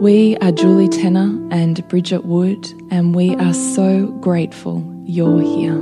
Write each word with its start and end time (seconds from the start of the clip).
We 0.00 0.36
are 0.42 0.52
Julie 0.52 0.90
Tenner 0.90 1.48
and 1.50 1.88
Bridget 1.88 2.26
Wood, 2.26 2.70
and 2.90 3.14
we 3.14 3.34
are 3.36 3.54
so 3.54 4.08
grateful 4.20 4.84
you're 5.06 5.40
here. 5.40 5.78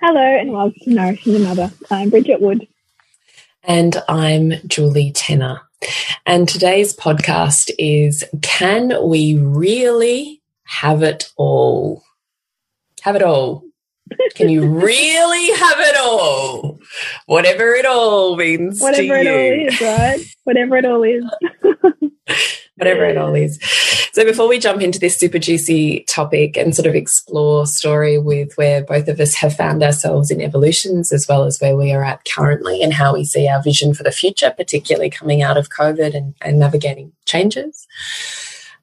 Hello, 0.00 0.22
and 0.22 0.50
welcome 0.50 0.80
to 0.84 0.90
Nourishing 0.90 1.34
the 1.34 1.40
Mother. 1.40 1.70
I'm 1.90 2.08
Bridget 2.08 2.40
Wood. 2.40 2.66
And 3.64 4.02
I'm 4.08 4.54
Julie 4.66 5.12
Tenner. 5.12 5.60
And 6.24 6.48
today's 6.48 6.96
podcast 6.96 7.70
is 7.78 8.24
Can 8.40 8.94
We 9.06 9.36
Really 9.36 10.40
Have 10.62 11.02
It 11.02 11.30
All? 11.36 12.02
Have 13.02 13.14
it 13.14 13.22
all. 13.22 13.69
Can 14.34 14.48
you 14.48 14.66
really 14.66 15.56
have 15.56 15.78
it 15.78 15.96
all? 15.96 16.78
Whatever 17.26 17.74
it 17.74 17.86
all 17.86 18.36
means 18.36 18.80
Whatever 18.80 19.16
it 19.16 19.26
all 19.26 19.68
is, 19.68 19.80
right? 19.80 20.20
Whatever 20.44 20.76
it 20.76 20.84
all 20.84 21.02
is. 21.02 21.24
Whatever 22.76 23.04
it 23.04 23.16
all 23.16 23.34
is. 23.34 23.58
So 24.12 24.24
before 24.24 24.48
we 24.48 24.58
jump 24.58 24.82
into 24.82 24.98
this 24.98 25.18
super 25.18 25.38
juicy 25.38 26.04
topic 26.08 26.56
and 26.56 26.74
sort 26.74 26.86
of 26.86 26.94
explore 26.94 27.66
story 27.66 28.18
with 28.18 28.54
where 28.56 28.82
both 28.82 29.06
of 29.06 29.20
us 29.20 29.34
have 29.34 29.54
found 29.54 29.82
ourselves 29.82 30.30
in 30.30 30.40
evolutions 30.40 31.12
as 31.12 31.28
well 31.28 31.44
as 31.44 31.60
where 31.60 31.76
we 31.76 31.92
are 31.92 32.04
at 32.04 32.24
currently 32.24 32.82
and 32.82 32.92
how 32.92 33.14
we 33.14 33.24
see 33.24 33.46
our 33.46 33.62
vision 33.62 33.94
for 33.94 34.02
the 34.02 34.10
future, 34.10 34.52
particularly 34.56 35.10
coming 35.10 35.42
out 35.42 35.56
of 35.56 35.68
COVID 35.68 36.14
and, 36.14 36.34
and 36.40 36.58
navigating 36.58 37.12
changes. 37.26 37.86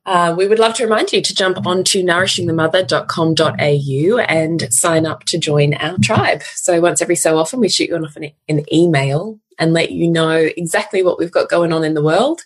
Uh, 0.07 0.33
we 0.37 0.47
would 0.47 0.57
love 0.57 0.73
to 0.73 0.85
remind 0.85 1.11
you 1.11 1.21
to 1.21 1.35
jump 1.35 1.67
onto 1.67 2.01
nourishingthemother.com.au 2.01 4.17
and 4.19 4.73
sign 4.73 5.05
up 5.05 5.25
to 5.25 5.37
join 5.37 5.73
our 5.73 5.97
tribe. 6.01 6.41
So 6.55 6.79
once 6.79 7.01
every 7.01 7.17
so 7.17 7.37
often, 7.37 7.59
we 7.59 7.67
shoot 7.67 7.89
you 7.89 7.97
off 7.97 8.15
an, 8.15 8.31
an 8.47 8.63
email 8.73 9.37
and 9.59 9.73
let 9.73 9.91
you 9.91 10.07
know 10.07 10.47
exactly 10.55 11.03
what 11.03 11.19
we've 11.19 11.29
got 11.29 11.49
going 11.49 11.73
on 11.73 11.83
in 11.83 11.93
the 11.93 12.01
world. 12.01 12.43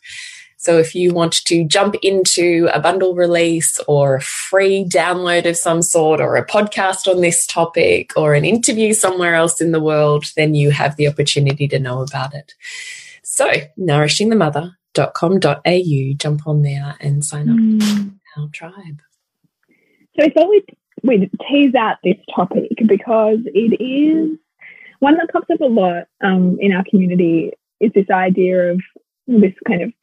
So 0.58 0.80
if 0.80 0.96
you 0.96 1.14
want 1.14 1.34
to 1.46 1.64
jump 1.68 1.94
into 2.02 2.68
a 2.74 2.80
bundle 2.80 3.14
release 3.14 3.80
or 3.88 4.16
a 4.16 4.22
free 4.22 4.84
download 4.84 5.48
of 5.48 5.56
some 5.56 5.84
sort 5.84 6.20
or 6.20 6.38
a 6.38 6.46
podcast 6.46 7.08
on 7.08 7.22
this 7.22 7.46
topic 7.46 8.14
or 8.16 8.34
an 8.34 8.44
interview 8.44 8.96
somewhere 8.96 9.36
else 9.36 9.62
in 9.62 9.72
the 9.72 9.80
world, 9.80 10.26
then 10.36 10.56
you 10.56 10.72
have 10.72 10.96
the 10.96 11.08
opportunity 11.08 11.68
to 11.68 11.78
know 11.78 12.02
about 12.02 12.34
it. 12.34 12.56
So 13.22 13.52
nourishing 13.78 14.30
the 14.30 14.36
mother 14.36 14.80
au. 14.98 16.14
Jump 16.18 16.48
on 16.48 16.62
there 16.62 16.96
and 17.00 17.24
sign 17.24 17.50
up 17.50 17.58
mm. 17.58 18.14
our 18.38 18.48
tribe. 18.54 19.02
So 20.18 20.26
I 20.26 20.30
thought 20.30 20.50
we'd, 20.50 20.78
we'd 21.04 21.32
tease 21.50 21.76
out 21.76 21.98
this 22.04 22.18
topic 22.36 22.72
because 22.86 23.40
it 23.46 23.82
is 23.82 24.38
one 25.00 25.16
that 25.18 25.32
pops 25.32 25.50
up 25.50 25.62
a 25.62 25.66
lot 25.66 26.04
um, 26.24 26.58
in 26.60 26.74
our 26.74 26.84
community 26.90 27.52
is 27.80 27.92
this 27.94 28.10
idea 28.12 28.72
of 28.72 28.82
this 29.28 29.54
kind 29.68 29.82
of 29.82 29.94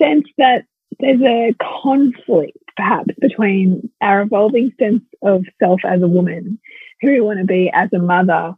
sense 0.00 0.26
that 0.36 0.64
there's 0.98 1.22
a 1.22 1.54
conflict 1.82 2.58
perhaps 2.76 3.14
between 3.20 3.90
our 4.00 4.22
evolving 4.22 4.72
sense 4.78 5.02
of 5.22 5.44
self 5.62 5.80
as 5.84 6.02
a 6.02 6.08
woman, 6.08 6.58
who 7.00 7.10
we 7.10 7.20
want 7.20 7.38
to 7.38 7.44
be 7.44 7.70
as 7.72 7.88
a 7.92 7.98
mother, 7.98 8.54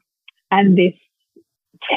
and 0.51 0.77
this 0.77 0.95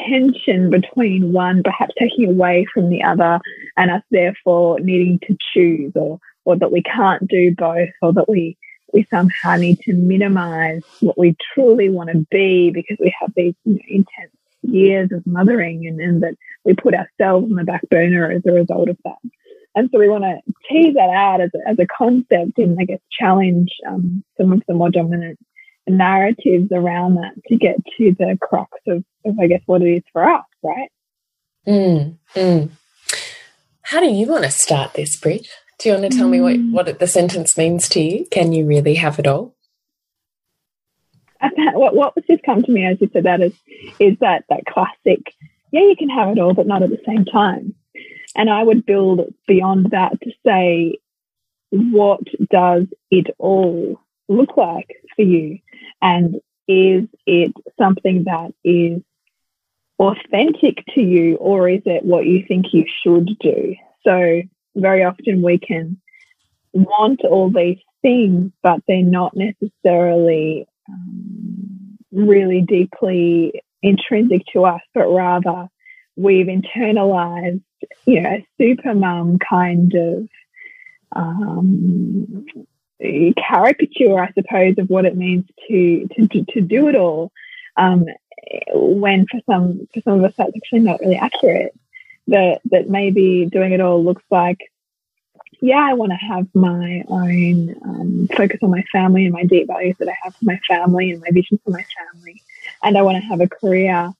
tension 0.08 0.70
between 0.70 1.32
one 1.32 1.62
perhaps 1.62 1.94
taking 1.98 2.28
away 2.28 2.66
from 2.72 2.90
the 2.90 3.02
other 3.02 3.40
and 3.76 3.90
us 3.90 4.02
therefore 4.10 4.80
needing 4.80 5.18
to 5.26 5.36
choose 5.52 5.92
or 5.94 6.18
or 6.44 6.56
that 6.56 6.72
we 6.72 6.82
can't 6.82 7.26
do 7.28 7.54
both 7.56 7.88
or 8.02 8.12
that 8.12 8.28
we 8.28 8.56
we 8.92 9.06
somehow 9.10 9.56
need 9.56 9.78
to 9.80 9.92
minimize 9.92 10.82
what 11.00 11.18
we 11.18 11.36
truly 11.54 11.90
want 11.90 12.10
to 12.10 12.26
be 12.30 12.70
because 12.70 12.96
we 13.00 13.14
have 13.20 13.32
these 13.36 13.54
you 13.64 13.74
know, 13.74 13.80
intense 13.88 14.32
years 14.62 15.10
of 15.12 15.26
mothering 15.26 15.86
and, 15.86 16.00
and 16.00 16.22
that 16.22 16.34
we 16.64 16.74
put 16.74 16.94
ourselves 16.94 17.50
on 17.50 17.56
the 17.56 17.64
back 17.64 17.82
burner 17.90 18.30
as 18.30 18.42
a 18.46 18.52
result 18.52 18.88
of 18.88 18.96
that. 19.04 19.18
And 19.74 19.90
so 19.92 19.98
we 19.98 20.08
want 20.08 20.24
to 20.24 20.40
tease 20.70 20.94
that 20.94 21.10
out 21.10 21.40
as 21.40 21.50
a, 21.54 21.68
as 21.68 21.78
a 21.78 21.86
concept 21.86 22.58
and 22.58 22.78
I 22.80 22.84
guess 22.84 23.00
challenge 23.10 23.70
um, 23.86 24.24
some 24.40 24.52
of 24.52 24.62
the 24.66 24.74
more 24.74 24.90
dominant 24.90 25.38
narratives 25.88 26.70
around 26.72 27.14
that 27.16 27.32
to 27.48 27.56
get 27.56 27.76
to 27.98 28.14
the 28.18 28.38
crux 28.40 28.72
of, 28.86 29.04
of 29.24 29.38
I 29.38 29.46
guess, 29.46 29.62
what 29.66 29.82
it 29.82 29.96
is 29.96 30.02
for 30.12 30.28
us, 30.28 30.44
right? 30.62 30.90
Mm, 31.66 32.16
mm. 32.34 32.70
How 33.82 34.00
do 34.00 34.06
you 34.06 34.26
want 34.26 34.44
to 34.44 34.50
start 34.50 34.94
this, 34.94 35.16
Brit? 35.16 35.48
Do 35.78 35.88
you 35.88 35.94
want 35.94 36.10
to 36.10 36.16
tell 36.16 36.28
mm. 36.28 36.30
me 36.30 36.40
what, 36.40 36.56
mm. 36.56 36.72
what 36.72 36.98
the 36.98 37.06
sentence 37.06 37.56
means 37.56 37.88
to 37.90 38.00
you? 38.00 38.26
Can 38.30 38.52
you 38.52 38.66
really 38.66 38.94
have 38.94 39.18
it 39.18 39.26
all? 39.26 39.54
What, 41.74 41.94
what 41.94 42.16
was 42.16 42.24
just 42.28 42.42
come 42.42 42.62
to 42.62 42.72
me 42.72 42.86
as 42.86 43.00
you 43.00 43.10
said 43.12 43.24
that 43.24 43.42
is, 43.42 43.52
is 44.00 44.16
that, 44.20 44.44
that 44.48 44.64
classic, 44.64 45.34
yeah, 45.70 45.82
you 45.82 45.94
can 45.96 46.08
have 46.08 46.30
it 46.30 46.38
all, 46.38 46.54
but 46.54 46.66
not 46.66 46.82
at 46.82 46.90
the 46.90 47.00
same 47.06 47.24
time. 47.24 47.74
And 48.34 48.48
I 48.50 48.62
would 48.62 48.86
build 48.86 49.32
beyond 49.46 49.90
that 49.90 50.20
to 50.22 50.32
say, 50.44 50.98
what 51.70 52.20
does 52.50 52.86
it 53.10 53.26
all 53.38 54.00
look 54.28 54.56
like 54.56 54.88
for 55.14 55.22
you? 55.22 55.58
And 56.02 56.36
is 56.68 57.04
it 57.26 57.52
something 57.78 58.24
that 58.24 58.52
is 58.64 59.02
authentic 59.98 60.84
to 60.94 61.02
you, 61.02 61.36
or 61.36 61.68
is 61.68 61.82
it 61.86 62.04
what 62.04 62.26
you 62.26 62.44
think 62.46 62.66
you 62.72 62.84
should 63.02 63.38
do? 63.38 63.74
So, 64.04 64.42
very 64.74 65.04
often 65.04 65.42
we 65.42 65.58
can 65.58 66.00
want 66.72 67.24
all 67.24 67.50
these 67.50 67.78
things, 68.02 68.52
but 68.62 68.80
they're 68.86 69.02
not 69.02 69.34
necessarily 69.34 70.66
um, 70.88 71.98
really 72.12 72.60
deeply 72.60 73.62
intrinsic 73.82 74.42
to 74.52 74.64
us, 74.64 74.80
but 74.94 75.08
rather 75.08 75.68
we've 76.16 76.46
internalized, 76.46 77.62
you 78.06 78.20
know, 78.20 78.30
a 78.30 78.46
super 78.60 78.94
mum 78.94 79.38
kind 79.38 79.94
of 79.94 80.28
um, 81.14 82.46
caricature, 83.00 84.18
I 84.18 84.32
suppose, 84.32 84.78
of 84.78 84.88
what 84.88 85.04
it 85.04 85.16
means 85.16 85.44
to 85.68 86.08
to, 86.14 86.44
to 86.44 86.60
do 86.60 86.88
it 86.88 86.96
all. 86.96 87.32
Um, 87.76 88.06
when 88.72 89.26
for 89.26 89.40
some 89.46 89.86
for 89.92 90.00
some 90.02 90.18
of 90.18 90.24
us 90.24 90.34
that's 90.36 90.52
actually 90.56 90.80
not 90.80 91.00
really 91.00 91.16
accurate. 91.16 91.78
That 92.28 92.60
that 92.66 92.88
maybe 92.88 93.46
doing 93.46 93.72
it 93.72 93.80
all 93.80 94.02
looks 94.02 94.24
like, 94.30 94.58
yeah, 95.60 95.78
I 95.78 95.94
want 95.94 96.10
to 96.10 96.16
have 96.16 96.48
my 96.54 97.04
own 97.06 97.76
um, 97.84 98.28
focus 98.36 98.58
on 98.62 98.70
my 98.70 98.82
family 98.90 99.24
and 99.24 99.32
my 99.32 99.44
deep 99.44 99.68
values 99.68 99.94
that 100.00 100.08
I 100.08 100.16
have 100.22 100.34
for 100.34 100.44
my 100.44 100.58
family 100.66 101.12
and 101.12 101.20
my 101.20 101.30
vision 101.30 101.60
for 101.64 101.70
my 101.70 101.84
family, 101.96 102.42
and 102.82 102.98
I 102.98 103.02
want 103.02 103.22
to 103.22 103.28
have 103.28 103.40
a 103.40 103.48
career 103.48 104.12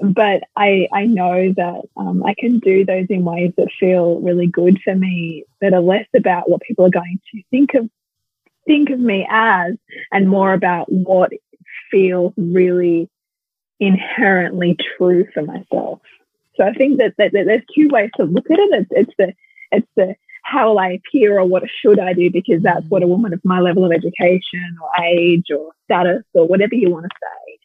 but 0.00 0.42
I, 0.56 0.88
I 0.92 1.06
know 1.06 1.52
that 1.56 1.82
um, 1.96 2.24
I 2.24 2.34
can 2.36 2.58
do 2.58 2.84
those 2.84 3.06
in 3.08 3.24
ways 3.24 3.52
that 3.56 3.68
feel 3.78 4.20
really 4.20 4.46
good 4.46 4.80
for 4.82 4.94
me, 4.94 5.44
that 5.60 5.72
are 5.72 5.80
less 5.80 6.06
about 6.14 6.50
what 6.50 6.62
people 6.62 6.86
are 6.86 6.90
going 6.90 7.20
to 7.32 7.42
think 7.50 7.74
of 7.74 7.88
think 8.66 8.90
of 8.90 8.98
me 8.98 9.26
as, 9.30 9.74
and 10.10 10.28
more 10.28 10.54
about 10.54 10.90
what 10.90 11.30
feels 11.90 12.32
really 12.36 13.10
inherently 13.78 14.76
true 14.96 15.26
for 15.34 15.42
myself. 15.42 16.00
So 16.56 16.64
I 16.64 16.72
think 16.72 16.98
that, 16.98 17.14
that, 17.18 17.32
that 17.32 17.44
there's 17.46 17.62
two 17.74 17.88
ways 17.88 18.10
to 18.16 18.24
look 18.24 18.50
at 18.50 18.58
it. 18.58 18.70
It's, 18.72 18.90
it's 18.90 19.14
the 19.18 19.34
it's 19.70 19.88
the 19.96 20.14
how 20.42 20.68
will 20.68 20.78
I 20.78 20.90
appear 20.90 21.38
or 21.38 21.44
what 21.44 21.64
should 21.80 21.98
I 21.98 22.12
do 22.12 22.30
because 22.30 22.62
that's 22.62 22.86
what 22.88 23.02
a 23.02 23.06
woman 23.06 23.32
of 23.32 23.40
my 23.44 23.60
level 23.60 23.84
of 23.84 23.92
education 23.92 24.76
or 24.82 25.04
age 25.04 25.46
or 25.50 25.72
status 25.84 26.22
or 26.34 26.46
whatever 26.46 26.74
you 26.74 26.90
want 26.90 27.06
to 27.06 27.10
say 27.20 27.58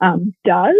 um, 0.00 0.34
does. 0.44 0.74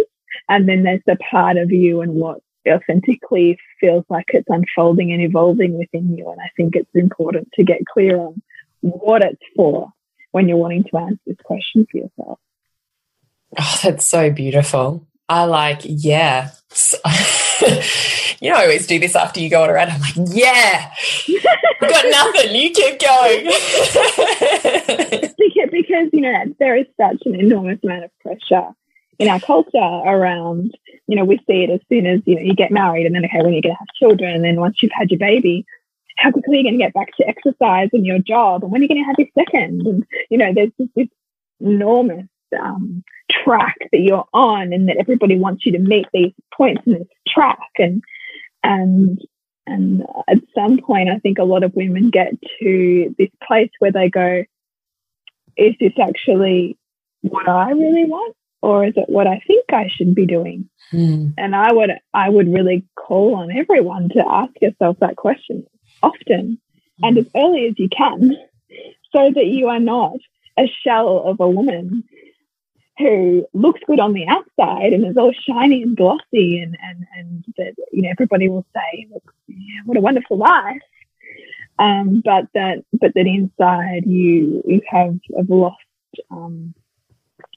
And 0.49 0.67
then 0.67 0.83
there's 0.83 1.01
the 1.05 1.17
part 1.31 1.57
of 1.57 1.71
you 1.71 2.01
and 2.01 2.13
what 2.13 2.39
authentically 2.67 3.57
feels 3.79 4.05
like 4.09 4.25
it's 4.29 4.49
unfolding 4.49 5.11
and 5.11 5.21
evolving 5.21 5.77
within 5.77 6.15
you. 6.15 6.29
And 6.29 6.39
I 6.41 6.49
think 6.55 6.75
it's 6.75 6.93
important 6.93 7.49
to 7.53 7.63
get 7.63 7.85
clear 7.85 8.17
on 8.17 8.41
what 8.81 9.23
it's 9.23 9.41
for 9.55 9.91
when 10.31 10.47
you're 10.47 10.57
wanting 10.57 10.83
to 10.85 10.97
answer 10.97 11.19
this 11.25 11.37
question 11.43 11.87
for 11.91 11.97
yourself. 11.97 12.39
Oh, 13.59 13.79
that's 13.83 14.05
so 14.05 14.31
beautiful. 14.31 15.07
I 15.29 15.45
like, 15.45 15.81
yeah. 15.83 16.51
you 18.41 18.49
know, 18.49 18.57
I 18.57 18.63
always 18.63 18.87
do 18.87 18.99
this 18.99 19.15
after 19.15 19.39
you 19.39 19.49
go 19.49 19.63
on 19.63 19.69
a 19.69 19.73
rant. 19.73 19.91
I'm 19.93 20.01
like, 20.01 20.15
yeah, 20.33 20.91
I've 21.81 21.89
got 21.89 22.05
nothing. 22.09 22.55
You 22.55 22.71
keep 22.71 22.99
going. 22.99 23.45
because, 25.37 25.69
because, 25.71 26.09
you 26.11 26.21
know, 26.21 26.55
there 26.59 26.75
is 26.75 26.87
such 26.99 27.21
an 27.25 27.35
enormous 27.35 27.79
amount 27.83 28.05
of 28.05 28.11
pressure 28.19 28.73
in 29.19 29.27
our 29.27 29.39
culture 29.39 29.77
around, 29.77 30.75
you 31.07 31.15
know, 31.15 31.25
we 31.25 31.37
see 31.47 31.63
it 31.63 31.69
as 31.69 31.79
soon 31.89 32.05
as, 32.05 32.21
you 32.25 32.35
know, 32.35 32.41
you 32.41 32.55
get 32.55 32.71
married 32.71 33.05
and 33.05 33.15
then, 33.15 33.25
okay, 33.25 33.41
when 33.41 33.53
you're 33.53 33.61
going 33.61 33.75
to 33.75 33.79
have 33.79 33.99
children, 33.99 34.35
and 34.35 34.43
then 34.43 34.59
once 34.59 34.77
you've 34.81 34.91
had 34.93 35.11
your 35.11 35.19
baby, 35.19 35.65
how 36.17 36.31
quickly 36.31 36.55
are 36.55 36.57
you 36.59 36.63
going 36.63 36.77
to 36.77 36.83
get 36.83 36.93
back 36.93 37.15
to 37.17 37.27
exercise 37.27 37.89
and 37.93 38.05
your 38.05 38.19
job? 38.19 38.63
And 38.63 38.71
when 38.71 38.81
are 38.81 38.83
you 38.83 38.89
going 38.89 39.03
to 39.03 39.07
have 39.07 39.15
your 39.17 39.27
second? 39.37 39.85
And, 39.85 40.05
you 40.29 40.37
know, 40.37 40.53
there's 40.53 40.71
just 40.79 40.91
this 40.95 41.07
enormous 41.59 42.27
um, 42.59 43.03
track 43.31 43.75
that 43.91 43.99
you're 43.99 44.25
on 44.33 44.73
and 44.73 44.87
that 44.89 44.97
everybody 44.97 45.37
wants 45.37 45.65
you 45.65 45.71
to 45.73 45.79
meet 45.79 46.07
these 46.13 46.33
points 46.55 46.83
in 46.85 46.93
this 46.93 47.07
track. 47.27 47.57
And, 47.79 48.03
and, 48.63 49.19
and 49.65 50.03
at 50.27 50.37
some 50.53 50.77
point, 50.77 51.09
I 51.09 51.19
think 51.19 51.39
a 51.39 51.43
lot 51.43 51.63
of 51.63 51.75
women 51.75 52.09
get 52.09 52.33
to 52.59 53.15
this 53.17 53.29
place 53.45 53.71
where 53.79 53.91
they 53.91 54.09
go, 54.09 54.43
is 55.57 55.75
this 55.79 55.93
actually 55.99 56.77
what 57.21 57.47
I 57.47 57.71
really 57.71 58.05
want? 58.05 58.35
Or 58.63 58.85
is 58.85 58.93
it 58.95 59.09
what 59.09 59.27
I 59.27 59.41
think 59.45 59.65
I 59.73 59.89
should 59.89 60.15
be 60.15 60.25
doing? 60.25 60.69
Mm. 60.93 61.33
And 61.37 61.53
I 61.53 61.73
would, 61.73 61.91
I 62.13 62.29
would 62.29 62.51
really 62.51 62.85
call 62.95 63.35
on 63.35 63.51
everyone 63.51 64.07
to 64.09 64.25
ask 64.25 64.53
yourself 64.61 64.97
that 65.01 65.17
question 65.17 65.65
often 66.01 66.59
and 67.01 67.17
as 67.17 67.25
early 67.35 67.67
as 67.67 67.73
you 67.77 67.89
can 67.89 68.37
so 69.11 69.31
that 69.35 69.45
you 69.47 69.67
are 69.67 69.79
not 69.79 70.17
a 70.57 70.71
shell 70.83 71.23
of 71.25 71.41
a 71.41 71.49
woman 71.49 72.03
who 72.97 73.45
looks 73.53 73.81
good 73.85 73.99
on 73.99 74.13
the 74.13 74.27
outside 74.27 74.93
and 74.93 75.05
is 75.05 75.17
all 75.17 75.33
shiny 75.33 75.81
and 75.81 75.97
glossy 75.97 76.59
and 76.59 76.77
and 76.81 77.05
and 77.17 77.45
that 77.57 77.73
you 77.91 78.03
know 78.03 78.09
everybody 78.09 78.47
will 78.47 78.65
say 78.73 79.07
look 79.11 79.33
what 79.85 79.97
a 79.97 80.01
wonderful 80.01 80.37
life 80.37 80.81
um, 81.79 82.21
but 82.23 82.45
that 82.53 82.83
but 82.93 83.13
that 83.15 83.25
inside 83.25 84.05
you 84.05 84.61
you 84.65 84.81
have, 84.87 85.17
have 85.35 85.49
lost 85.49 85.77
um, 86.29 86.75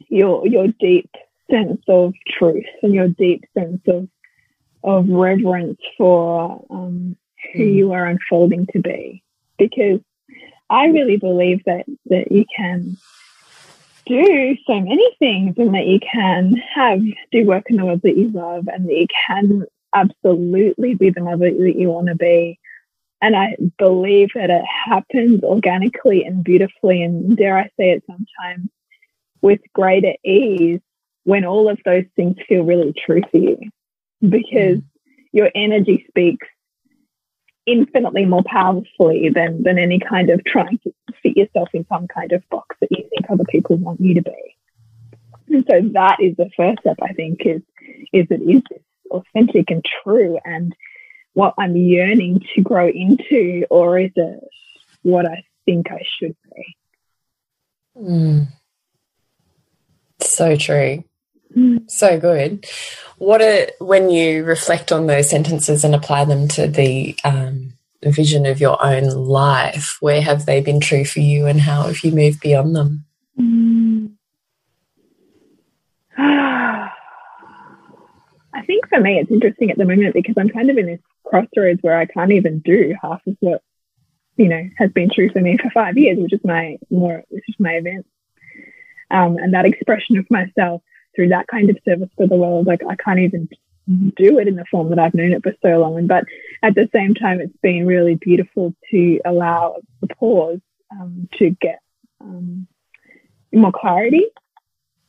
your 0.08 0.46
your 0.46 0.68
deep 0.68 1.10
sense 1.50 1.82
of 1.88 2.14
truth 2.28 2.64
and 2.82 2.94
your 2.94 3.08
deep 3.08 3.44
sense 3.54 3.80
of 3.86 4.08
of 4.82 5.08
reverence 5.08 5.80
for 5.98 6.64
um, 6.70 7.16
who 7.52 7.60
mm. 7.60 7.74
you 7.74 7.92
are 7.92 8.06
unfolding 8.06 8.66
to 8.72 8.80
be 8.80 9.22
because 9.58 10.00
I 10.70 10.86
really 10.86 11.16
believe 11.16 11.64
that 11.64 11.86
that 12.06 12.30
you 12.30 12.44
can 12.54 12.96
do 14.06 14.56
so 14.66 14.80
many 14.80 15.16
things 15.18 15.54
and 15.58 15.74
that 15.74 15.86
you 15.86 15.98
can 16.00 16.54
have 16.74 17.00
do 17.32 17.44
work 17.44 17.64
in 17.68 17.76
the 17.76 17.84
world 17.84 18.02
that 18.02 18.16
you 18.16 18.30
love 18.30 18.68
and 18.68 18.88
that 18.88 18.94
you 18.94 19.06
can 19.26 19.64
absolutely 19.94 20.94
be 20.94 21.10
the 21.10 21.20
mother 21.20 21.50
that 21.50 21.76
you 21.76 21.90
want 21.90 22.08
to 22.08 22.14
be. 22.14 22.58
And 23.22 23.34
I 23.34 23.56
believe 23.78 24.30
that 24.34 24.50
it 24.50 24.64
happens 24.84 25.42
organically 25.42 26.24
and 26.24 26.44
beautifully 26.44 27.02
and 27.02 27.36
dare 27.36 27.58
I 27.58 27.64
say 27.78 27.90
it 27.92 28.04
sometimes 28.06 28.68
with 29.40 29.60
greater 29.72 30.14
ease 30.24 30.80
when 31.24 31.44
all 31.44 31.68
of 31.68 31.78
those 31.84 32.04
things 32.14 32.36
feel 32.48 32.62
really 32.62 32.94
true 33.04 33.22
for 33.30 33.38
you 33.38 33.58
because 34.20 34.78
your 35.32 35.50
energy 35.54 36.04
speaks 36.08 36.46
infinitely 37.66 38.24
more 38.24 38.44
powerfully 38.44 39.28
than 39.28 39.62
than 39.62 39.78
any 39.78 39.98
kind 39.98 40.30
of 40.30 40.42
trying 40.44 40.78
to 40.78 40.92
fit 41.22 41.36
yourself 41.36 41.68
in 41.74 41.84
some 41.88 42.06
kind 42.06 42.32
of 42.32 42.48
box 42.48 42.76
that 42.80 42.90
you 42.90 43.08
think 43.10 43.28
other 43.28 43.44
people 43.44 43.76
want 43.76 44.00
you 44.00 44.14
to 44.14 44.22
be. 44.22 44.56
And 45.48 45.64
so 45.68 45.80
that 45.92 46.18
is 46.20 46.36
the 46.36 46.50
first 46.56 46.80
step 46.80 46.98
I 47.02 47.12
think 47.12 47.44
is 47.44 47.62
is 48.12 48.26
it 48.30 48.40
is 48.42 48.62
authentic 49.10 49.70
and 49.70 49.84
true 50.02 50.38
and 50.44 50.74
what 51.34 51.54
I'm 51.58 51.76
yearning 51.76 52.42
to 52.54 52.62
grow 52.62 52.88
into 52.88 53.66
or 53.68 53.98
is 53.98 54.12
it 54.16 54.40
what 55.02 55.26
I 55.26 55.44
think 55.66 55.90
I 55.90 56.02
should 56.18 56.36
be? 56.54 56.76
Mm. 57.96 58.46
So 60.36 60.54
true. 60.54 61.02
Mm. 61.56 61.90
So 61.90 62.20
good. 62.20 62.66
What 63.16 63.40
are, 63.40 63.68
when 63.78 64.10
you 64.10 64.44
reflect 64.44 64.92
on 64.92 65.06
those 65.06 65.30
sentences 65.30 65.82
and 65.82 65.94
apply 65.94 66.26
them 66.26 66.46
to 66.48 66.66
the 66.66 67.16
um, 67.24 67.72
vision 68.02 68.44
of 68.44 68.60
your 68.60 68.84
own 68.84 69.04
life, 69.04 69.96
where 70.00 70.20
have 70.20 70.44
they 70.44 70.60
been 70.60 70.80
true 70.80 71.06
for 71.06 71.20
you 71.20 71.46
and 71.46 71.58
how 71.58 71.84
have 71.84 72.04
you 72.04 72.12
moved 72.12 72.40
beyond 72.40 72.76
them? 72.76 73.06
Mm. 73.40 74.12
I 76.18 76.90
think 78.66 78.90
for 78.90 79.00
me, 79.00 79.18
it's 79.18 79.30
interesting 79.30 79.70
at 79.70 79.78
the 79.78 79.86
moment 79.86 80.12
because 80.12 80.34
I'm 80.36 80.50
kind 80.50 80.68
of 80.68 80.76
in 80.76 80.84
this 80.84 81.00
crossroads 81.24 81.80
where 81.80 81.96
I 81.96 82.04
can't 82.04 82.32
even 82.32 82.58
do 82.58 82.94
half 83.00 83.26
of 83.26 83.38
what, 83.40 83.62
you 84.36 84.50
know, 84.50 84.68
has 84.76 84.92
been 84.92 85.08
true 85.08 85.30
for 85.30 85.40
me 85.40 85.56
for 85.56 85.70
five 85.70 85.96
years, 85.96 86.18
which 86.18 86.34
is 86.34 86.44
my 86.44 86.76
more, 86.90 87.24
which 87.30 87.48
is 87.48 87.56
my 87.58 87.76
event. 87.76 88.04
Um, 89.10 89.36
and 89.36 89.54
that 89.54 89.66
expression 89.66 90.18
of 90.18 90.26
myself 90.30 90.82
through 91.14 91.28
that 91.28 91.48
kind 91.48 91.70
of 91.70 91.78
service 91.84 92.10
for 92.16 92.26
the 92.26 92.36
world. 92.36 92.66
Like 92.66 92.82
I 92.88 92.96
can't 92.96 93.20
even 93.20 93.48
do 93.88 94.38
it 94.38 94.48
in 94.48 94.56
the 94.56 94.64
form 94.70 94.90
that 94.90 94.98
I've 94.98 95.14
known 95.14 95.32
it 95.32 95.42
for 95.42 95.54
so 95.62 95.78
long. 95.78 95.96
And 95.96 96.08
but 96.08 96.24
at 96.62 96.74
the 96.74 96.88
same 96.92 97.14
time, 97.14 97.40
it's 97.40 97.56
been 97.62 97.86
really 97.86 98.14
beautiful 98.14 98.74
to 98.90 99.20
allow 99.24 99.76
the 100.00 100.08
pause 100.08 100.60
um, 100.90 101.28
to 101.38 101.50
get 101.50 101.80
um, 102.20 102.66
more 103.52 103.72
clarity 103.72 104.26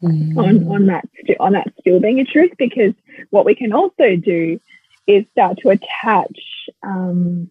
mm. 0.01 0.37
on 0.37 0.67
on 0.71 0.85
that 0.87 1.05
on 1.39 1.53
that 1.53 1.73
still 1.79 1.99
being 1.99 2.19
a 2.19 2.25
truth. 2.25 2.51
Because 2.57 2.93
what 3.29 3.45
we 3.45 3.55
can 3.55 3.73
also 3.73 4.15
do 4.15 4.59
is 5.05 5.25
start 5.31 5.57
to 5.59 5.69
attach 5.69 6.39
um, 6.83 7.49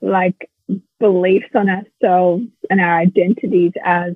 like 0.00 0.48
beliefs 0.98 1.48
on 1.54 1.68
ourselves 1.68 2.46
and 2.70 2.80
our 2.80 2.98
identities 2.98 3.72
as 3.82 4.14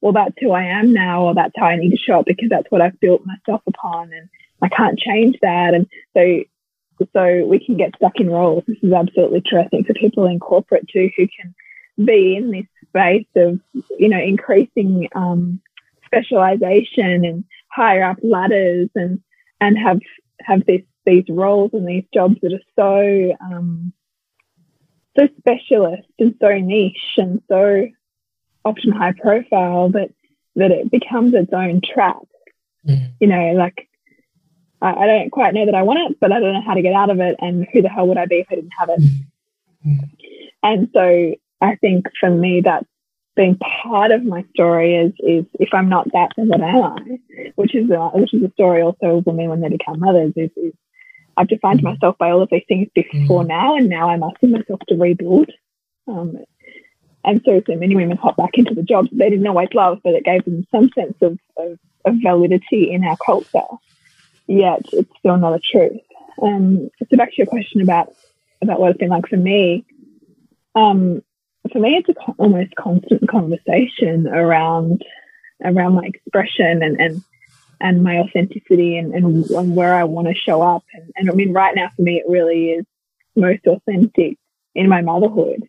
well, 0.00 0.12
that's 0.12 0.34
who 0.40 0.52
I 0.52 0.64
am 0.64 0.92
now, 0.92 1.24
or 1.24 1.34
that's 1.34 1.54
how 1.56 1.66
I 1.66 1.76
need 1.76 1.90
to 1.90 1.96
show 1.96 2.20
up 2.20 2.26
because 2.26 2.48
that's 2.48 2.70
what 2.70 2.80
I've 2.80 3.00
built 3.00 3.22
myself 3.26 3.62
upon, 3.66 4.12
and 4.12 4.28
I 4.62 4.68
can't 4.68 4.98
change 4.98 5.36
that. 5.42 5.74
And 5.74 5.86
so, 6.16 7.06
so 7.12 7.46
we 7.46 7.64
can 7.64 7.76
get 7.76 7.96
stuck 7.96 8.20
in 8.20 8.30
roles. 8.30 8.64
This 8.66 8.78
is 8.82 8.92
absolutely 8.92 9.42
true. 9.42 9.60
I 9.60 9.68
think 9.68 9.86
for 9.86 9.94
people 9.94 10.26
in 10.26 10.38
corporate 10.38 10.88
too, 10.88 11.10
who 11.16 11.26
can 11.26 11.54
be 12.04 12.36
in 12.36 12.50
this 12.50 12.66
space 12.88 13.26
of, 13.36 13.60
you 13.98 14.08
know, 14.08 14.20
increasing 14.20 15.08
um, 15.14 15.60
specialization 16.06 17.24
and 17.24 17.44
higher 17.68 18.04
up 18.04 18.18
ladders, 18.22 18.88
and 18.94 19.20
and 19.60 19.76
have 19.78 20.00
have 20.42 20.64
this 20.64 20.82
these 21.04 21.24
roles 21.28 21.70
and 21.72 21.88
these 21.88 22.04
jobs 22.12 22.36
that 22.42 22.52
are 22.52 22.60
so 22.76 23.36
um, 23.40 23.92
so 25.18 25.28
specialist 25.38 26.08
and 26.18 26.34
so 26.40 26.56
niche 26.58 27.14
and 27.16 27.42
so 27.48 27.86
often 28.64 28.92
high 28.92 29.12
profile 29.12 29.90
that 29.90 30.10
that 30.56 30.70
it 30.70 30.90
becomes 30.90 31.34
its 31.34 31.52
own 31.52 31.80
trap. 31.80 32.22
Mm. 32.86 33.12
You 33.20 33.28
know, 33.28 33.52
like 33.52 33.88
I, 34.82 34.92
I, 34.92 35.06
don't 35.06 35.30
quite 35.30 35.54
know 35.54 35.66
that 35.66 35.74
I 35.74 35.82
want 35.82 36.10
it, 36.10 36.18
but 36.20 36.32
I 36.32 36.40
don't 36.40 36.52
know 36.52 36.62
how 36.62 36.74
to 36.74 36.82
get 36.82 36.94
out 36.94 37.10
of 37.10 37.20
it. 37.20 37.36
And 37.40 37.66
who 37.72 37.82
the 37.82 37.88
hell 37.88 38.08
would 38.08 38.18
I 38.18 38.26
be 38.26 38.40
if 38.40 38.46
I 38.50 38.56
didn't 38.56 38.72
have 38.78 38.88
it? 38.90 39.00
Mm. 39.86 40.10
And 40.62 40.88
so 40.92 41.34
I 41.60 41.76
think 41.76 42.06
for 42.18 42.30
me, 42.30 42.60
that's 42.62 42.86
been 43.36 43.56
part 43.56 44.10
of 44.10 44.24
my 44.24 44.44
story 44.52 44.96
is 44.96 45.12
is 45.20 45.44
if 45.60 45.68
I'm 45.72 45.88
not 45.88 46.10
that, 46.12 46.32
then 46.36 46.48
what 46.48 46.60
am 46.60 46.82
I? 46.82 47.18
Which 47.54 47.74
is 47.74 47.88
a, 47.90 48.08
which 48.08 48.34
is 48.34 48.42
a 48.42 48.50
story 48.52 48.82
also 48.82 49.18
of 49.18 49.26
women 49.26 49.48
when 49.48 49.60
they 49.60 49.68
become 49.68 50.00
mothers. 50.00 50.32
Is, 50.36 50.50
is 50.56 50.72
I've 51.36 51.48
defined 51.48 51.80
mm. 51.80 51.84
myself 51.84 52.18
by 52.18 52.30
all 52.30 52.42
of 52.42 52.48
these 52.50 52.64
things 52.66 52.88
before 52.94 53.44
mm. 53.44 53.48
now, 53.48 53.76
and 53.76 53.88
now 53.88 54.10
I'm 54.10 54.24
asking 54.24 54.50
myself 54.50 54.80
to 54.88 54.96
rebuild. 54.96 55.50
Um, 56.08 56.38
and 57.28 57.42
so, 57.44 57.62
so 57.66 57.76
many 57.76 57.94
women 57.94 58.16
hop 58.16 58.38
back 58.38 58.52
into 58.54 58.74
the 58.74 58.82
jobs 58.82 59.10
they 59.12 59.28
didn't 59.28 59.46
always 59.46 59.68
love, 59.74 60.00
but 60.02 60.14
it 60.14 60.24
gave 60.24 60.44
them 60.46 60.66
some 60.70 60.88
sense 60.94 61.14
of, 61.20 61.38
of, 61.58 61.78
of 62.06 62.14
validity 62.22 62.90
in 62.90 63.04
our 63.04 63.18
culture. 63.18 63.68
yet 64.46 64.80
it's 64.94 65.10
still 65.18 65.36
not 65.36 65.54
a 65.54 65.60
truth. 65.60 66.00
Um, 66.40 66.88
so 66.98 67.16
back 67.18 67.28
to 67.30 67.36
your 67.36 67.46
question 67.46 67.82
about 67.82 68.14
about 68.62 68.80
what 68.80 68.90
it's 68.90 68.98
been 68.98 69.10
like 69.10 69.28
for 69.28 69.36
me. 69.36 69.84
Um, 70.74 71.22
for 71.70 71.78
me, 71.78 71.96
it's 71.96 72.08
a 72.08 72.14
almost 72.38 72.74
constant 72.76 73.28
conversation 73.28 74.26
around 74.26 75.04
around 75.62 75.96
my 75.96 76.06
expression 76.06 76.82
and 76.82 76.98
and 76.98 77.22
and 77.80 78.02
my 78.02 78.20
authenticity 78.20 78.96
and, 78.96 79.14
and, 79.14 79.48
and 79.50 79.76
where 79.76 79.94
I 79.94 80.04
want 80.04 80.28
to 80.28 80.34
show 80.34 80.62
up. 80.62 80.82
And, 80.94 81.12
and 81.14 81.30
I 81.30 81.34
mean, 81.34 81.52
right 81.52 81.76
now 81.76 81.90
for 81.94 82.02
me, 82.02 82.16
it 82.16 82.24
really 82.26 82.70
is 82.70 82.86
most 83.36 83.66
authentic 83.66 84.36
in 84.74 84.88
my 84.88 85.02
motherhood 85.02 85.68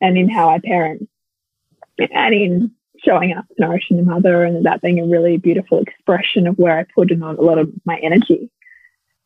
and 0.00 0.16
in 0.16 0.28
how 0.28 0.48
I 0.50 0.58
parent 0.58 1.08
and 1.98 2.34
in 2.34 2.70
showing 2.98 3.32
up 3.32 3.46
nourishing 3.58 3.96
the 3.96 4.02
mother 4.02 4.44
and 4.44 4.66
that 4.66 4.82
being 4.82 5.00
a 5.00 5.06
really 5.06 5.36
beautiful 5.38 5.80
expression 5.80 6.46
of 6.46 6.58
where 6.58 6.78
I 6.78 6.84
put 6.94 7.10
in 7.10 7.22
a 7.22 7.32
lot 7.32 7.58
of 7.58 7.70
my 7.84 7.96
energy. 7.96 8.50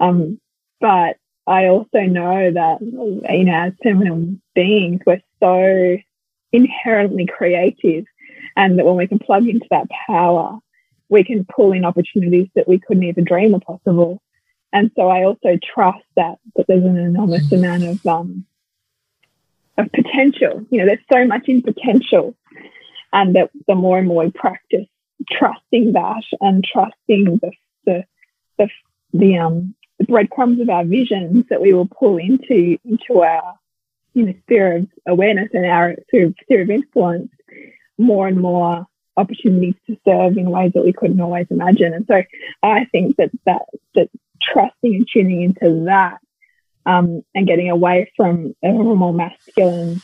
Um, 0.01 0.41
but 0.81 1.17
I 1.47 1.67
also 1.67 2.01
know 2.01 2.53
that, 2.53 2.81
you 2.81 3.45
know, 3.45 3.53
as 3.53 3.73
feminine 3.83 4.41
beings, 4.55 5.01
we're 5.07 5.23
so 5.41 5.97
inherently 6.53 7.27
creative 7.27 8.05
and 8.57 8.79
that 8.79 8.87
when 8.87 8.97
we 8.97 9.07
can 9.07 9.19
plug 9.19 9.47
into 9.49 9.67
that 9.71 9.89
power, 10.07 10.59
we 11.09 11.25
can 11.25 11.45
pull 11.45 11.73
in 11.73 11.85
opportunities 11.85 12.49
that 12.55 12.69
we 12.69 12.79
couldn't 12.79 13.03
even 13.03 13.25
dream 13.25 13.55
are 13.55 13.61
possible. 13.61 14.23
And 14.73 14.91
so 14.97 15.09
I 15.09 15.25
also 15.25 15.59
trust 15.63 16.05
that, 16.17 16.39
that 16.57 16.67
there's 16.67 16.85
an 16.85 16.97
enormous 16.97 17.49
mm. 17.49 17.59
amount 17.59 17.85
of, 17.85 18.07
um, 18.07 18.47
of 19.79 19.91
potential. 19.93 20.65
You 20.71 20.79
know, 20.79 20.87
there's 20.87 20.99
so 21.13 21.27
much 21.27 21.49
in 21.49 21.63
potential 21.63 22.35
and 23.13 23.35
that 23.37 23.51
the 23.67 23.75
more 23.75 23.99
and 23.99 24.09
more 24.09 24.25
we 24.25 24.31
practice 24.31 24.87
trusting 25.31 25.93
that 25.93 26.25
and 26.41 26.65
trusting 26.65 27.39
the, 27.41 27.51
the, 27.87 28.05
the, 28.59 28.69
the, 29.13 29.39
um, 29.39 29.75
the 29.99 30.05
breadcrumbs 30.05 30.61
of 30.61 30.69
our 30.69 30.85
visions 30.85 31.47
that 31.49 31.61
we 31.61 31.73
will 31.73 31.87
pull 31.87 32.19
into, 32.19 32.77
into 32.85 33.23
our, 33.23 33.55
you 34.15 34.27
know, 34.27 34.35
sphere 34.43 34.77
of 34.77 34.89
awareness 35.07 35.51
and 35.55 35.65
our 35.65 35.95
sphere 36.09 36.63
of 36.63 36.71
influence, 36.71 37.31
more 37.99 38.27
and 38.27 38.41
more 38.41 38.87
opportunities 39.17 39.75
to 39.87 39.97
serve 40.05 40.37
in 40.37 40.51
ways 40.51 40.73
that 40.75 40.85
we 40.85 40.93
couldn't 40.93 41.21
always 41.21 41.47
imagine. 41.51 41.95
And 41.95 42.07
so 42.07 42.23
I 42.63 42.85
think 42.87 43.17
that 43.17 43.31
that, 43.47 43.63
that 43.95 44.11
trusting 44.43 44.95
and 44.95 45.09
tuning 45.13 45.43
into 45.43 45.85
that, 45.85 46.19
um, 46.87 47.23
and 47.35 47.47
getting 47.47 47.71
away 47.71 48.11
from 48.17 48.55
a 48.63 48.73
more 48.73 49.13
masculine, 49.13 50.01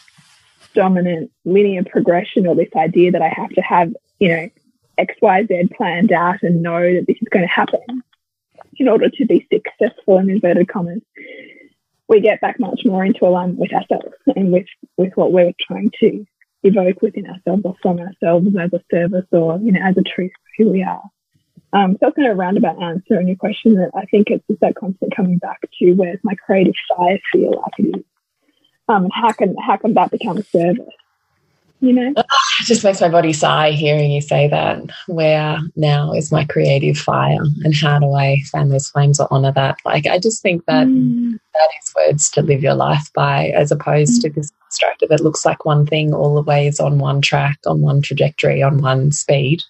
dominant 0.75 1.31
linear 1.45 1.85
progression 1.85 2.47
or 2.47 2.55
this 2.55 2.71
idea 2.77 3.13
that 3.13 3.23
I 3.23 3.29
have 3.29 3.51
to 3.51 3.61
have, 3.61 3.93
you 4.19 4.29
know, 4.29 4.51
X, 4.99 5.15
Y, 5.23 5.47
Z 5.47 5.69
planned 5.77 6.13
out 6.13 6.43
and 6.43 6.63
know 6.63 6.95
that 6.95 7.07
this 7.07 7.17
is 7.21 7.29
going 7.31 7.47
to 7.47 7.53
happen 7.53 8.03
in 8.81 8.89
order 8.89 9.11
to 9.11 9.27
be 9.27 9.47
successful 9.53 10.19
in 10.19 10.31
inverted 10.31 10.69
commas, 10.69 11.03
we 12.09 12.21
get 12.21 12.41
back 12.41 12.59
much 12.59 12.81
more 12.85 13.05
into 13.05 13.27
alignment 13.27 13.59
with 13.59 13.73
ourselves 13.73 14.17
and 14.35 14.51
with, 14.53 14.67
with 14.97 15.13
what 15.15 15.33
we're 15.33 15.53
trying 15.61 15.91
to 16.01 16.25
evoke 16.63 17.03
within 17.03 17.27
ourselves 17.27 17.63
or 17.65 17.77
from 17.83 18.01
ourselves 18.01 18.49
as 18.59 18.73
a 18.73 18.81
service 18.91 19.27
or, 19.33 19.59
you 19.59 19.73
know, 19.73 19.81
as 19.83 19.97
a 19.97 20.03
truth 20.03 20.33
who 20.59 20.71
we 20.71 20.83
are. 20.83 21.03
Um, 21.73 21.93
so 21.93 21.99
that's 22.03 22.17
kind 22.17 22.29
of 22.29 22.35
a 22.35 22.37
roundabout 22.37 22.83
answer 22.83 23.19
on 23.19 23.29
your 23.29 23.37
question 23.37 23.75
that 23.75 23.91
I 23.95 24.05
think 24.07 24.31
it's 24.31 24.45
just 24.49 24.61
that 24.61 24.75
constant 24.75 25.15
coming 25.15 25.39
back 25.39 25.61
to 25.79 25.93
where's 25.93 26.19
my 26.23 26.35
creative 26.35 26.75
fire 26.89 27.19
feel 27.33 27.61
like 27.61 27.73
it 27.79 27.99
is. 27.99 28.05
Um, 28.89 29.05
and 29.05 29.13
how 29.15 29.33
can, 29.33 29.55
how 29.57 29.77
can 29.77 29.95
that 29.95 30.11
become 30.11 30.39
a 30.39 30.43
service? 30.43 30.89
you 31.81 31.93
know? 31.93 32.13
it 32.17 32.67
just 32.67 32.85
makes 32.85 33.01
my 33.01 33.09
body 33.09 33.33
sigh 33.33 33.71
hearing 33.71 34.11
you 34.11 34.21
say 34.21 34.49
that. 34.49 34.83
Where 35.07 35.59
now 35.77 36.13
is 36.13 36.31
my 36.31 36.45
creative 36.45 36.97
fire 36.97 37.41
and 37.65 37.75
how 37.75 37.99
do 37.99 38.13
I 38.13 38.43
fan 38.53 38.69
those 38.69 38.89
flames 38.89 39.19
or 39.19 39.29
honor 39.31 39.53
that? 39.53 39.79
Like, 39.85 40.07
I 40.07 40.19
just 40.19 40.43
think 40.43 40.65
that 40.67 40.87
mm. 40.87 41.33
that 41.55 41.69
is 41.83 41.95
words 41.97 42.31
to 42.31 42.43
live 42.43 42.63
your 42.63 42.75
life 42.75 43.11
by 43.15 43.49
as 43.49 43.73
opposed 43.73 44.21
mm. 44.21 44.23
to 44.23 44.31
this 44.31 44.51
construct 44.63 45.03
of 45.03 45.11
it 45.11 45.21
looks 45.21 45.45
like 45.45 45.65
one 45.65 45.87
thing 45.87 46.13
all 46.13 46.35
the 46.35 46.43
way 46.43 46.67
is 46.67 46.81
on 46.81 46.99
one 46.99 47.21
track, 47.21 47.59
on 47.67 47.81
one 47.81 48.03
trajectory, 48.03 48.63
on 48.63 48.81
one 48.81 49.11
speed. 49.11 49.63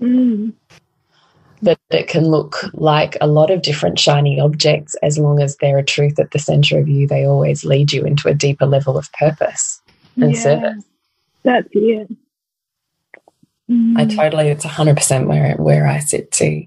Mm. 0.00 0.52
That 1.62 1.78
it 1.90 2.08
can 2.08 2.26
look 2.26 2.56
like 2.74 3.16
a 3.20 3.26
lot 3.26 3.50
of 3.50 3.62
different 3.62 3.98
shiny 3.98 4.40
objects 4.40 4.96
as 5.02 5.16
long 5.16 5.40
as 5.40 5.56
they're 5.56 5.78
a 5.78 5.84
truth 5.84 6.18
at 6.18 6.32
the 6.32 6.38
center 6.38 6.78
of 6.78 6.88
you, 6.88 7.06
they 7.06 7.24
always 7.24 7.64
lead 7.64 7.92
you 7.92 8.04
into 8.04 8.28
a 8.28 8.34
deeper 8.34 8.66
level 8.66 8.98
of 8.98 9.12
purpose 9.12 9.80
and 10.16 10.34
yeah. 10.34 10.40
service. 10.40 10.84
That's 11.44 11.68
it. 11.72 12.10
Mm. 13.70 13.96
I 13.96 14.06
totally, 14.06 14.48
it's 14.48 14.66
100% 14.66 15.26
where, 15.26 15.56
where 15.56 15.86
I 15.86 16.00
sit 16.00 16.30
too. 16.30 16.64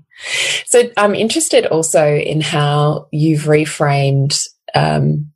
So 0.65 0.83
I'm 0.97 1.13
interested 1.13 1.65
also 1.65 2.15
in 2.15 2.41
how 2.41 3.07
you've 3.11 3.43
reframed 3.43 4.47
um, 4.73 5.31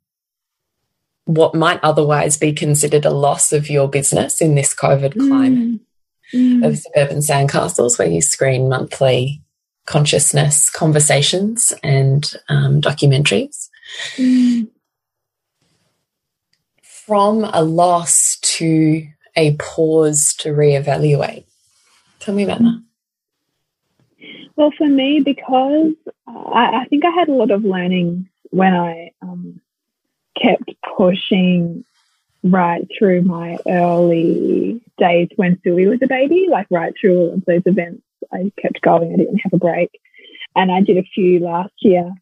what 1.24 1.54
might 1.54 1.80
otherwise 1.82 2.36
be 2.36 2.52
considered 2.52 3.04
a 3.04 3.10
loss 3.10 3.52
of 3.52 3.70
your 3.70 3.88
business 3.88 4.40
in 4.40 4.54
this 4.54 4.74
COVID 4.74 5.14
mm. 5.14 5.28
climate 5.28 5.80
mm. 6.34 6.66
of 6.66 6.78
suburban 6.78 7.18
sandcastles, 7.18 7.98
where 7.98 8.08
you 8.08 8.20
screen 8.20 8.68
monthly 8.68 9.42
consciousness 9.90 10.70
conversations 10.70 11.72
and 11.82 12.36
um, 12.48 12.80
documentaries. 12.80 13.68
Mm. 14.16 14.68
From 16.82 17.44
a 17.52 17.62
loss 17.64 18.38
to 18.42 19.04
a 19.34 19.56
pause 19.56 20.32
to 20.38 20.50
reevaluate. 20.50 21.44
Tell 22.20 22.34
me 22.34 22.44
about 22.44 22.60
that. 22.60 22.82
Well, 24.54 24.70
for 24.78 24.86
me, 24.86 25.20
because 25.20 25.94
I, 26.28 26.82
I 26.82 26.84
think 26.88 27.04
I 27.04 27.10
had 27.10 27.28
a 27.28 27.32
lot 27.32 27.50
of 27.50 27.64
learning 27.64 28.28
when 28.50 28.74
I 28.74 29.10
um, 29.22 29.60
kept 30.40 30.70
pushing 30.96 31.84
right 32.44 32.86
through 32.96 33.22
my 33.22 33.58
early 33.66 34.80
days 34.98 35.28
when 35.34 35.58
Suey 35.64 35.86
was 35.86 35.98
a 36.02 36.06
baby, 36.06 36.46
like 36.48 36.68
right 36.70 36.94
through 37.00 37.18
all 37.18 37.34
of 37.34 37.44
those 37.44 37.62
events. 37.66 38.02
I 38.32 38.52
kept 38.60 38.80
going. 38.82 39.12
I 39.12 39.16
didn't 39.16 39.38
have 39.38 39.52
a 39.52 39.58
break. 39.58 39.90
And 40.56 40.70
I 40.70 40.80
did 40.80 40.98
a 40.98 41.08
few 41.14 41.38
last 41.40 41.72
year. 41.80 42.12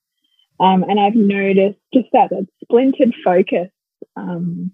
Um, 0.61 0.83
and 0.83 0.99
I've 0.99 1.15
noticed 1.15 1.79
just 1.95 2.09
that, 2.13 2.31
that 2.31 2.47
splintered 2.65 3.15
focus 3.25 3.69
um, 4.17 4.73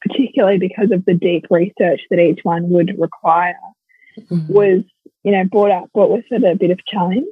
particularly 0.00 0.58
because 0.58 0.90
of 0.90 1.04
the 1.04 1.14
deep 1.14 1.46
research 1.50 2.00
that 2.10 2.18
each 2.18 2.40
one 2.42 2.68
would 2.70 2.98
require, 2.98 3.56
mm-hmm. 4.18 4.52
was 4.52 4.82
you 5.22 5.32
know 5.32 5.44
brought 5.44 5.70
up 5.70 5.92
brought 5.92 6.10
with 6.10 6.26
it 6.30 6.44
a 6.44 6.56
bit 6.56 6.70
of 6.70 6.84
challenge 6.86 7.26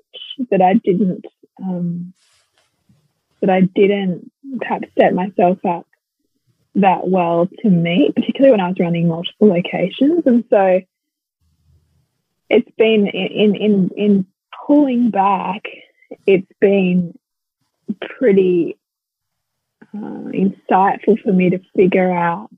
that 0.50 0.62
I 0.62 0.74
didn't 0.74 1.24
um, 1.62 2.12
that 3.40 3.50
I 3.50 3.60
didn't 3.60 4.30
perhaps 4.58 4.88
set 4.98 5.14
myself 5.14 5.58
up 5.64 5.86
that 6.76 7.06
well 7.06 7.48
to 7.60 7.68
meet, 7.68 8.14
particularly 8.14 8.52
when 8.52 8.60
I 8.60 8.68
was 8.68 8.78
running 8.80 9.08
multiple 9.08 9.48
locations, 9.48 10.26
and 10.26 10.44
so 10.48 10.80
it's 12.52 12.70
been 12.76 13.06
in 13.06 13.56
in 13.56 13.90
in 13.96 14.26
pulling 14.66 15.10
back. 15.10 15.62
It's 16.26 16.52
been 16.60 17.18
pretty 18.18 18.78
uh, 19.94 20.28
insightful 20.30 21.20
for 21.22 21.32
me 21.32 21.50
to 21.50 21.60
figure 21.74 22.12
out 22.12 22.50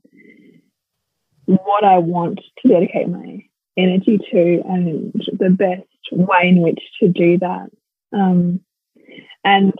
what 1.45 1.85
I 1.85 1.99
want 1.99 2.41
to 2.61 2.67
dedicate 2.67 3.07
my 3.07 3.45
energy 3.77 4.19
to 4.31 4.61
and 4.67 5.13
the 5.39 5.49
best 5.49 5.87
way 6.11 6.49
in 6.49 6.61
which 6.61 6.79
to 6.99 7.07
do 7.07 7.37
that. 7.37 7.69
Um, 8.11 8.59
and 9.43 9.73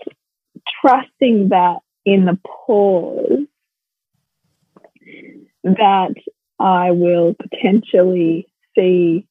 trusting 0.81 1.49
that 1.49 1.79
in 2.05 2.25
the 2.25 2.39
pause 2.45 3.47
that 5.63 6.13
I 6.59 6.91
will 6.91 7.35
potentially 7.35 8.47
see 8.77 9.27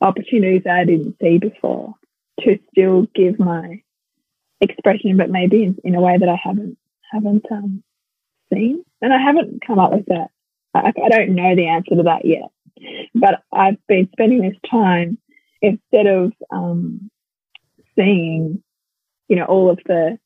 opportunities 0.00 0.62
I 0.70 0.84
didn't 0.84 1.16
see 1.20 1.38
before 1.38 1.94
to 2.40 2.58
still 2.70 3.06
give 3.14 3.38
my 3.38 3.82
expression, 4.60 5.16
but 5.16 5.30
maybe 5.30 5.64
in, 5.64 5.76
in 5.84 5.94
a 5.94 6.00
way 6.00 6.16
that 6.18 6.28
I 6.28 6.36
haven't 6.42 6.78
haven't 7.12 7.46
um, 7.50 7.82
seen. 8.52 8.84
And 9.00 9.12
I 9.12 9.18
haven't 9.18 9.64
come 9.66 9.78
up 9.78 9.92
with 9.92 10.06
that 10.06 10.28
I, 10.74 10.92
I 11.04 11.08
don't 11.08 11.34
know 11.34 11.54
the 11.54 11.68
answer 11.68 11.96
to 11.96 12.02
that 12.04 12.24
yet. 12.24 12.50
But 13.14 13.42
I've 13.52 13.78
been 13.86 14.08
spending 14.12 14.42
this 14.42 14.58
time 14.70 15.18
instead 15.60 16.06
of 16.06 16.32
um, 16.50 17.10
seeing, 17.96 18.62
you 19.28 19.36
know, 19.36 19.44
all 19.44 19.70
of 19.70 19.80
the 19.86 20.18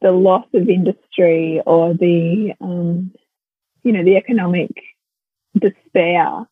the 0.00 0.10
loss 0.10 0.46
of 0.52 0.68
industry 0.68 1.62
or 1.64 1.94
the 1.94 2.52
um, 2.60 3.12
you 3.84 3.92
know 3.92 4.04
the 4.04 4.16
economic 4.16 4.70
despair. 5.56 6.48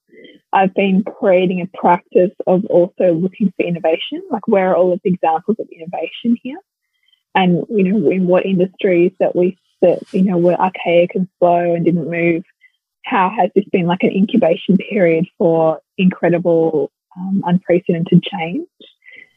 I've 0.53 0.75
been 0.75 1.05
creating 1.05 1.61
a 1.61 1.79
practice 1.79 2.33
of 2.47 2.65
also 2.67 3.15
looking 3.15 3.53
for 3.57 3.65
innovation. 3.65 4.23
Like, 4.31 4.49
where 4.49 4.71
are 4.71 4.77
all 4.77 4.93
of 4.93 5.01
the 5.05 5.11
examples 5.11 5.59
of 5.61 5.69
innovation 5.71 6.37
here? 6.43 6.59
And 7.35 7.65
you 7.69 7.85
know, 7.85 8.11
in 8.11 8.27
what 8.27 8.47
industries 8.47 9.13
that 9.21 9.37
we 9.37 9.57
that 9.83 10.01
you 10.13 10.25
know 10.25 10.39
were 10.39 10.55
archaic 10.55 11.15
and 11.15 11.29
slow 11.39 11.75
and 11.75 11.85
didn't 11.85 12.11
move 12.11 12.45
how 13.05 13.31
has 13.37 13.51
this 13.55 13.65
been 13.73 13.87
like 13.87 14.03
an 14.03 14.13
incubation 14.13 14.77
period 14.77 15.27
for 15.39 15.81
incredible, 15.99 16.93
um, 17.17 17.43
unprecedented 17.47 18.23
change? 18.23 18.69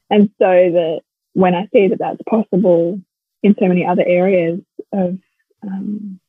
And 0.10 0.30
so 0.40 0.48
the 0.48 1.02
when 1.34 1.56
I 1.56 1.68
see 1.74 1.88
that 1.88 1.98
that's 1.98 2.22
possible 2.30 3.02
in 3.42 3.56
so 3.60 3.68
many 3.68 3.86
other 3.86 4.04
areas 4.06 4.60
of 4.92 5.18
um, 5.64 6.20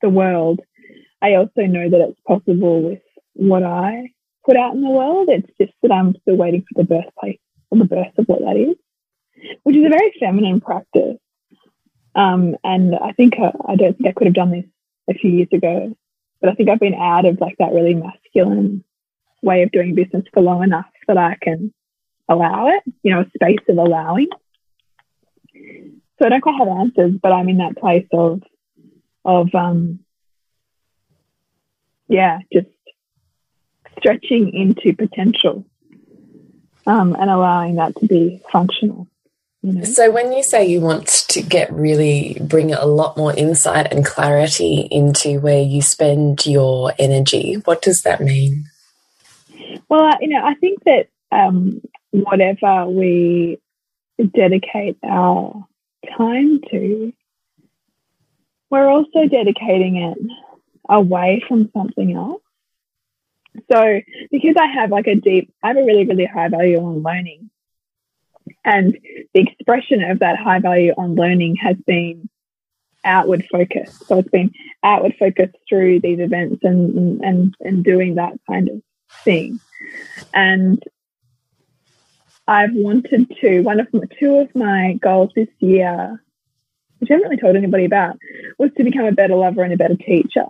the 0.00 0.08
world, 0.08 0.60
I 1.20 1.34
also 1.34 1.62
know 1.62 1.90
that 1.90 2.00
it's 2.00 2.20
possible 2.26 2.82
with 2.82 3.00
what 3.34 3.62
I 3.62 4.10
put 4.44 4.56
out 4.56 4.74
in 4.74 4.82
the 4.82 4.90
world. 4.90 5.28
It's 5.28 5.50
just 5.60 5.72
that 5.82 5.92
I'm 5.92 6.14
still 6.22 6.36
waiting 6.36 6.62
for 6.62 6.82
the 6.82 6.88
birthplace 6.88 7.38
or 7.70 7.78
the 7.78 7.84
birth 7.84 8.18
of 8.18 8.26
what 8.26 8.40
that 8.40 8.56
is, 8.56 8.76
which 9.62 9.76
is 9.76 9.86
a 9.86 9.90
very 9.90 10.12
feminine 10.18 10.60
practice. 10.60 11.18
Um, 12.14 12.56
and 12.62 12.94
I 12.94 13.12
think 13.12 13.34
I, 13.38 13.52
I 13.66 13.76
don't 13.76 13.96
think 13.96 14.08
I 14.08 14.12
could 14.12 14.26
have 14.26 14.34
done 14.34 14.50
this 14.50 14.66
a 15.08 15.14
few 15.14 15.30
years 15.30 15.48
ago, 15.52 15.96
but 16.40 16.50
I 16.50 16.54
think 16.54 16.68
I've 16.68 16.80
been 16.80 16.94
out 16.94 17.24
of 17.24 17.40
like 17.40 17.56
that 17.58 17.72
really 17.72 17.94
masculine 17.94 18.84
way 19.42 19.62
of 19.62 19.72
doing 19.72 19.94
business 19.94 20.24
for 20.32 20.42
long 20.42 20.62
enough 20.62 20.86
that 21.08 21.16
I 21.16 21.36
can 21.40 21.72
allow 22.28 22.68
it, 22.68 22.82
you 23.02 23.12
know, 23.12 23.22
a 23.22 23.30
space 23.34 23.64
of 23.68 23.78
allowing. 23.78 24.28
So 26.18 26.26
I 26.26 26.28
don't 26.28 26.40
quite 26.40 26.58
have 26.58 26.68
answers, 26.68 27.14
but 27.20 27.32
I'm 27.32 27.48
in 27.48 27.58
that 27.58 27.76
place 27.76 28.06
of, 28.12 28.42
of, 29.24 29.54
um, 29.54 30.00
yeah, 32.08 32.38
just 32.52 32.68
stretching 34.02 34.52
into 34.52 34.94
potential, 34.96 35.64
um, 36.86 37.14
and 37.14 37.30
allowing 37.30 37.76
that 37.76 37.94
to 37.96 38.06
be 38.06 38.42
functional. 38.50 39.06
You 39.62 39.74
know? 39.74 39.84
So 39.84 40.10
when 40.10 40.32
you 40.32 40.42
say 40.42 40.66
you 40.66 40.80
want 40.80 41.06
to 41.28 41.40
get 41.40 41.72
really 41.72 42.36
bring 42.40 42.72
a 42.72 42.84
lot 42.84 43.16
more 43.16 43.32
insight 43.32 43.92
and 43.92 44.04
clarity 44.04 44.88
into 44.90 45.38
where 45.38 45.62
you 45.62 45.82
spend 45.82 46.44
your 46.44 46.92
energy, 46.98 47.54
what 47.64 47.80
does 47.80 48.02
that 48.02 48.20
mean? 48.20 48.64
Well, 49.88 50.10
you 50.20 50.28
know, 50.28 50.44
I 50.44 50.54
think 50.54 50.82
that 50.84 51.08
um, 51.30 51.80
whatever 52.10 52.86
we 52.86 53.60
dedicate 54.34 54.98
our 55.04 55.64
time 56.16 56.60
to, 56.70 57.12
we're 58.70 58.88
also 58.88 59.26
dedicating 59.28 59.96
it 59.96 60.18
away 60.88 61.42
from 61.46 61.70
something 61.72 62.14
else. 62.14 62.41
So, 63.70 64.00
because 64.30 64.56
I 64.58 64.66
have 64.66 64.90
like 64.90 65.06
a 65.06 65.14
deep, 65.14 65.52
I 65.62 65.68
have 65.68 65.76
a 65.76 65.84
really, 65.84 66.06
really 66.06 66.26
high 66.26 66.48
value 66.48 66.78
on 66.78 67.02
learning. 67.02 67.50
And 68.64 68.98
the 69.34 69.40
expression 69.40 70.02
of 70.02 70.20
that 70.20 70.38
high 70.38 70.58
value 70.58 70.92
on 70.96 71.14
learning 71.14 71.56
has 71.56 71.76
been 71.86 72.28
outward 73.04 73.44
focus. 73.50 73.98
So 74.06 74.18
it's 74.18 74.28
been 74.28 74.52
outward 74.82 75.14
focus 75.18 75.50
through 75.68 76.00
these 76.00 76.20
events 76.20 76.60
and, 76.62 77.20
and, 77.22 77.54
and 77.60 77.84
doing 77.84 78.14
that 78.16 78.34
kind 78.48 78.68
of 78.68 78.82
thing. 79.24 79.60
And 80.32 80.82
I've 82.46 82.72
wanted 82.72 83.34
to, 83.40 83.60
one 83.62 83.80
of 83.80 83.92
my, 83.92 84.02
two 84.18 84.36
of 84.36 84.54
my 84.54 84.94
goals 85.00 85.30
this 85.34 85.48
year, 85.58 86.22
which 86.98 87.10
I 87.10 87.14
haven't 87.14 87.28
really 87.28 87.40
told 87.40 87.56
anybody 87.56 87.84
about, 87.84 88.18
was 88.58 88.70
to 88.76 88.84
become 88.84 89.04
a 89.04 89.12
better 89.12 89.34
lover 89.34 89.62
and 89.62 89.72
a 89.72 89.76
better 89.76 89.96
teacher. 89.96 90.46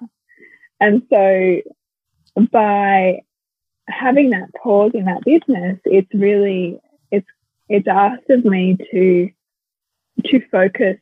And 0.81 1.03
so 1.11 1.61
by 2.51 3.21
having 3.89 4.31
that 4.31 4.53
pause 4.63 4.93
in 4.95 5.07
that 5.07 5.25
business, 5.25 5.79
it's 5.85 6.13
really, 6.15 6.79
it's, 7.11 7.27
it's 7.69 7.89
asked 7.89 8.31
of 8.31 8.45
me 8.45 8.77
to, 8.93 9.31
to 10.27 10.41
focus 10.51 10.97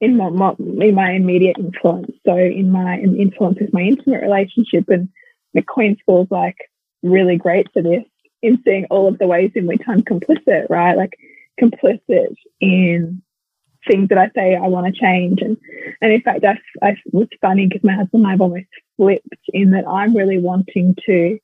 in 0.00 0.16
my, 0.16 0.28
my, 0.30 0.54
in 0.58 0.94
my 0.94 1.12
immediate 1.12 1.56
influence. 1.58 2.10
So 2.26 2.36
in 2.36 2.70
my 2.70 2.96
in 2.96 3.16
influence 3.16 3.58
with 3.60 3.72
my 3.72 3.82
intimate 3.82 4.20
relationship 4.22 4.88
and 4.88 5.08
the 5.54 5.62
Queen 5.62 5.96
School's 6.00 6.30
like 6.30 6.56
really 7.02 7.36
great 7.36 7.68
for 7.72 7.82
this 7.82 8.02
in 8.42 8.60
seeing 8.64 8.86
all 8.86 9.06
of 9.06 9.18
the 9.18 9.28
ways 9.28 9.52
in 9.54 9.66
which 9.66 9.82
I'm 9.86 10.02
complicit, 10.02 10.66
right? 10.68 10.96
Like 10.96 11.16
complicit 11.60 12.34
in 12.60 13.22
things 13.86 14.08
that 14.08 14.18
I 14.18 14.30
say 14.34 14.56
I 14.56 14.68
want 14.68 14.86
to 14.86 15.00
change. 15.00 15.40
And, 15.40 15.56
and 16.00 16.12
in 16.12 16.20
fact, 16.22 16.44
I, 16.44 16.58
I 16.82 16.96
was 17.12 17.28
funny 17.40 17.66
because 17.66 17.84
my 17.84 17.94
husband 17.94 18.22
and 18.22 18.26
I 18.26 18.30
have 18.32 18.40
almost 18.40 18.66
flipped 18.96 19.50
in 19.52 19.72
that 19.72 19.86
I'm 19.86 20.16
really 20.16 20.38
wanting 20.38 20.96
to 21.06 21.38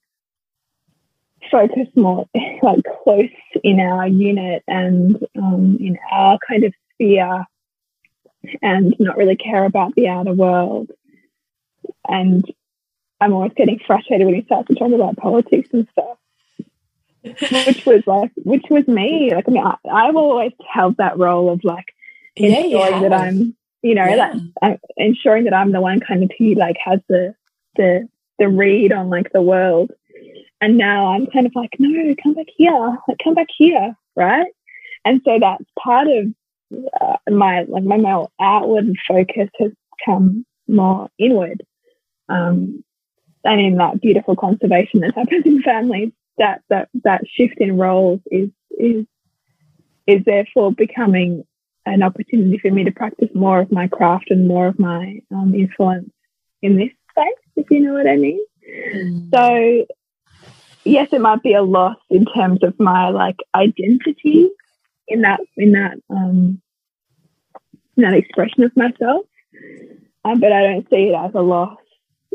focus 1.50 1.88
more 1.96 2.26
like 2.62 2.84
close 3.02 3.30
in 3.62 3.80
our 3.80 4.06
unit 4.06 4.62
and 4.66 5.16
um, 5.36 5.78
in 5.80 5.98
our 6.10 6.38
kind 6.46 6.64
of 6.64 6.74
sphere 6.94 7.44
and 8.62 8.94
not 8.98 9.16
really 9.16 9.36
care 9.36 9.64
about 9.64 9.94
the 9.94 10.08
outer 10.08 10.32
world. 10.32 10.90
And 12.08 12.44
I'm 13.20 13.32
always 13.32 13.52
getting 13.56 13.80
frustrated 13.84 14.26
when 14.26 14.36
he 14.36 14.44
starts 14.44 14.68
to 14.68 14.74
talk 14.74 14.92
about 14.92 15.16
politics 15.16 15.70
and 15.72 15.88
stuff 15.90 16.18
which 17.66 17.84
was 17.84 18.02
like, 18.06 18.30
which 18.36 18.64
was 18.70 18.86
me. 18.86 19.32
Like, 19.34 19.48
I 19.48 19.50
mean, 19.50 19.64
I, 19.64 19.76
I've 19.90 20.16
always 20.16 20.52
held 20.72 20.96
that 20.98 21.18
role 21.18 21.50
of 21.50 21.64
like 21.64 21.86
ensuring 22.40 22.70
yeah, 22.70 23.00
that 23.00 23.12
I'm, 23.12 23.56
you 23.82 23.94
know, 23.94 24.04
yeah. 24.04 24.34
that 24.60 24.80
ensuring 24.96 25.44
that 25.44 25.54
I'm 25.54 25.72
the 25.72 25.80
one 25.80 26.00
kind 26.00 26.22
of 26.22 26.30
who 26.38 26.54
like 26.54 26.76
has 26.84 27.00
the 27.08 27.34
the 27.76 28.08
the 28.38 28.48
read 28.48 28.92
on 28.92 29.10
like 29.10 29.32
the 29.32 29.42
world. 29.42 29.90
And 30.60 30.76
now 30.76 31.12
I'm 31.12 31.26
kind 31.26 31.46
of 31.46 31.52
like, 31.54 31.76
no, 31.78 32.14
come 32.22 32.34
back 32.34 32.48
here, 32.56 32.98
like 33.06 33.18
come 33.22 33.34
back 33.34 33.46
here, 33.56 33.96
right? 34.16 34.48
And 35.04 35.20
so 35.24 35.38
that's 35.40 35.64
part 35.78 36.08
of 36.08 36.26
uh, 37.00 37.16
my 37.30 37.62
like 37.62 37.84
my 37.84 37.96
more 37.96 38.28
outward 38.40 38.92
focus 39.06 39.48
has 39.58 39.72
come 40.04 40.44
more 40.66 41.08
inward. 41.18 41.62
Um, 42.28 42.84
and 43.44 43.60
in 43.60 43.76
that 43.76 44.00
beautiful 44.00 44.36
conservation 44.36 45.00
that 45.00 45.14
happens 45.14 45.46
in 45.46 45.62
families, 45.62 46.10
that 46.38 46.62
that 46.68 46.88
that 47.04 47.22
shift 47.28 47.54
in 47.58 47.76
roles 47.76 48.20
is 48.30 48.50
is 48.78 49.06
is 50.06 50.24
therefore 50.24 50.72
becoming 50.72 51.44
an 51.92 52.02
opportunity 52.02 52.58
for 52.58 52.70
me 52.70 52.84
to 52.84 52.92
practice 52.92 53.28
more 53.34 53.60
of 53.60 53.72
my 53.72 53.88
craft 53.88 54.30
and 54.30 54.46
more 54.46 54.66
of 54.66 54.78
my 54.78 55.20
um, 55.32 55.54
influence 55.54 56.10
in 56.62 56.76
this 56.76 56.90
space, 57.10 57.42
if 57.56 57.70
you 57.70 57.80
know 57.80 57.94
what 57.94 58.08
I 58.08 58.16
mean. 58.16 58.40
Mm. 58.94 59.30
So, 59.34 59.86
yes, 60.84 61.08
it 61.12 61.20
might 61.20 61.42
be 61.42 61.54
a 61.54 61.62
loss 61.62 61.96
in 62.10 62.24
terms 62.26 62.62
of 62.62 62.78
my 62.78 63.08
like 63.10 63.36
identity 63.54 64.50
in 65.06 65.22
that 65.22 65.40
in 65.56 65.72
that 65.72 65.98
um, 66.10 66.60
in 67.96 68.02
that 68.02 68.14
expression 68.14 68.62
of 68.64 68.76
myself, 68.76 69.26
um, 70.24 70.40
but 70.40 70.52
I 70.52 70.62
don't 70.62 70.88
see 70.90 71.08
it 71.08 71.14
as 71.14 71.32
a 71.34 71.40
loss 71.40 71.78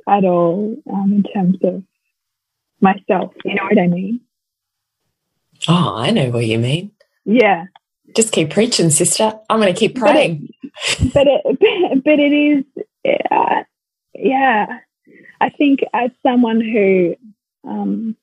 at 0.08 0.26
all 0.26 0.76
um, 0.92 1.13
in 1.13 1.24
terms 1.24 1.58
of 1.63 1.84
myself. 2.82 3.34
You 3.46 3.56
know 3.56 3.63
what 3.63 3.80
I 3.80 3.88
mean? 3.88 4.22
Oh, 5.68 5.96
I 5.96 6.12
know 6.12 6.30
what 6.30 6.46
you 6.46 6.60
mean. 6.60 6.92
Yeah. 7.26 7.66
Just 8.16 8.32
keep 8.32 8.52
preaching, 8.52 8.89
sister. 8.89 9.34
I'm 9.50 9.60
going 9.60 9.74
to 9.74 9.80
keep 9.80 9.96
praying. 9.96 10.50
But 11.13 11.28
it, 11.28 11.42
but 11.44 11.58
it, 11.62 12.04
but 12.04 12.20
it 12.20 12.34
is, 12.34 12.63
uh, 13.32 13.63
yeah. 14.13 14.80
I 15.42 15.50
think 15.50 15.80
as 15.94 16.12
someone 16.22 16.62
who 16.62 17.16
um, 17.68 18.16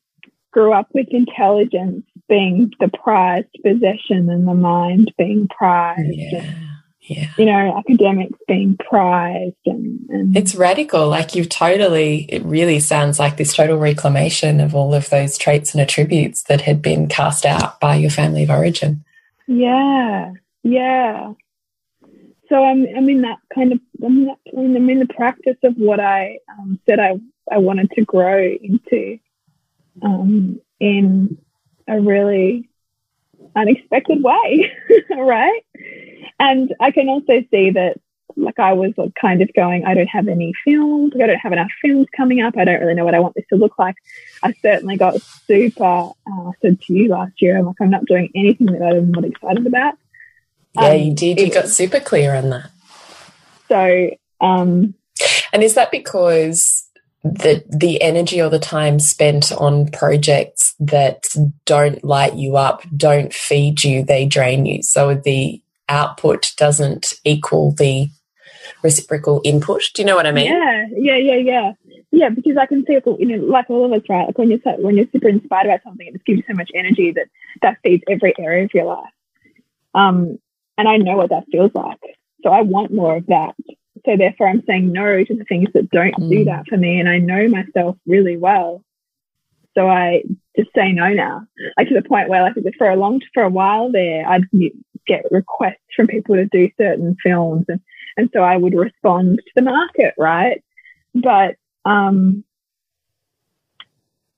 grew 0.52 0.72
up 0.72 0.88
with 0.94 1.08
intelligence 1.10 2.04
being 2.28 2.72
the 2.80 2.88
prized 2.88 3.48
possession 3.64 4.30
and 4.30 4.46
the 4.46 4.54
mind 4.54 5.12
being 5.18 5.48
prized. 5.48 6.12
Yeah. 6.12 6.44
And, 6.44 6.56
yeah. 7.02 7.30
you 7.38 7.46
know, 7.46 7.76
academics 7.76 8.38
being 8.46 8.76
prized 8.76 9.56
and, 9.66 10.08
and, 10.10 10.36
it's 10.36 10.54
radical. 10.54 11.08
Like 11.08 11.34
you've 11.34 11.48
totally, 11.48 12.26
it 12.28 12.42
really 12.44 12.78
sounds 12.78 13.18
like 13.18 13.36
this 13.36 13.54
total 13.54 13.78
reclamation 13.78 14.60
of 14.60 14.74
all 14.74 14.94
of 14.94 15.10
those 15.10 15.36
traits 15.36 15.72
and 15.72 15.80
attributes 15.80 16.44
that 16.44 16.60
had 16.60 16.80
been 16.80 17.08
cast 17.08 17.44
out 17.44 17.80
by 17.80 17.96
your 17.96 18.10
family 18.10 18.44
of 18.44 18.50
origin. 18.50 19.04
Yeah. 19.50 20.32
Yeah. 20.62 21.32
So 22.48 22.64
I'm, 22.64 22.86
I'm 22.96 23.08
in 23.08 23.22
that 23.22 23.38
kind 23.52 23.72
of, 23.72 23.80
I'm 24.04 24.18
in, 24.18 24.24
that, 24.26 24.38
I'm 24.56 24.90
in 24.90 24.98
the 25.00 25.12
practice 25.12 25.56
of 25.64 25.74
what 25.74 25.98
I 25.98 26.38
um, 26.56 26.78
said 26.88 27.00
I, 27.00 27.18
I 27.50 27.58
wanted 27.58 27.90
to 27.92 28.04
grow 28.04 28.40
into 28.40 29.18
um, 30.02 30.60
in 30.78 31.36
a 31.88 32.00
really 32.00 32.68
unexpected 33.56 34.22
way, 34.22 34.72
right? 35.10 35.62
And 36.38 36.72
I 36.78 36.92
can 36.92 37.08
also 37.08 37.42
see 37.50 37.70
that, 37.70 38.00
like, 38.40 38.58
I 38.58 38.72
was 38.72 38.92
kind 39.20 39.42
of 39.42 39.52
going, 39.54 39.84
I 39.84 39.94
don't 39.94 40.08
have 40.08 40.28
any 40.28 40.52
films, 40.64 41.12
I 41.14 41.26
don't 41.26 41.38
have 41.38 41.52
enough 41.52 41.70
films 41.82 42.06
coming 42.16 42.40
up, 42.40 42.56
I 42.56 42.64
don't 42.64 42.80
really 42.80 42.94
know 42.94 43.04
what 43.04 43.14
I 43.14 43.20
want 43.20 43.34
this 43.34 43.46
to 43.50 43.56
look 43.56 43.78
like. 43.78 43.96
I 44.42 44.52
certainly 44.62 44.96
got 44.96 45.20
super, 45.46 45.84
uh, 45.84 46.12
I 46.26 46.52
said 46.62 46.80
to 46.82 46.92
you 46.92 47.08
last 47.08 47.40
year, 47.40 47.58
I'm 47.58 47.66
like, 47.66 47.76
I'm 47.80 47.90
not 47.90 48.06
doing 48.06 48.30
anything 48.34 48.66
that 48.66 48.82
I'm 48.82 49.10
not 49.10 49.24
excited 49.24 49.66
about. 49.66 49.94
Yeah, 50.74 50.88
um, 50.88 50.98
you 50.98 51.14
did. 51.14 51.38
You 51.40 51.52
got 51.52 51.68
super 51.68 52.00
clear 52.00 52.34
on 52.34 52.50
that. 52.50 52.70
So, 53.68 54.10
um, 54.40 54.94
and 55.52 55.62
is 55.62 55.74
that 55.74 55.90
because 55.90 56.86
the 57.22 57.62
the 57.68 58.00
energy 58.00 58.40
or 58.40 58.48
the 58.48 58.58
time 58.58 58.98
spent 58.98 59.52
on 59.52 59.88
projects 59.88 60.74
that 60.80 61.24
don't 61.66 62.02
light 62.02 62.34
you 62.34 62.56
up, 62.56 62.82
don't 62.96 63.34
feed 63.34 63.84
you, 63.84 64.04
they 64.04 64.26
drain 64.26 64.64
you. 64.64 64.82
So 64.82 65.14
the 65.14 65.60
output 65.88 66.52
doesn't 66.56 67.14
equal 67.24 67.72
the 67.72 68.08
reciprocal 68.82 69.40
input. 69.44 69.82
Do 69.94 70.02
you 70.02 70.06
know 70.06 70.16
what 70.16 70.26
I 70.26 70.32
mean? 70.32 70.52
Yeah, 70.52 70.86
yeah, 70.96 71.16
yeah, 71.16 71.36
yeah. 71.36 71.72
Yeah, 72.12 72.28
because 72.28 72.56
I 72.56 72.66
can 72.66 72.84
see, 72.86 72.98
you 73.18 73.26
know, 73.26 73.44
like 73.44 73.70
all 73.70 73.84
of 73.84 73.92
us, 73.92 74.08
right? 74.08 74.26
Like 74.26 74.36
when 74.36 74.50
you're 74.50 74.58
so, 74.64 74.74
when 74.78 74.96
you're 74.96 75.06
super 75.12 75.28
inspired 75.28 75.66
about 75.66 75.82
something, 75.84 76.06
it 76.06 76.14
just 76.14 76.24
gives 76.24 76.38
you 76.38 76.44
so 76.48 76.54
much 76.54 76.70
energy 76.74 77.12
that 77.12 77.28
that 77.62 77.78
feeds 77.82 78.02
every 78.08 78.34
area 78.38 78.64
of 78.64 78.74
your 78.74 78.86
life. 78.86 79.12
Um, 79.94 80.38
and 80.76 80.88
I 80.88 80.96
know 80.96 81.16
what 81.16 81.30
that 81.30 81.44
feels 81.52 81.70
like. 81.74 82.00
So 82.42 82.50
I 82.50 82.62
want 82.62 82.92
more 82.92 83.16
of 83.16 83.26
that. 83.26 83.54
So 84.06 84.16
therefore, 84.16 84.48
I'm 84.48 84.64
saying 84.66 84.92
no 84.92 85.22
to 85.22 85.34
the 85.34 85.44
things 85.44 85.68
that 85.74 85.90
don't 85.90 86.14
mm. 86.14 86.30
do 86.30 86.44
that 86.46 86.66
for 86.68 86.76
me. 86.76 86.98
And 86.98 87.08
I 87.08 87.18
know 87.18 87.46
myself 87.48 87.96
really 88.06 88.36
well. 88.36 88.82
So 89.76 89.88
I 89.88 90.22
just 90.56 90.70
say 90.74 90.92
no 90.92 91.12
now. 91.12 91.46
Like 91.76 91.88
to 91.88 91.94
the 91.94 92.08
point 92.08 92.28
where, 92.28 92.42
like, 92.42 92.54
for 92.76 92.90
a 92.90 92.96
long, 92.96 93.20
for 93.34 93.44
a 93.44 93.48
while 93.48 93.92
there, 93.92 94.26
I'd 94.26 94.44
get 95.06 95.30
requests 95.30 95.76
from 95.94 96.06
people 96.08 96.34
to 96.34 96.46
do 96.46 96.70
certain 96.76 97.16
films, 97.22 97.66
and 97.68 97.80
and 98.20 98.28
so 98.34 98.40
I 98.40 98.58
would 98.58 98.74
respond 98.74 99.38
to 99.38 99.52
the 99.56 99.62
market, 99.62 100.12
right? 100.18 100.62
But 101.14 101.56
um, 101.86 102.44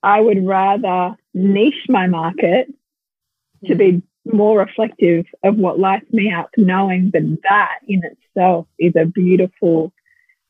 I 0.04 0.20
would 0.20 0.46
rather 0.46 1.16
niche 1.34 1.86
my 1.88 2.06
market 2.06 2.72
to 3.66 3.74
be 3.74 4.00
more 4.24 4.60
reflective 4.60 5.26
of 5.42 5.56
what 5.56 5.80
lights 5.80 6.12
me 6.12 6.32
up, 6.32 6.50
knowing 6.56 7.10
that 7.10 7.38
that 7.42 7.78
in 7.88 8.02
itself 8.04 8.68
is 8.78 8.94
a 8.94 9.04
beautiful 9.04 9.92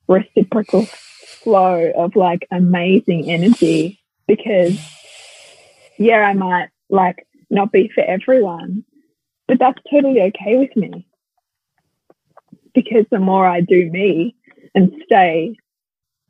reciprocal 0.09 0.85
flow 0.85 1.91
of 1.97 2.15
like 2.15 2.47
amazing 2.51 3.31
energy. 3.31 3.99
Because, 4.27 4.79
yeah, 5.99 6.19
I 6.19 6.35
might 6.35 6.69
like 6.91 7.27
not 7.49 7.73
be 7.73 7.91
for 7.95 8.03
everyone, 8.03 8.85
but 9.49 9.59
that's 9.59 9.81
totally 9.91 10.21
okay 10.21 10.59
with 10.59 10.77
me. 10.77 11.07
Because 12.75 13.05
the 13.11 13.19
more 13.19 13.47
I 13.47 13.61
do 13.61 13.91
me 13.91 14.35
and 14.75 14.93
stay 15.05 15.57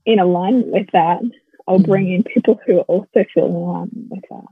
in 0.05 0.19
alignment 0.19 0.69
with 0.69 0.91
that, 0.93 1.23
I'll 1.67 1.79
mm-hmm. 1.79 1.91
bring 1.91 2.13
in 2.13 2.25
people 2.25 2.61
who 2.67 2.79
are 2.79 2.83
also 2.83 3.25
feeling 3.33 3.55
alignment 3.55 4.11
with 4.11 4.25
that 4.31 4.45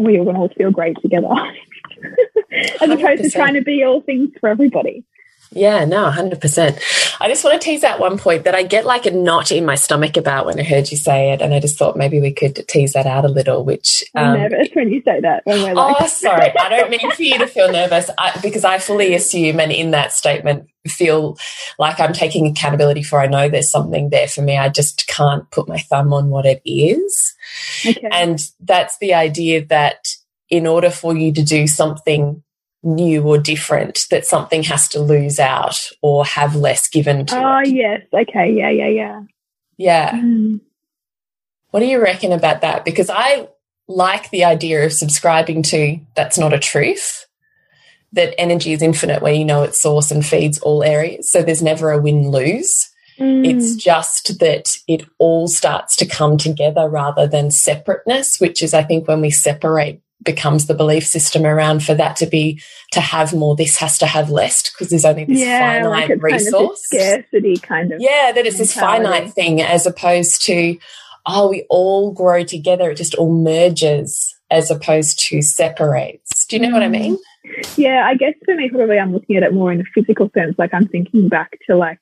we 0.00 0.18
are 0.18 0.24
going 0.24 0.36
to 0.36 0.40
all 0.40 0.48
feel 0.54 0.70
great 0.70 0.96
together 1.02 1.28
as 2.52 2.90
opposed 2.90 3.22
100%. 3.22 3.22
to 3.22 3.30
trying 3.30 3.54
to 3.54 3.62
be 3.62 3.84
all 3.84 4.00
things 4.00 4.30
for 4.40 4.48
everybody. 4.48 5.04
Yeah, 5.52 5.84
no, 5.84 6.08
100%. 6.08 7.16
I 7.20 7.28
just 7.28 7.42
want 7.42 7.60
to 7.60 7.64
tease 7.64 7.82
out 7.82 7.98
one 7.98 8.18
point 8.18 8.44
that 8.44 8.54
I 8.54 8.62
get 8.62 8.86
like 8.86 9.04
a 9.04 9.10
knot 9.10 9.50
in 9.50 9.64
my 9.64 9.74
stomach 9.74 10.16
about 10.16 10.46
when 10.46 10.60
I 10.60 10.62
heard 10.62 10.90
you 10.90 10.96
say 10.96 11.32
it. 11.32 11.42
And 11.42 11.52
I 11.52 11.58
just 11.58 11.76
thought 11.76 11.96
maybe 11.96 12.20
we 12.20 12.32
could 12.32 12.68
tease 12.68 12.92
that 12.92 13.06
out 13.06 13.24
a 13.24 13.28
little, 13.28 13.64
which. 13.64 14.04
Um, 14.14 14.24
I'm 14.24 14.40
nervous 14.40 14.68
when 14.74 14.90
you 14.90 15.02
say 15.02 15.20
that. 15.20 15.42
When 15.44 15.74
like 15.74 15.96
oh, 16.00 16.06
sorry. 16.06 16.56
I 16.56 16.68
don't 16.68 16.90
mean 16.90 17.10
for 17.10 17.22
you 17.22 17.36
to 17.38 17.48
feel 17.48 17.70
nervous 17.70 18.10
I, 18.16 18.38
because 18.40 18.64
I 18.64 18.78
fully 18.78 19.12
assume 19.14 19.58
and 19.58 19.72
in 19.72 19.90
that 19.90 20.12
statement 20.12 20.68
feel 20.86 21.36
like 21.78 21.98
I'm 21.98 22.12
taking 22.12 22.46
accountability 22.46 23.02
for 23.02 23.20
I 23.20 23.26
know 23.26 23.48
there's 23.48 23.70
something 23.70 24.10
there 24.10 24.28
for 24.28 24.42
me. 24.42 24.56
I 24.56 24.68
just 24.68 25.08
can't 25.08 25.50
put 25.50 25.68
my 25.68 25.78
thumb 25.78 26.12
on 26.12 26.28
what 26.28 26.46
it 26.46 26.62
is. 26.64 27.34
Okay. 27.84 28.08
And 28.12 28.40
that's 28.60 28.98
the 28.98 29.14
idea 29.14 29.66
that 29.66 30.06
in 30.48 30.68
order 30.68 30.90
for 30.90 31.16
you 31.16 31.32
to 31.32 31.42
do 31.42 31.66
something 31.66 32.42
new 32.82 33.22
or 33.22 33.38
different 33.38 34.06
that 34.10 34.26
something 34.26 34.62
has 34.62 34.88
to 34.88 35.00
lose 35.00 35.38
out 35.38 35.90
or 36.02 36.24
have 36.24 36.56
less 36.56 36.88
given 36.88 37.26
to 37.26 37.36
oh, 37.36 37.58
it. 37.60 37.68
yes. 37.68 38.00
Okay. 38.12 38.52
Yeah, 38.52 38.70
yeah, 38.70 38.88
yeah. 38.88 39.22
Yeah. 39.76 40.10
Mm. 40.12 40.60
What 41.70 41.80
do 41.80 41.86
you 41.86 42.02
reckon 42.02 42.32
about 42.32 42.62
that? 42.62 42.84
Because 42.84 43.10
I 43.10 43.48
like 43.86 44.30
the 44.30 44.44
idea 44.44 44.84
of 44.84 44.92
subscribing 44.92 45.62
to 45.64 45.98
that's 46.14 46.38
not 46.38 46.52
a 46.52 46.58
truth, 46.58 47.26
that 48.12 48.34
energy 48.38 48.72
is 48.72 48.82
infinite 48.82 49.22
where 49.22 49.32
you 49.32 49.44
know 49.44 49.62
its 49.62 49.80
source 49.80 50.10
and 50.10 50.24
feeds 50.24 50.58
all 50.60 50.82
areas. 50.82 51.30
So 51.30 51.42
there's 51.42 51.62
never 51.62 51.90
a 51.90 52.00
win 52.00 52.30
lose. 52.30 52.90
Mm. 53.18 53.46
It's 53.46 53.74
just 53.76 54.38
that 54.38 54.76
it 54.88 55.04
all 55.18 55.46
starts 55.46 55.94
to 55.96 56.06
come 56.06 56.38
together 56.38 56.88
rather 56.88 57.26
than 57.26 57.50
separateness, 57.50 58.40
which 58.40 58.62
is, 58.62 58.72
I 58.72 58.82
think, 58.82 59.06
when 59.06 59.20
we 59.20 59.30
separate 59.30 60.00
becomes 60.22 60.66
the 60.66 60.74
belief 60.74 61.06
system 61.06 61.46
around 61.46 61.82
for 61.82 61.94
that 61.94 62.16
to 62.16 62.26
be 62.26 62.60
to 62.92 63.00
have 63.00 63.32
more 63.32 63.56
this 63.56 63.76
has 63.78 63.98
to 63.98 64.06
have 64.06 64.30
less 64.30 64.70
because 64.70 64.90
there's 64.90 65.04
only 65.04 65.24
this 65.24 65.38
yeah, 65.38 65.82
finite 65.82 66.10
like 66.10 66.22
resource 66.22 66.52
kind 66.52 66.70
of 66.70 66.78
scarcity 66.78 67.56
kind 67.56 67.92
of 67.92 68.00
yeah 68.00 68.32
that 68.34 68.46
it's 68.46 68.58
this 68.58 68.74
finite 68.74 69.32
thing 69.32 69.62
as 69.62 69.86
opposed 69.86 70.44
to 70.44 70.76
oh 71.26 71.48
we 71.48 71.64
all 71.70 72.12
grow 72.12 72.44
together 72.44 72.90
it 72.90 72.96
just 72.96 73.14
all 73.14 73.32
merges 73.32 74.36
as 74.50 74.70
opposed 74.70 75.18
to 75.18 75.40
separates 75.40 76.44
do 76.46 76.56
you 76.56 76.62
know 76.62 76.68
mm. 76.68 76.72
what 76.72 76.82
i 76.82 76.88
mm. 76.88 76.90
mean 76.90 77.18
yeah 77.76 78.04
i 78.06 78.14
guess 78.14 78.34
for 78.44 78.54
me 78.54 78.68
probably 78.68 78.98
i'm 78.98 79.12
looking 79.12 79.36
at 79.36 79.42
it 79.42 79.54
more 79.54 79.72
in 79.72 79.80
a 79.80 79.84
physical 79.94 80.30
sense 80.34 80.54
like 80.58 80.74
i'm 80.74 80.86
thinking 80.88 81.28
back 81.28 81.58
to 81.66 81.76
like 81.76 82.00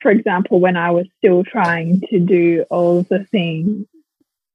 for 0.00 0.10
example 0.10 0.60
when 0.60 0.76
i 0.76 0.90
was 0.90 1.06
still 1.18 1.44
trying 1.44 2.00
to 2.08 2.18
do 2.18 2.64
all 2.70 3.02
the 3.02 3.24
things 3.24 3.86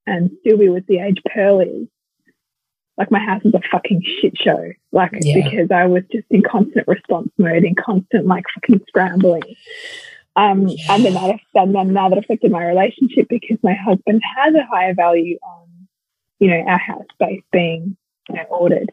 and 0.07 0.31
still 0.39 0.57
be 0.57 0.69
with 0.69 0.87
the 0.87 0.99
age 0.99 1.21
pearl 1.31 1.59
is 1.59 1.87
like 2.99 3.09
my 3.11 3.19
house 3.19 3.41
was 3.45 3.53
a 3.53 3.61
fucking 3.71 4.03
shit 4.03 4.37
show. 4.37 4.71
Like 4.91 5.13
yeah. 5.21 5.49
because 5.49 5.71
I 5.71 5.85
was 5.85 6.03
just 6.11 6.25
in 6.29 6.43
constant 6.43 6.85
response 6.85 7.31
mode, 7.37 7.63
in 7.63 7.73
constant 7.73 8.27
like 8.27 8.43
fucking 8.53 8.81
scrambling. 8.89 9.55
Um, 10.35 10.67
yeah. 10.67 10.93
and 10.93 11.05
then 11.05 11.13
that, 11.13 11.39
and 11.55 11.73
then 11.73 11.93
that 11.93 12.17
affected 12.17 12.51
my 12.51 12.65
relationship 12.65 13.27
because 13.29 13.57
my 13.63 13.73
husband 13.73 14.21
has 14.35 14.53
a 14.53 14.65
higher 14.65 14.93
value 14.93 15.39
on, 15.41 15.67
you 16.39 16.49
know, 16.49 16.61
our 16.67 16.77
house 16.77 17.05
space 17.13 17.41
being 17.53 17.95
you 18.27 18.35
know, 18.35 18.43
ordered. 18.49 18.91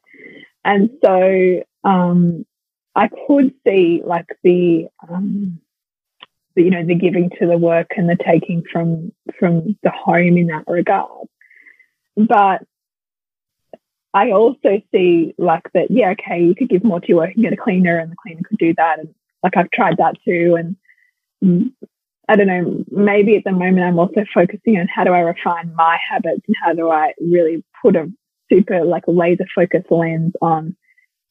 And 0.64 0.90
so, 1.05 1.62
um, 1.85 2.47
I 2.95 3.09
could 3.09 3.55
see 3.66 4.03
like 4.05 4.27
the, 4.42 4.87
um, 5.09 5.61
the, 6.55 6.62
you 6.62 6.71
know, 6.71 6.85
the 6.85 6.95
giving 6.95 7.31
to 7.40 7.47
the 7.47 7.59
work 7.59 7.90
and 7.97 8.09
the 8.09 8.16
taking 8.16 8.62
from, 8.73 9.12
from 9.38 9.77
the 9.83 9.90
home 9.90 10.38
in 10.38 10.47
that 10.47 10.64
regard. 10.66 11.29
But 12.16 12.62
I 14.16 14.31
also 14.31 14.81
see 14.94 15.35
like 15.37 15.70
that, 15.74 15.90
yeah, 15.90 16.12
okay, 16.12 16.42
you 16.42 16.55
could 16.55 16.70
give 16.70 16.83
more 16.83 17.00
to 17.00 17.07
your 17.07 17.18
work 17.18 17.35
and 17.35 17.44
get 17.44 17.52
a 17.52 17.57
cleaner 17.57 17.98
and 17.98 18.11
the 18.11 18.16
cleaner 18.16 18.40
could 18.48 18.57
do 18.57 18.72
that. 18.79 18.98
And 18.98 19.14
like 19.42 19.59
I've 19.59 19.70
tried 19.70 19.98
that 19.98 20.14
too. 20.24 20.57
And 20.59 21.70
I 22.26 22.37
don't 22.37 22.46
know, 22.46 22.83
maybe 22.90 23.37
at 23.37 23.44
the 23.44 23.52
moment 23.52 23.81
I'm 23.81 23.98
also 23.98 24.24
focusing 24.33 24.79
on 24.79 24.88
how 24.88 25.05
do 25.05 25.12
I 25.12 25.20
refine 25.20 25.74
my 25.74 25.98
habits 26.11 26.40
and 26.46 26.57
how 26.62 26.72
do 26.72 26.90
I 26.90 27.12
really 27.20 27.62
put 27.83 27.94
a 27.94 28.11
super 28.50 28.87
like 28.87 29.05
laser 29.07 29.44
focus 29.55 29.85
lens 29.90 30.33
on 30.40 30.74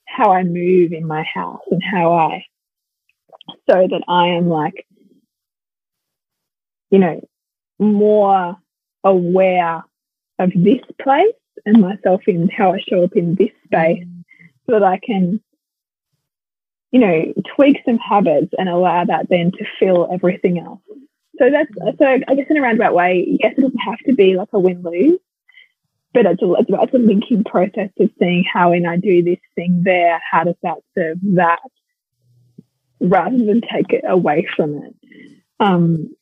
how 0.07 0.31
I 0.31 0.43
move 0.43 0.91
in 0.91 1.07
my 1.07 1.23
house 1.23 1.63
and 1.71 1.81
how 1.81 2.13
I, 2.13 2.45
so 3.67 3.87
that 3.89 4.03
I 4.07 4.27
am 4.27 4.47
like, 4.47 4.85
you 6.91 6.99
know, 6.99 7.19
more 7.79 8.57
aware 9.03 9.83
of 10.37 10.51
this 10.53 10.81
place 11.01 11.33
and 11.65 11.81
myself 11.81 12.21
in 12.27 12.49
how 12.49 12.73
I 12.73 12.79
show 12.79 13.03
up 13.03 13.15
in 13.15 13.35
this 13.35 13.51
space 13.65 14.03
mm. 14.03 14.23
so 14.69 14.79
that 14.79 14.83
I 14.83 14.99
can, 15.03 15.41
you 16.91 16.99
know, 16.99 17.33
tweak 17.55 17.81
some 17.85 17.97
habits 17.97 18.53
and 18.57 18.69
allow 18.69 19.05
that 19.05 19.27
then 19.29 19.51
to 19.51 19.65
fill 19.79 20.07
everything 20.11 20.59
else. 20.59 20.81
So 21.39 21.49
that's, 21.49 21.71
so 21.97 22.05
I 22.05 22.35
guess 22.35 22.47
in 22.49 22.57
a 22.57 22.61
roundabout 22.61 22.93
way, 22.93 23.37
yes, 23.41 23.53
it 23.57 23.61
doesn't 23.61 23.77
have 23.79 23.99
to 24.05 24.13
be 24.13 24.37
like 24.37 24.49
a 24.53 24.59
win 24.59 24.83
lose, 24.83 25.19
but 26.13 26.25
it's 26.25 26.41
a, 26.41 26.53
it's 26.59 26.93
a 26.93 26.97
linking 26.97 27.43
process 27.43 27.89
of 27.99 28.09
seeing 28.19 28.45
how 28.51 28.69
when 28.69 28.85
I 28.85 28.97
do 28.97 29.21
this 29.21 29.39
thing 29.55 29.81
there, 29.83 30.21
how 30.31 30.45
does 30.45 30.55
that 30.63 30.77
serve 30.97 31.17
that 31.35 31.59
rather 32.99 33.37
than 33.37 33.61
take 33.61 33.91
it 33.91 34.03
away 34.07 34.47
from 34.55 34.77
it. 34.77 34.95
Um, 35.59 36.15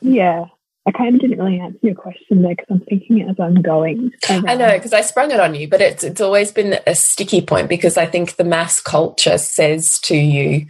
yeah, 0.00 0.46
I 0.84 0.90
kind 0.90 1.14
of 1.14 1.20
didn't 1.20 1.38
really 1.38 1.60
answer 1.60 1.78
your 1.82 1.94
question 1.94 2.42
there 2.42 2.56
because 2.56 2.66
I'm 2.68 2.80
thinking 2.80 3.22
as 3.28 3.38
I'm 3.38 3.62
going. 3.62 4.12
Around. 4.28 4.50
I 4.50 4.54
know 4.56 4.72
because 4.72 4.92
I 4.92 5.02
sprung 5.02 5.30
it 5.30 5.38
on 5.38 5.54
you, 5.54 5.68
but 5.68 5.80
it's 5.80 6.02
it's 6.02 6.20
always 6.20 6.50
been 6.50 6.78
a 6.86 6.94
sticky 6.94 7.40
point 7.40 7.68
because 7.68 7.96
I 7.96 8.06
think 8.06 8.34
the 8.34 8.44
mass 8.44 8.80
culture 8.80 9.38
says 9.38 10.00
to 10.00 10.16
you. 10.16 10.66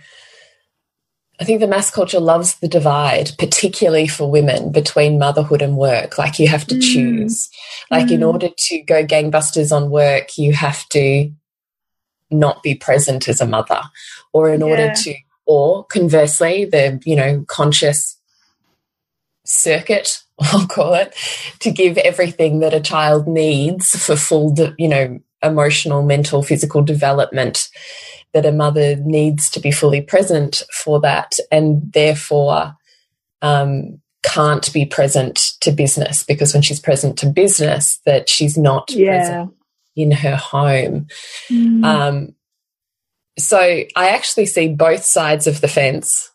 I 1.40 1.44
think 1.44 1.60
the 1.60 1.66
mass 1.66 1.90
culture 1.90 2.20
loves 2.20 2.56
the 2.56 2.68
divide, 2.68 3.30
particularly 3.38 4.06
for 4.06 4.30
women 4.30 4.70
between 4.70 5.18
motherhood 5.18 5.62
and 5.62 5.76
work. 5.78 6.18
Like 6.18 6.38
you 6.38 6.46
have 6.46 6.66
to 6.66 6.74
mm. 6.74 6.82
choose. 6.82 7.48
Like 7.90 8.08
mm. 8.08 8.12
in 8.12 8.22
order 8.22 8.48
to 8.56 8.82
go 8.82 9.04
gangbusters 9.04 9.74
on 9.74 9.90
work, 9.90 10.36
you 10.36 10.52
have 10.52 10.86
to 10.90 11.32
not 12.30 12.62
be 12.62 12.74
present 12.74 13.28
as 13.28 13.40
a 13.40 13.46
mother, 13.46 13.80
or 14.34 14.50
in 14.50 14.60
yeah. 14.60 14.66
order 14.66 14.92
to, 14.94 15.14
or 15.46 15.84
conversely, 15.86 16.66
the 16.66 17.00
you 17.06 17.16
know 17.16 17.46
conscious 17.48 18.18
circuit, 19.44 20.22
I'll 20.40 20.66
call 20.66 20.94
it, 20.94 21.14
to 21.60 21.70
give 21.70 21.98
everything 21.98 22.60
that 22.60 22.74
a 22.74 22.80
child 22.80 23.26
needs 23.26 23.90
for 23.90 24.16
full, 24.16 24.54
you 24.78 24.88
know, 24.88 25.20
emotional, 25.42 26.02
mental, 26.02 26.42
physical 26.42 26.82
development, 26.82 27.68
that 28.32 28.46
a 28.46 28.52
mother 28.52 28.96
needs 28.96 29.50
to 29.50 29.60
be 29.60 29.70
fully 29.70 30.00
present 30.00 30.62
for 30.72 31.00
that 31.00 31.36
and 31.50 31.92
therefore 31.92 32.74
um, 33.42 34.00
can't 34.22 34.72
be 34.72 34.86
present 34.86 35.52
to 35.60 35.72
business 35.72 36.22
because 36.22 36.54
when 36.54 36.62
she's 36.62 36.80
present 36.80 37.18
to 37.18 37.26
business, 37.26 38.00
that 38.06 38.28
she's 38.28 38.56
not 38.56 38.90
yeah. 38.90 39.18
present 39.18 39.54
in 39.96 40.10
her 40.12 40.36
home. 40.36 41.06
Mm. 41.50 41.84
Um, 41.84 42.34
so 43.38 43.58
I 43.58 44.08
actually 44.08 44.46
see 44.46 44.68
both 44.68 45.04
sides 45.04 45.46
of 45.46 45.60
the 45.60 45.68
fence, 45.68 46.30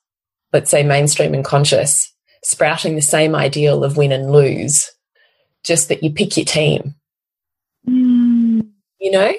let's 0.54 0.70
say 0.70 0.84
mainstream 0.84 1.34
and 1.34 1.46
conscious, 1.46 2.14
sprouting 2.44 2.96
the 2.96 3.02
same 3.02 3.36
ideal 3.36 3.84
of 3.84 3.98
win 3.98 4.12
and 4.12 4.32
lose, 4.32 4.92
just 5.64 5.90
that 5.90 6.04
you 6.04 6.12
pick 6.12 6.38
your 6.38 6.46
team. 6.46 6.96
Mm. 7.88 8.70
You 9.00 9.12
know? 9.12 9.34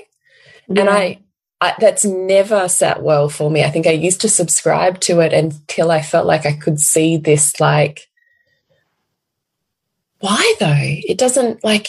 Yeah. 0.68 0.80
And 0.80 0.90
I 0.90 1.18
I, 1.61 1.74
that's 1.80 2.04
never 2.04 2.68
sat 2.68 3.02
well 3.02 3.28
for 3.28 3.50
me. 3.50 3.64
I 3.64 3.70
think 3.70 3.87
I 3.87 3.90
used 3.90 4.20
to 4.20 4.28
subscribe 4.28 5.00
to 5.00 5.20
it 5.20 5.32
until 5.32 5.90
I 5.90 6.02
felt 6.02 6.26
like 6.26 6.46
I 6.46 6.52
could 6.52 6.78
see 6.78 7.16
this, 7.16 7.58
like, 7.58 8.08
why 10.20 10.54
though? 10.61 10.74
It 10.76 11.18
doesn't 11.18 11.64
like, 11.64 11.88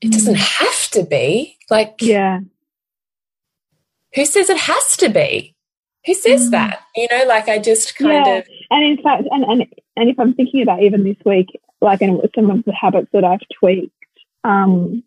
it 0.00 0.12
doesn't 0.12 0.36
mm. 0.36 0.58
have 0.58 0.90
to 0.92 1.04
be. 1.04 1.58
Like, 1.68 1.96
yeah. 2.00 2.40
Who 4.14 4.24
says 4.24 4.50
it 4.50 4.58
has 4.58 4.96
to 4.98 5.08
be? 5.08 5.56
Who 6.06 6.14
says 6.14 6.48
mm. 6.48 6.50
that? 6.52 6.82
You 6.94 7.08
know, 7.10 7.24
like 7.26 7.48
I 7.48 7.58
just 7.58 7.96
kind 7.96 8.26
yeah. 8.26 8.34
of. 8.34 8.46
And 8.70 8.84
in 8.84 9.02
fact, 9.02 9.24
and, 9.30 9.44
and, 9.44 9.66
and 9.96 10.08
if 10.08 10.18
I'm 10.18 10.34
thinking 10.34 10.62
about 10.62 10.82
even 10.82 11.04
this 11.04 11.16
week, 11.24 11.48
like, 11.80 12.00
and 12.00 12.20
some 12.34 12.50
of 12.50 12.64
the 12.64 12.72
habits 12.72 13.08
that 13.12 13.24
I've 13.24 13.40
tweaked, 13.58 13.92
um, 14.44 15.02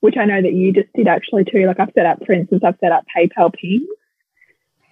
which 0.00 0.16
I 0.16 0.24
know 0.24 0.40
that 0.40 0.52
you 0.52 0.72
just 0.72 0.92
did 0.94 1.08
actually 1.08 1.44
too. 1.44 1.66
Like 1.66 1.80
I've 1.80 1.92
set 1.94 2.06
up, 2.06 2.24
for 2.24 2.32
instance, 2.32 2.62
I've 2.64 2.78
set 2.80 2.92
up 2.92 3.04
PayPal 3.16 3.52
pings 3.52 3.88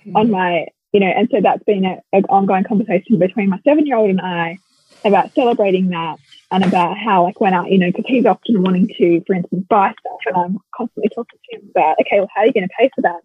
mm. 0.06 0.14
on 0.14 0.30
my, 0.30 0.66
you 0.92 1.00
know, 1.00 1.06
and 1.06 1.28
so 1.30 1.40
that's 1.40 1.62
been 1.64 1.84
an 1.84 2.24
ongoing 2.28 2.64
conversation 2.64 3.18
between 3.18 3.50
my 3.50 3.58
seven 3.64 3.86
year 3.86 3.96
old 3.96 4.10
and 4.10 4.20
I 4.20 4.58
about 5.04 5.34
celebrating 5.34 5.88
that 5.88 6.18
and 6.50 6.64
about 6.64 6.96
how, 6.96 7.24
like, 7.24 7.40
when 7.40 7.54
I, 7.54 7.66
you 7.66 7.78
know, 7.78 7.88
because 7.88 8.06
he's 8.06 8.26
often 8.26 8.62
wanting 8.62 8.88
to, 8.88 9.22
for 9.26 9.34
instance, 9.34 9.64
buy 9.68 9.94
stuff, 10.00 10.20
and 10.26 10.36
I'm 10.36 10.58
constantly 10.74 11.10
talking 11.14 11.38
to 11.50 11.56
him 11.56 11.70
about, 11.70 11.96
okay, 12.00 12.18
well, 12.18 12.28
how 12.34 12.42
are 12.42 12.46
you 12.46 12.52
going 12.52 12.66
to 12.66 12.74
pay 12.78 12.90
for 12.94 13.02
that? 13.02 13.20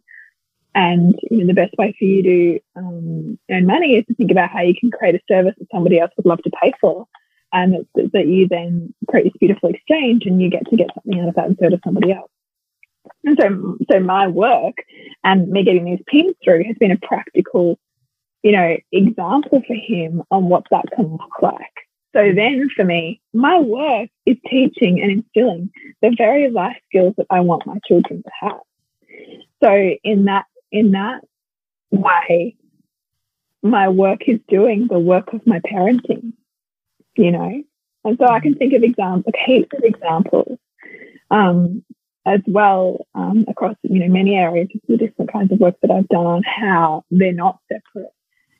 And 0.76 1.16
you 1.30 1.40
know, 1.40 1.48
the 1.48 1.54
best 1.54 1.74
way 1.78 1.96
for 1.98 2.06
you 2.06 2.24
to 2.24 2.60
um, 2.76 3.40
earn 3.52 3.66
money 3.66 3.96
is 3.96 4.06
to 4.08 4.16
think 4.16 4.32
about 4.32 4.50
how 4.50 4.62
you 4.62 4.74
can 4.76 4.92
create 4.92 5.16
a 5.16 5.20
service 5.28 5.54
that 5.58 5.68
somebody 5.72 6.00
else 6.00 6.12
would 6.18 6.26
love 6.26 6.42
to 6.44 6.52
pay 6.62 6.74
for 6.82 7.08
and 7.52 7.86
that, 7.96 8.12
that 8.14 8.28
you 8.28 8.48
then 8.48 8.94
create 9.10 9.26
this 9.26 9.40
beautiful 9.40 9.70
exchange 9.70 10.24
and 10.26 10.42
you 10.42 10.50
get 10.50 10.66
to 10.68 10.76
get 10.76 10.90
something 10.96 11.22
out 11.22 11.30
of 11.30 11.36
that 11.36 11.48
instead 11.48 11.74
of 11.74 11.82
somebody 11.86 12.12
else. 12.12 12.32
And 13.24 13.38
so, 13.40 13.78
so 13.92 14.00
my 14.00 14.28
work 14.28 14.76
and 15.24 15.48
me 15.50 15.64
getting 15.64 15.86
these 15.86 16.04
pins 16.08 16.34
through 16.44 16.64
has 16.66 16.76
been 16.80 16.92
a 16.92 16.98
practical, 16.98 17.80
you 18.42 18.52
know, 18.54 18.78
example 18.92 19.62
for 19.66 19.76
him 19.76 20.24
on 20.32 20.50
what 20.50 20.66
that 20.72 20.86
can 20.96 21.12
look 21.12 21.42
like. 21.42 21.60
So 22.16 22.32
then 22.34 22.70
for 22.76 22.84
me, 22.84 23.22
my 23.34 23.60
work 23.60 24.10
is 24.26 24.38
teaching 24.48 25.02
and 25.02 25.12
instilling 25.12 25.72
the 26.02 26.14
very 26.18 26.50
life 26.50 26.78
skills 26.88 27.14
that 27.18 27.28
I 27.30 27.40
want 27.40 27.66
my 27.66 27.78
children 27.88 28.24
to 28.24 28.32
have. 28.40 28.60
So 29.64 29.96
in 30.04 30.26
that, 30.26 30.46
in 30.74 30.92
that 30.92 31.22
way, 31.92 32.58
my 33.62 33.88
work 33.88 34.28
is 34.28 34.42
doing 34.50 34.88
the 34.88 35.00
work 35.00 35.32
of 35.32 35.48
my 35.48 35.60
parenting 35.60 36.34
you 37.16 37.32
know. 37.32 37.64
And 38.04 38.18
so 38.18 38.26
I 38.26 38.40
can 38.40 38.56
think 38.56 38.74
of 38.74 38.84
examples, 38.84 39.34
heaps 39.46 39.70
of 39.78 39.84
examples, 39.84 40.58
um, 41.32 41.84
as 42.26 42.42
well 42.48 43.06
um, 43.16 43.46
across 43.48 43.76
you 43.84 44.00
know 44.00 44.08
many 44.08 44.36
areas 44.36 44.70
of 44.74 44.82
the 44.88 44.98
different 44.98 45.32
kinds 45.32 45.52
of 45.52 45.60
work 45.60 45.76
that 45.82 45.92
I've 45.92 46.08
done 46.08 46.26
on 46.26 46.44
how 46.44 47.04
they're 47.12 47.34
not 47.34 47.60
separate 47.72 48.14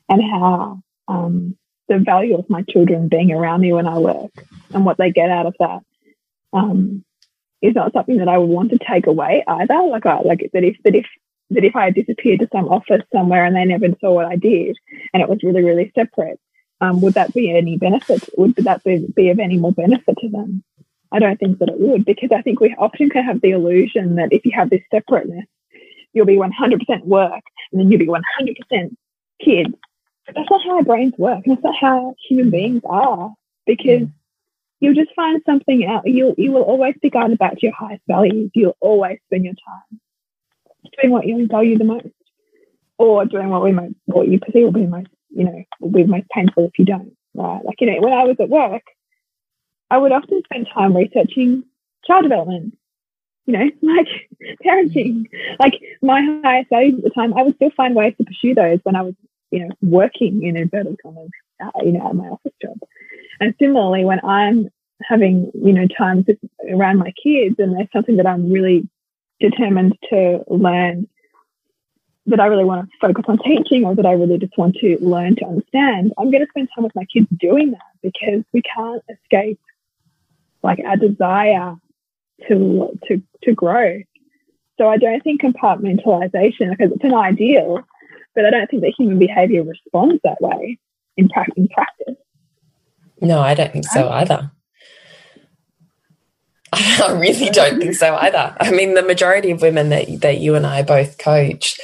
and 0.08 0.22
how 0.22 0.82
um, 1.08 1.56
the 1.88 1.98
value 1.98 2.36
of 2.36 2.48
my 2.48 2.62
children 2.62 3.08
being 3.08 3.32
around 3.32 3.60
me 3.60 3.72
when 3.72 3.86
I 3.86 3.98
work 3.98 4.32
and 4.72 4.84
what 4.84 4.98
they 4.98 5.10
get 5.10 5.30
out 5.30 5.46
of 5.46 5.54
that 5.60 5.80
um, 6.52 7.04
is 7.62 7.74
not 7.74 7.92
something 7.92 8.18
that 8.18 8.28
I 8.28 8.38
would 8.38 8.48
want 8.48 8.70
to 8.70 8.78
take 8.78 9.06
away 9.06 9.44
either. 9.46 9.82
Like 9.82 10.06
I 10.06 10.20
like 10.20 10.50
that 10.52 10.64
if 10.64 10.76
that 10.84 10.94
if 10.94 11.06
that 11.50 11.64
if 11.64 11.76
I 11.76 11.90
disappeared 11.90 12.40
to 12.40 12.48
some 12.52 12.68
office 12.68 13.02
somewhere 13.12 13.44
and 13.44 13.54
they 13.54 13.64
never 13.64 13.88
saw 14.00 14.12
what 14.12 14.26
I 14.26 14.36
did 14.36 14.76
and 15.12 15.22
it 15.22 15.28
was 15.28 15.42
really 15.42 15.62
really 15.62 15.92
separate, 15.94 16.40
um, 16.80 17.00
would 17.00 17.14
that 17.14 17.32
be 17.32 17.50
any 17.56 17.76
benefit? 17.76 18.28
Would 18.36 18.56
that 18.56 18.82
be, 18.84 19.06
be 19.14 19.30
of 19.30 19.38
any 19.38 19.56
more 19.56 19.72
benefit 19.72 20.16
to 20.18 20.28
them? 20.28 20.62
I 21.12 21.18
don't 21.18 21.38
think 21.38 21.58
that 21.58 21.68
it 21.68 21.78
would 21.78 22.04
because 22.04 22.30
I 22.34 22.42
think 22.42 22.60
we 22.60 22.74
often 22.76 23.08
can 23.08 23.24
have 23.24 23.40
the 23.40 23.50
illusion 23.50 24.16
that 24.16 24.32
if 24.32 24.44
you 24.44 24.52
have 24.54 24.70
this 24.70 24.82
separateness, 24.90 25.46
you'll 26.12 26.26
be 26.26 26.36
100% 26.36 27.04
work 27.04 27.42
and 27.72 27.80
then 27.80 27.90
you'll 27.90 28.00
be 28.00 28.06
100% 28.06 28.96
kids. 29.42 29.74
But 30.26 30.34
that's 30.34 30.50
not 30.50 30.64
how 30.64 30.76
our 30.76 30.82
brains 30.82 31.14
work. 31.18 31.46
And 31.46 31.54
that's 31.56 31.64
not 31.64 31.76
how 31.80 32.14
human 32.28 32.50
beings 32.50 32.82
are 32.84 33.32
because 33.66 34.08
you'll 34.80 34.94
just 34.94 35.14
find 35.14 35.40
something 35.46 35.86
out. 35.86 36.02
You'll, 36.06 36.34
you 36.36 36.50
will 36.50 36.62
always 36.62 36.96
be 37.00 37.10
guided 37.10 37.38
back 37.38 37.52
to 37.52 37.66
your 37.66 37.74
highest 37.74 38.02
values. 38.08 38.50
You'll 38.54 38.76
always 38.80 39.18
spend 39.26 39.44
your 39.44 39.54
time 39.54 40.00
doing 41.00 41.12
what 41.12 41.26
you 41.26 41.46
value 41.46 41.78
the 41.78 41.84
most 41.84 42.06
or 42.98 43.24
doing 43.24 43.48
what 43.48 43.62
we 43.62 43.72
most, 43.72 43.94
what 44.06 44.28
you 44.28 44.38
perceive 44.38 44.64
will 44.64 44.72
be 44.72 44.86
most 44.86 45.08
you 45.34 45.44
know, 45.44 45.64
will 45.80 45.90
be 45.90 46.04
most 46.04 46.28
painful 46.30 46.66
if 46.66 46.78
you 46.78 46.84
don't, 46.84 47.12
right? 47.34 47.64
Like, 47.64 47.80
you 47.80 47.88
know, 47.88 48.00
when 48.00 48.12
I 48.12 48.24
was 48.24 48.36
at 48.40 48.48
work, 48.48 48.82
I 49.90 49.98
would 49.98 50.12
often 50.12 50.42
spend 50.44 50.68
time 50.72 50.96
researching 50.96 51.64
child 52.06 52.22
development, 52.22 52.76
you 53.46 53.52
know, 53.54 53.70
like 53.82 54.08
parenting, 54.64 55.26
like 55.58 55.74
my 56.02 56.40
highest 56.44 56.70
values 56.70 56.94
at 56.98 57.04
the 57.04 57.10
time. 57.10 57.34
I 57.34 57.42
would 57.42 57.56
still 57.56 57.70
find 57.76 57.94
ways 57.94 58.14
to 58.18 58.24
pursue 58.24 58.54
those 58.54 58.78
when 58.84 58.96
I 58.96 59.02
was, 59.02 59.14
you 59.50 59.60
know, 59.60 59.74
working 59.82 60.42
in 60.42 60.56
inverted 60.56 60.96
commas, 61.02 61.30
uh, 61.62 61.70
you 61.82 61.92
know, 61.92 62.08
at 62.08 62.14
my 62.14 62.28
office 62.28 62.52
job. 62.62 62.78
And 63.40 63.54
similarly, 63.60 64.04
when 64.04 64.20
I'm 64.24 64.68
having, 65.02 65.50
you 65.54 65.72
know, 65.72 65.86
times 65.98 66.26
around 66.70 66.98
my 66.98 67.12
kids 67.22 67.56
and 67.58 67.76
there's 67.76 67.88
something 67.92 68.16
that 68.16 68.26
I'm 68.26 68.50
really 68.50 68.88
determined 69.40 69.96
to 70.10 70.44
learn 70.48 71.08
that 72.26 72.40
I 72.40 72.46
really 72.46 72.64
want 72.64 72.88
to 72.88 72.96
focus 73.00 73.24
on 73.28 73.38
teaching 73.38 73.84
or 73.84 73.94
that 73.94 74.06
I 74.06 74.12
really 74.12 74.38
just 74.38 74.56
want 74.56 74.76
to 74.76 74.96
learn 75.00 75.36
to 75.36 75.44
understand, 75.44 76.12
I'm 76.16 76.30
going 76.30 76.44
to 76.44 76.50
spend 76.50 76.68
time 76.74 76.84
with 76.84 76.94
my 76.94 77.04
kids 77.04 77.26
doing 77.38 77.72
that 77.72 77.80
because 78.02 78.42
we 78.52 78.62
can't 78.62 79.02
escape 79.10 79.60
like 80.62 80.80
our 80.86 80.96
desire 80.96 81.76
to 82.48 82.98
to 83.06 83.22
to 83.42 83.54
grow. 83.54 84.00
So 84.78 84.88
I 84.88 84.96
don't 84.96 85.22
think 85.22 85.42
compartmentalization 85.42 86.70
because 86.70 86.92
it's 86.92 87.04
an 87.04 87.14
ideal, 87.14 87.82
but 88.34 88.44
I 88.44 88.50
don't 88.50 88.68
think 88.68 88.82
that 88.82 88.94
human 88.96 89.18
behavior 89.18 89.62
responds 89.62 90.20
that 90.24 90.40
way 90.40 90.78
in, 91.16 91.28
pra 91.28 91.46
in 91.56 91.68
practice. 91.68 92.16
No, 93.20 93.40
I 93.40 93.54
don't 93.54 93.72
think 93.72 93.86
so 93.86 94.08
either. 94.08 94.50
I 97.04 97.12
really 97.18 97.50
don't 97.50 97.80
think 97.80 97.94
so 97.94 98.14
either. 98.16 98.56
I 98.60 98.70
mean, 98.70 98.94
the 98.94 99.02
majority 99.02 99.50
of 99.50 99.62
women 99.62 99.90
that 99.90 100.20
that 100.20 100.38
you 100.38 100.54
and 100.54 100.66
I 100.66 100.82
both 100.82 101.18
coach, 101.18 101.78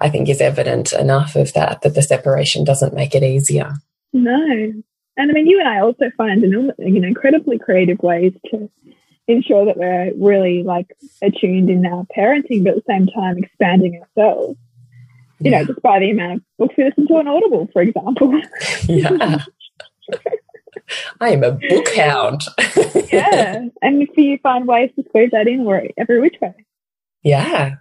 I 0.00 0.08
think, 0.08 0.28
is 0.28 0.40
evident 0.40 0.92
enough 0.92 1.36
of 1.36 1.52
that 1.54 1.82
that 1.82 1.94
the 1.94 2.02
separation 2.02 2.64
doesn't 2.64 2.94
make 2.94 3.14
it 3.14 3.22
easier. 3.22 3.74
No, 4.12 4.72
and 5.16 5.30
I 5.30 5.32
mean, 5.32 5.46
you 5.46 5.58
and 5.60 5.68
I 5.68 5.80
also 5.80 6.10
find 6.16 6.42
you 6.42 6.72
know 7.00 7.06
incredibly 7.06 7.58
creative 7.58 7.98
ways 8.00 8.32
to 8.50 8.70
ensure 9.28 9.64
that 9.66 9.76
we're 9.76 10.12
really 10.16 10.62
like 10.62 10.96
attuned 11.22 11.70
in 11.70 11.86
our 11.86 12.06
parenting, 12.16 12.64
but 12.64 12.76
at 12.76 12.76
the 12.76 12.82
same 12.88 13.06
time 13.06 13.38
expanding 13.38 14.02
ourselves. 14.02 14.58
You 15.40 15.50
yeah. 15.50 15.60
know, 15.60 15.66
just 15.66 15.82
by 15.82 15.98
the 16.00 16.10
amount 16.10 16.38
of 16.38 16.42
books 16.58 16.74
we 16.76 16.84
listen 16.84 17.06
to 17.08 17.14
on 17.14 17.28
Audible, 17.28 17.68
for 17.72 17.82
example. 17.82 18.40
Yeah. 18.88 19.44
I 21.20 21.30
am 21.30 21.44
a 21.44 21.52
book 21.52 21.88
hound. 21.94 22.42
yeah. 23.12 23.66
And 23.82 24.02
if 24.02 24.16
you 24.16 24.38
find 24.38 24.66
ways 24.66 24.90
to 24.96 25.04
squeeze 25.08 25.30
that 25.32 25.48
in 25.48 25.64
where 25.64 25.88
every 25.96 26.20
which 26.20 26.36
way. 26.40 26.54
Yeah. 27.22 27.76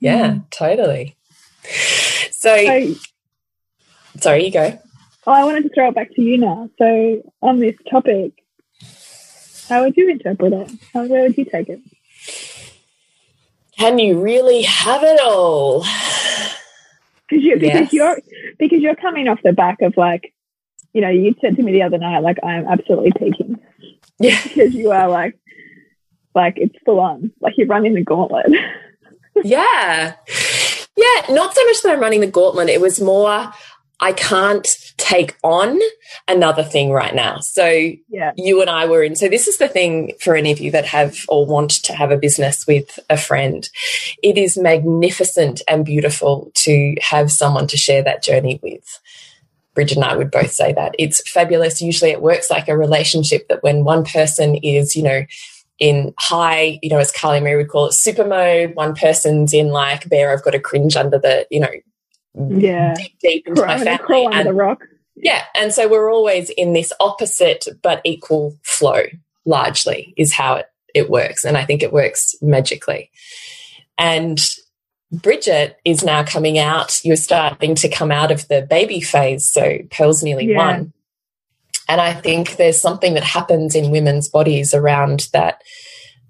Yeah, 0.00 0.32
mm. 0.32 0.50
totally. 0.50 1.16
So, 2.30 2.56
so, 2.56 2.94
sorry, 4.20 4.44
you 4.44 4.52
go. 4.52 4.78
Oh, 5.26 5.32
I 5.32 5.44
wanted 5.44 5.62
to 5.62 5.70
throw 5.70 5.88
it 5.88 5.94
back 5.94 6.14
to 6.14 6.20
you 6.20 6.36
now. 6.36 6.68
So, 6.78 7.22
on 7.40 7.60
this 7.60 7.76
topic, 7.90 8.32
how 9.68 9.82
would 9.82 9.96
you 9.96 10.10
interpret 10.10 10.52
it? 10.52 10.70
How, 10.92 11.06
where 11.06 11.22
would 11.22 11.38
you 11.38 11.46
take 11.46 11.70
it? 11.70 11.80
Can 13.78 13.98
you 13.98 14.20
really 14.20 14.62
have 14.62 15.02
it 15.02 15.20
all? 15.22 15.86
Because 17.28 17.44
you, 17.44 17.58
because 17.58 17.80
yes. 17.80 17.92
you're 17.94 18.18
because 18.58 18.80
you're 18.80 18.94
coming 18.94 19.26
off 19.28 19.40
the 19.42 19.54
back 19.54 19.80
of 19.80 19.96
like 19.96 20.33
you 20.94 21.00
know, 21.00 21.10
you 21.10 21.34
said 21.40 21.56
to 21.56 21.62
me 21.62 21.72
the 21.72 21.82
other 21.82 21.98
night, 21.98 22.20
like, 22.20 22.38
I'm 22.42 22.66
absolutely 22.66 23.12
peaking. 23.18 23.58
Yeah. 24.18 24.40
because 24.44 24.74
you 24.74 24.92
are 24.92 25.08
like, 25.08 25.36
like, 26.34 26.54
it's 26.56 26.76
full 26.86 27.00
on. 27.00 27.32
Like, 27.40 27.54
you're 27.58 27.66
running 27.66 27.94
the 27.94 28.02
gauntlet. 28.02 28.46
yeah. 29.44 30.14
Yeah. 30.96 31.34
Not 31.34 31.54
so 31.54 31.64
much 31.64 31.82
that 31.82 31.92
I'm 31.92 32.00
running 32.00 32.20
the 32.20 32.28
gauntlet. 32.28 32.68
It 32.68 32.80
was 32.80 33.00
more, 33.00 33.52
I 34.00 34.12
can't 34.12 34.66
take 34.96 35.36
on 35.42 35.80
another 36.28 36.62
thing 36.62 36.92
right 36.92 37.14
now. 37.14 37.40
So 37.40 37.66
yeah. 38.08 38.32
you 38.36 38.60
and 38.60 38.70
I 38.70 38.86
were 38.86 39.02
in. 39.02 39.16
So 39.16 39.28
this 39.28 39.48
is 39.48 39.58
the 39.58 39.68
thing 39.68 40.12
for 40.20 40.36
any 40.36 40.52
of 40.52 40.60
you 40.60 40.70
that 40.70 40.84
have 40.86 41.18
or 41.28 41.44
want 41.44 41.70
to 41.84 41.92
have 41.92 42.12
a 42.12 42.16
business 42.16 42.66
with 42.68 43.00
a 43.10 43.16
friend. 43.16 43.68
It 44.22 44.38
is 44.38 44.56
magnificent 44.56 45.62
and 45.66 45.84
beautiful 45.84 46.52
to 46.54 46.94
have 47.00 47.32
someone 47.32 47.66
to 47.68 47.76
share 47.76 48.02
that 48.04 48.22
journey 48.22 48.60
with. 48.62 49.00
Bridget 49.74 49.96
and 49.96 50.04
I 50.04 50.16
would 50.16 50.30
both 50.30 50.52
say 50.52 50.72
that. 50.72 50.94
It's 50.98 51.28
fabulous. 51.28 51.82
Usually 51.82 52.10
it 52.10 52.22
works 52.22 52.50
like 52.50 52.68
a 52.68 52.76
relationship 52.76 53.48
that 53.48 53.62
when 53.62 53.84
one 53.84 54.04
person 54.04 54.54
is, 54.56 54.94
you 54.94 55.02
know, 55.02 55.24
in 55.78 56.14
high, 56.18 56.78
you 56.82 56.88
know, 56.88 56.98
as 56.98 57.10
Carly 57.10 57.40
Marie 57.40 57.56
would 57.56 57.68
call 57.68 57.86
it, 57.86 57.92
super 57.92 58.24
mode, 58.24 58.74
one 58.74 58.94
person's 58.94 59.52
in 59.52 59.68
like, 59.68 60.08
bear, 60.08 60.32
I've 60.32 60.44
got 60.44 60.54
a 60.54 60.60
cringe 60.60 60.96
under 60.96 61.18
the, 61.18 61.46
you 61.50 61.60
know, 61.60 61.70
yeah, 62.48 62.94
deep, 62.94 63.18
deep 63.20 63.48
into 63.48 63.66
my 63.66 63.78
family. 63.84 64.26
And, 64.32 64.48
the 64.48 64.52
rock. 64.52 64.84
Yeah. 65.16 65.44
And 65.54 65.72
so 65.72 65.88
we're 65.88 66.12
always 66.12 66.50
in 66.50 66.72
this 66.72 66.92
opposite 67.00 67.66
but 67.82 68.00
equal 68.04 68.56
flow, 68.62 69.04
largely, 69.44 70.14
is 70.16 70.32
how 70.32 70.56
it, 70.56 70.66
it 70.94 71.10
works. 71.10 71.44
And 71.44 71.56
I 71.56 71.64
think 71.64 71.82
it 71.82 71.92
works 71.92 72.34
magically. 72.40 73.10
And 73.98 74.40
Bridget 75.22 75.78
is 75.84 76.02
now 76.02 76.22
coming 76.24 76.58
out. 76.58 77.00
You're 77.04 77.16
starting 77.16 77.74
to 77.76 77.88
come 77.88 78.10
out 78.10 78.30
of 78.30 78.46
the 78.48 78.62
baby 78.62 79.00
phase. 79.00 79.48
So 79.48 79.78
Pearl's 79.90 80.22
nearly 80.22 80.46
Yeah. 80.50 80.58
one. 80.58 80.92
And 81.88 82.00
I 82.00 82.14
think 82.14 82.56
there's 82.56 82.80
something 82.80 83.14
that 83.14 83.24
happens 83.24 83.74
in 83.74 83.90
women's 83.90 84.28
bodies 84.28 84.72
around 84.72 85.28
that 85.32 85.60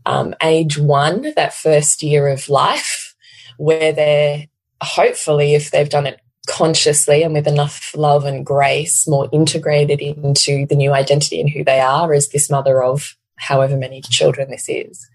um, 0.06 0.34
age 0.42 0.76
one, 0.78 1.32
that 1.36 1.54
first 1.54 2.02
year 2.02 2.28
of 2.28 2.48
life, 2.48 3.14
where 3.56 3.92
they're 3.92 4.46
hopefully, 4.82 5.54
if 5.54 5.70
they've 5.70 5.88
done 5.88 6.06
it 6.06 6.20
consciously 6.46 7.22
and 7.22 7.32
with 7.32 7.46
enough 7.46 7.94
love 7.96 8.24
and 8.24 8.44
grace, 8.44 9.08
more 9.08 9.28
integrated 9.32 10.00
into 10.00 10.66
the 10.66 10.74
new 10.74 10.92
identity 10.92 11.40
and 11.40 11.48
who 11.48 11.64
they 11.64 11.80
are 11.80 12.12
as 12.12 12.28
this 12.28 12.50
mother 12.50 12.82
of 12.82 13.16
however 13.36 13.76
many 13.76 14.00
children 14.00 14.50
this 14.50 14.68
is. 14.68 15.08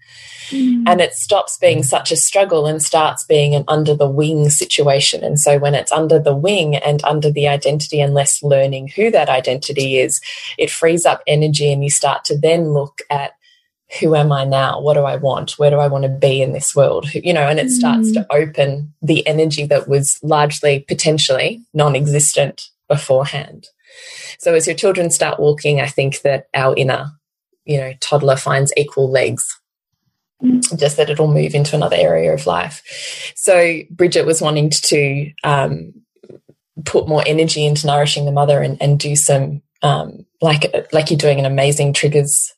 Mm. 0.50 0.84
And 0.86 1.00
it 1.00 1.14
stops 1.14 1.56
being 1.58 1.82
such 1.82 2.10
a 2.10 2.16
struggle 2.16 2.66
and 2.66 2.82
starts 2.82 3.24
being 3.24 3.54
an 3.54 3.64
under 3.68 3.94
the 3.94 4.10
wing 4.10 4.50
situation. 4.50 5.22
And 5.22 5.38
so 5.38 5.58
when 5.58 5.74
it's 5.74 5.92
under 5.92 6.18
the 6.18 6.34
wing 6.34 6.76
and 6.76 7.02
under 7.04 7.30
the 7.30 7.48
identity 7.48 8.00
and 8.00 8.14
less 8.14 8.42
learning 8.42 8.88
who 8.88 9.10
that 9.10 9.28
identity 9.28 9.98
is, 9.98 10.20
it 10.58 10.70
frees 10.70 11.06
up 11.06 11.22
energy 11.26 11.72
and 11.72 11.84
you 11.84 11.90
start 11.90 12.24
to 12.24 12.38
then 12.38 12.72
look 12.72 13.00
at 13.10 13.32
who 13.98 14.14
am 14.14 14.30
I 14.30 14.44
now? 14.44 14.80
What 14.80 14.94
do 14.94 15.00
I 15.00 15.16
want? 15.16 15.58
Where 15.58 15.70
do 15.70 15.78
I 15.78 15.88
want 15.88 16.04
to 16.04 16.08
be 16.08 16.42
in 16.42 16.52
this 16.52 16.76
world? 16.76 17.12
You 17.12 17.32
know, 17.32 17.48
and 17.48 17.58
it 17.58 17.70
starts 17.70 18.12
to 18.12 18.20
mm. 18.20 18.26
open 18.30 18.94
the 19.02 19.26
energy 19.26 19.66
that 19.66 19.88
was 19.88 20.18
largely 20.22 20.80
potentially 20.80 21.62
non 21.74 21.96
existent 21.96 22.68
beforehand. 22.88 23.66
So 24.38 24.54
as 24.54 24.66
your 24.66 24.76
children 24.76 25.10
start 25.10 25.40
walking, 25.40 25.80
I 25.80 25.86
think 25.86 26.22
that 26.22 26.46
our 26.54 26.74
inner, 26.76 27.10
you 27.64 27.76
know, 27.78 27.92
toddler 28.00 28.36
finds 28.36 28.72
equal 28.76 29.10
legs 29.10 29.56
just 30.76 30.96
that 30.96 31.10
it'll 31.10 31.32
move 31.32 31.54
into 31.54 31.76
another 31.76 31.96
area 31.96 32.32
of 32.32 32.46
life. 32.46 32.82
So 33.36 33.80
Bridget 33.90 34.24
was 34.24 34.40
wanting 34.40 34.70
to 34.70 35.30
um, 35.44 35.92
put 36.86 37.06
more 37.08 37.22
energy 37.26 37.66
into 37.66 37.86
nourishing 37.86 38.24
the 38.24 38.32
mother 38.32 38.60
and, 38.62 38.80
and 38.80 38.98
do 38.98 39.16
some 39.16 39.62
um, 39.82 40.24
like 40.40 40.74
like 40.92 41.10
you're 41.10 41.18
doing 41.18 41.38
an 41.38 41.44
amazing 41.44 41.92
triggers 41.92 42.54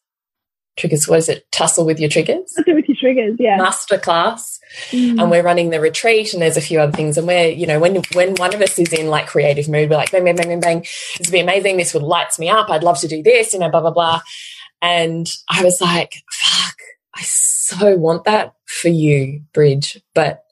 triggers. 0.77 1.07
What 1.07 1.19
is 1.19 1.29
it? 1.29 1.45
Tussle 1.53 1.85
with 1.85 2.01
your 2.01 2.09
triggers. 2.09 2.55
It 2.67 2.75
with 2.75 2.89
your 2.89 2.97
triggers, 2.97 3.37
yeah. 3.39 3.59
Masterclass, 3.59 4.59
Mm. 4.91 5.21
and 5.21 5.31
we're 5.31 5.43
running 5.43 5.69
the 5.69 5.81
retreat, 5.81 6.33
and 6.33 6.41
there's 6.41 6.57
a 6.57 6.63
few 6.63 6.81
other 6.81 6.93
things. 6.93 7.19
And 7.19 7.27
we're, 7.27 7.49
you 7.49 7.67
know, 7.67 7.79
when 7.79 8.01
when 8.15 8.35
one 8.37 8.55
of 8.55 8.63
us 8.63 8.79
is 8.79 8.93
in 8.93 9.09
like 9.09 9.27
creative 9.27 9.69
mood, 9.69 9.91
we're 9.91 9.97
like, 9.97 10.11
bang, 10.13 10.25
bang, 10.25 10.37
bang, 10.37 10.49
bang, 10.49 10.61
bang. 10.61 10.81
This 11.19 11.27
would 11.27 11.33
be 11.33 11.41
amazing. 11.41 11.77
This 11.77 11.93
would 11.93 12.03
lights 12.03 12.39
me 12.39 12.49
up. 12.49 12.71
I'd 12.71 12.83
love 12.83 12.99
to 13.01 13.09
do 13.09 13.23
this, 13.23 13.53
you 13.53 13.59
know, 13.59 13.69
blah 13.71 13.81
blah 13.83 13.91
blah. 13.91 14.23
And 14.83 15.33
I 15.49 15.65
was 15.65 15.81
like, 15.81 16.23
fuck, 16.31 16.75
I 17.15 17.23
so 17.23 17.97
want 17.97 18.25
that 18.25 18.55
for 18.67 18.89
you, 18.89 19.43
Bridge, 19.55 20.03
but 20.15 20.45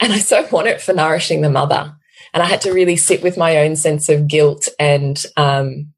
and 0.00 0.12
I 0.12 0.18
so 0.18 0.46
want 0.52 0.68
it 0.68 0.80
for 0.80 0.92
nourishing 0.92 1.40
the 1.40 1.50
mother. 1.50 1.94
And 2.32 2.42
I 2.42 2.46
had 2.46 2.60
to 2.62 2.72
really 2.72 2.96
sit 2.96 3.22
with 3.22 3.36
my 3.36 3.58
own 3.58 3.76
sense 3.76 4.08
of 4.08 4.28
guilt 4.28 4.68
and 4.78 5.22
um, 5.36 5.92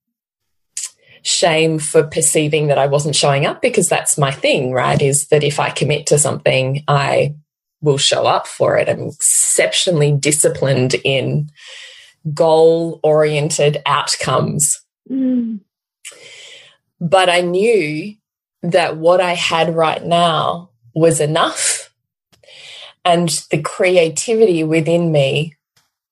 shame 1.23 1.79
for 1.79 2.05
perceiving 2.05 2.69
that 2.69 2.79
I 2.79 2.87
wasn't 2.87 3.17
showing 3.17 3.45
up 3.45 3.61
because 3.61 3.89
that's 3.89 4.17
my 4.17 4.31
thing, 4.31 4.73
right? 4.73 5.01
Is 5.01 5.29
that 5.29 5.45
if 5.45 5.61
I 5.61 5.71
commit 5.71 6.07
to 6.09 6.19
something, 6.19 6.85
I 6.87 7.35
will 7.81 7.99
show 7.99 8.25
up 8.25 8.47
for 8.47 8.77
it. 8.77 8.89
I'm 8.89 9.09
exceptionally 9.09 10.13
disciplined 10.13 10.95
in 11.05 11.51
goal 12.33 13.01
oriented 13.03 13.83
outcomes. 13.87 14.81
Mm. 15.11 15.61
But 17.01 17.29
I 17.29 17.41
knew 17.41 18.15
that 18.63 18.97
what 18.97 19.21
I 19.21 19.35
had 19.35 19.75
right 19.75 20.03
now 20.05 20.71
was 20.95 21.21
enough. 21.21 21.95
And 23.05 23.29
the 23.51 23.63
creativity 23.63 24.65
within 24.65 25.13
me 25.13 25.55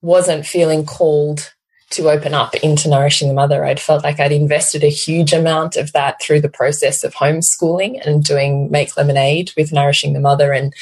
wasn't 0.00 0.46
feeling 0.46 0.86
called 0.86 1.52
to 1.90 2.10
open 2.10 2.34
up 2.34 2.54
into 2.56 2.88
nourishing 2.88 3.28
the 3.28 3.34
mother. 3.34 3.64
I'd 3.64 3.80
felt 3.80 4.02
like 4.02 4.18
I'd 4.18 4.32
invested 4.32 4.82
a 4.82 4.88
huge 4.88 5.32
amount 5.32 5.76
of 5.76 5.92
that 5.92 6.20
through 6.20 6.40
the 6.40 6.48
process 6.48 7.04
of 7.04 7.14
homeschooling 7.14 8.04
and 8.04 8.24
doing 8.24 8.70
Make 8.70 8.96
Lemonade 8.96 9.52
with 9.56 9.72
nourishing 9.72 10.12
the 10.12 10.20
mother. 10.20 10.52
And 10.52 10.72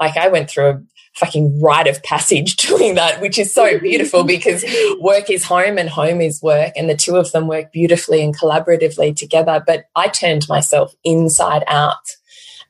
like 0.00 0.16
I 0.16 0.28
went 0.28 0.50
through 0.50 0.68
a 0.68 0.80
fucking 1.18 1.60
rite 1.60 1.86
of 1.86 2.02
passage 2.02 2.56
doing 2.68 2.94
that, 2.94 3.20
which 3.20 3.38
is 3.38 3.52
so 3.52 3.78
beautiful 3.78 4.24
because 4.24 4.64
work 5.00 5.30
is 5.30 5.44
home 5.44 5.78
and 5.78 5.88
home 5.88 6.20
is 6.20 6.42
work. 6.42 6.72
And 6.76 6.88
the 6.88 6.96
two 6.96 7.16
of 7.16 7.32
them 7.32 7.46
work 7.46 7.72
beautifully 7.72 8.22
and 8.22 8.36
collaboratively 8.36 9.16
together. 9.16 9.62
But 9.66 9.86
I 9.94 10.08
turned 10.08 10.48
myself 10.48 10.94
inside 11.04 11.64
out 11.66 12.16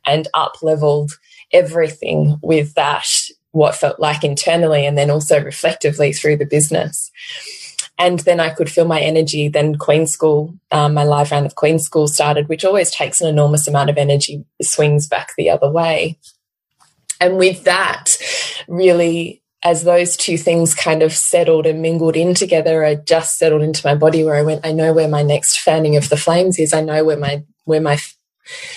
and 0.07 0.27
up 0.35 0.63
leveled 0.63 1.13
everything 1.53 2.39
with 2.43 2.75
that, 2.75 3.07
what 3.53 3.75
felt 3.75 4.01
like 4.01 4.25
internally 4.25 4.87
and 4.87 4.97
then 4.97 5.11
also 5.11 5.43
reflectively 5.43 6.13
through 6.13 6.37
the 6.37 6.47
business. 6.47 7.11
And 7.99 8.21
then 8.21 8.39
I 8.39 8.51
could 8.51 8.71
feel 8.71 8.85
my 8.85 9.01
energy. 9.01 9.49
Then 9.49 9.77
Queen 9.77 10.07
School, 10.07 10.55
um, 10.71 10.95
my 10.95 11.03
live 11.03 11.33
round 11.33 11.47
of 11.47 11.57
Queen 11.57 11.81
School 11.81 12.07
started, 12.07 12.49
which 12.49 12.65
always 12.65 12.93
takes 12.93 13.21
an 13.21 13.29
enormous 13.29 13.67
amount 13.67 13.91
of 13.91 13.99
energy, 13.99 14.45
swings 14.63 15.09
back 15.09 15.33
the 15.37 15.51
other 15.51 15.71
way. 15.71 16.17
And 17.21 17.37
with 17.37 17.65
that, 17.65 18.17
really, 18.69 19.43
as 19.65 19.85
those 19.85 20.17
two 20.17 20.39
things 20.39 20.75
kind 20.75 21.03
of 21.03 21.13
settled 21.13 21.67
and 21.67 21.83
mingled 21.83 22.17
in 22.17 22.35
together, 22.35 22.85
I 22.85 22.95
just 22.95 23.39
settled 23.39 23.63
into 23.63 23.87
my 23.87 23.95
body 23.95 24.25
where 24.25 24.37
I 24.37 24.43
went, 24.43 24.65
I 24.65 24.73
know 24.73 24.93
where 24.93 25.09
my 25.09 25.23
next 25.23 25.61
fanning 25.61 25.97
of 25.97 26.09
the 26.09 26.17
flames 26.17 26.59
is. 26.59 26.73
I 26.73 26.81
know 26.81 27.05
where 27.05 27.17
my, 27.17 27.45
where 27.65 27.81
my 27.81 27.99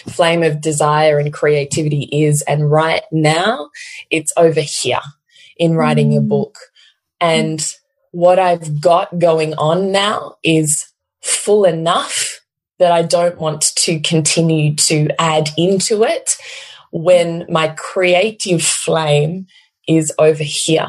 flame 0.08 0.43
of 0.43 0.62
desire 0.62 1.19
and 1.19 1.32
creativity 1.32 2.10
is. 2.12 2.41
And 2.43 2.71
right 2.71 3.04
now, 3.12 3.69
it's 4.10 4.34
over 4.36 4.62
here 4.62 5.01
in 5.58 5.75
writing 5.75 6.17
a 6.17 6.21
mm. 6.21 6.27
book. 6.27 6.58
And 7.19 7.63
what 8.12 8.39
I've 8.39 8.82
got 8.82 9.19
going 9.19 9.54
on 9.56 9.91
now 9.91 10.38
is 10.43 10.91
full 11.21 11.65
enough 11.65 12.39
that 12.80 12.91
I 12.91 13.04
don't 13.04 13.38
want 13.38 13.75
to 13.75 13.99
continue 13.99 14.75
to 14.75 15.10
add 15.19 15.49
into 15.56 16.04
it 16.04 16.36
when 16.91 17.45
my 17.49 17.69
creative 17.69 18.62
flame 18.62 19.47
is 19.88 20.13
over 20.19 20.43
here. 20.43 20.88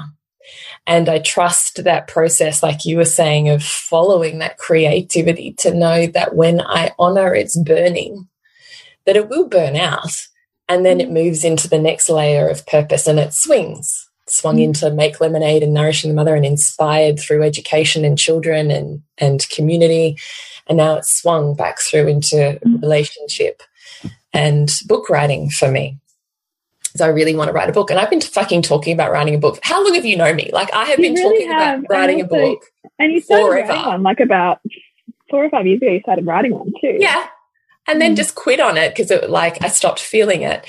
And 0.87 1.09
I 1.09 1.21
trust 1.21 1.85
that 1.85 2.09
process, 2.09 2.63
like 2.63 2.85
you 2.85 2.97
were 2.97 3.05
saying, 3.05 3.49
of 3.49 3.63
following 3.63 4.39
that 4.39 4.59
creativity 4.59 5.55
to 5.59 5.73
know 5.73 6.07
that 6.09 6.35
when 6.35 6.61
I 6.61 6.91
honor 6.99 7.35
its 7.35 7.57
burning, 7.57 8.29
that 9.07 9.17
it 9.17 9.29
will 9.29 9.49
burn 9.49 9.77
out. 9.77 10.27
And 10.69 10.85
then 10.85 11.01
it 11.01 11.11
moves 11.11 11.45
into 11.45 11.69
the 11.69 11.79
next 11.79 12.09
layer 12.09 12.49
of 12.49 12.67
purpose 12.67 13.07
and 13.07 13.19
it 13.19 13.33
swings. 13.33 14.09
Swung 14.29 14.57
mm. 14.57 14.65
into 14.65 14.91
make 14.91 15.21
lemonade 15.21 15.63
and 15.63 15.75
nourishing 15.75 16.11
the 16.11 16.15
mother 16.15 16.35
and 16.35 16.47
inspired 16.47 17.19
through 17.19 17.43
education 17.43 18.05
and 18.05 18.19
children 18.19 18.71
and 18.71 19.03
and 19.19 19.49
community. 19.51 20.17
And 20.69 20.79
now 20.79 20.95
it's 20.95 21.21
swung 21.21 21.55
back 21.55 21.81
through 21.81 22.07
into 22.07 22.59
mm. 22.65 22.81
relationship 22.81 23.63
and 24.33 24.71
book 24.87 25.09
writing 25.11 25.51
for 25.51 25.71
me 25.71 25.99
so 26.95 27.05
I 27.07 27.09
really 27.09 27.35
want 27.35 27.49
to 27.49 27.53
write 27.55 27.71
a 27.71 27.73
book 27.73 27.91
and 27.91 27.99
I've 27.99 28.11
been 28.11 28.21
fucking 28.21 28.63
talking 28.63 28.93
about 28.93 29.11
writing 29.13 29.35
a 29.35 29.39
book 29.39 29.59
how 29.63 29.83
long 29.85 29.95
have 29.95 30.05
you 30.05 30.17
known 30.17 30.37
me 30.37 30.51
like 30.53 30.73
I 30.75 30.85
have 30.85 30.99
You 30.99 31.07
been 31.07 31.15
really 31.15 31.45
talking 31.47 31.51
have, 31.53 31.79
about 31.81 31.91
writing 31.91 32.21
and 32.21 32.31
a 32.31 32.35
book 32.35 32.65
And 32.99 33.13
you 33.13 33.21
started 33.21 33.47
Forever. 33.47 33.69
writing 33.69 33.87
one 33.87 34.03
like 34.03 34.21
about 34.21 34.61
four 35.31 35.45
or 35.45 35.51
five 35.51 35.67
years 35.67 35.81
ago. 35.81 35.91
You 35.91 36.01
started 36.01 36.27
writing 36.27 36.53
one 36.53 36.73
too. 36.81 36.97
Yeah. 37.01 37.27
And 37.89 38.01
then 38.01 38.13
Mm. 38.13 38.17
just 38.17 38.35
quit 38.37 38.61
on 38.61 38.77
it 38.77 38.91
because 38.91 39.11
it 39.11 39.29
like 39.31 39.63
I 39.65 39.69
stopped 39.69 39.99
feeling 40.01 40.43
it. 40.43 40.65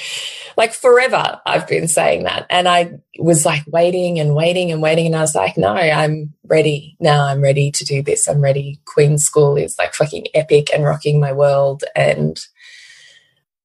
Like 0.57 0.73
forever 0.73 1.41
I've 1.45 1.67
been 1.67 1.87
saying 1.87 2.23
that. 2.23 2.45
And 2.49 2.67
I 2.67 2.93
was 3.19 3.45
like 3.45 3.63
waiting 3.67 4.19
and 4.19 4.33
waiting 4.33 4.71
and 4.71 4.81
waiting 4.81 5.05
and 5.07 5.15
I 5.15 5.21
was 5.21 5.35
like, 5.35 5.57
no, 5.57 5.73
I'm 5.73 6.33
ready. 6.47 6.95
Now 6.99 7.25
I'm 7.25 7.41
ready 7.41 7.69
to 7.71 7.83
do 7.85 8.01
this. 8.01 8.27
I'm 8.29 8.39
ready. 8.41 8.79
Queen 8.85 9.17
School 9.17 9.57
is 9.57 9.77
like 9.77 9.93
fucking 9.93 10.27
epic 10.33 10.73
and 10.73 10.83
rocking 10.85 11.19
my 11.19 11.33
world 11.33 11.83
and 11.95 12.39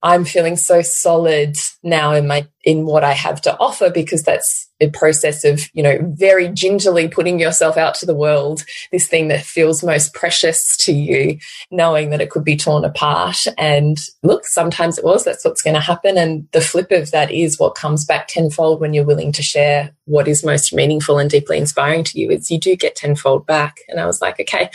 I'm 0.03 0.25
feeling 0.25 0.57
so 0.57 0.81
solid 0.83 1.57
now 1.83 2.13
in 2.13 2.27
my 2.27 2.47
in 2.65 2.85
what 2.85 3.03
I 3.03 3.13
have 3.13 3.41
to 3.43 3.57
offer 3.59 3.91
because 3.91 4.23
that's 4.23 4.69
a 4.81 4.91
process 4.91 5.45
of, 5.45 5.61
you 5.73 5.83
know, 5.83 5.99
very 6.03 6.49
gingerly 6.49 7.09
putting 7.09 7.41
yourself 7.41 7.77
out 7.77 7.95
to 7.97 8.07
the 8.07 8.15
world, 8.15 8.65
this 8.93 9.09
thing 9.09 9.29
that 9.29 9.43
feels 9.43 9.83
most 9.83 10.15
precious 10.15 10.77
to 10.77 10.93
you, 10.93 11.39
knowing 11.71 12.11
that 12.11 12.21
it 12.21 12.31
could 12.31 12.45
be 12.45 12.57
torn 12.57 12.85
apart. 12.85 13.39
And 13.57 13.99
look, 14.23 14.47
sometimes 14.47 14.99
it 14.99 15.05
was, 15.05 15.25
that's 15.25 15.45
what's 15.45 15.63
going 15.63 15.75
to 15.75 15.81
happen. 15.81 16.17
And 16.19 16.47
the 16.53 16.61
flip 16.61 16.93
of 16.93 17.11
that 17.11 17.33
is 17.33 17.59
what 17.59 17.75
comes 17.75 18.05
back 18.05 18.29
tenfold 18.29 18.81
when 18.81 18.93
you're 18.93 19.05
willing 19.05 19.33
to 19.33 19.43
share 19.43 19.95
what 20.05 20.29
is 20.29 20.45
most 20.45 20.73
meaningful 20.73 21.19
and 21.19 21.31
deeply 21.31 21.59
inspiring 21.59 22.05
to 22.05 22.21
you 22.21 22.31
is 22.31 22.51
you 22.51 22.61
do 22.61 22.77
get 22.77 22.97
tenfold 22.97 23.47
back. 23.47 23.79
And 23.89 23.99
I 23.99 24.07
was 24.07 24.21
like, 24.21 24.39
okay, 24.41 24.71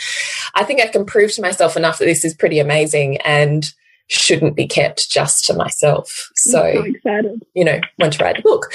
I 0.54 0.64
think 0.64 0.80
I 0.80 0.88
can 0.88 1.06
prove 1.06 1.32
to 1.34 1.42
myself 1.42 1.76
enough 1.76 1.98
that 1.98 2.06
this 2.06 2.24
is 2.24 2.34
pretty 2.34 2.58
amazing 2.58 3.18
and 3.18 3.72
shouldn't 4.08 4.54
be 4.54 4.66
kept 4.66 5.10
just 5.10 5.44
to 5.46 5.54
myself. 5.54 6.30
So, 6.34 6.50
so 6.74 6.82
excited. 6.82 7.44
you 7.54 7.64
know, 7.64 7.80
want 7.98 8.14
to 8.14 8.24
write 8.24 8.38
a 8.38 8.42
book. 8.42 8.72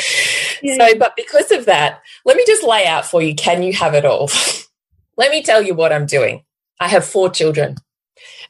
Yeah, 0.62 0.78
So, 0.78 0.98
but 0.98 1.16
because 1.16 1.52
of 1.52 1.66
that, 1.66 2.02
let 2.26 2.38
me 2.38 2.44
just 2.46 2.64
lay 2.64 2.86
out 2.86 3.06
for 3.06 3.22
you 3.22 3.36
can 3.36 3.64
you 3.64 3.74
have 3.74 3.94
it 3.94 4.06
all? 4.06 4.30
let 5.18 5.32
me 5.32 5.44
tell 5.44 5.62
you 5.62 5.74
what 5.74 5.94
I'm 5.94 6.06
doing. 6.06 6.44
I 6.80 6.88
have 6.88 7.06
four 7.06 7.30
children 7.30 7.76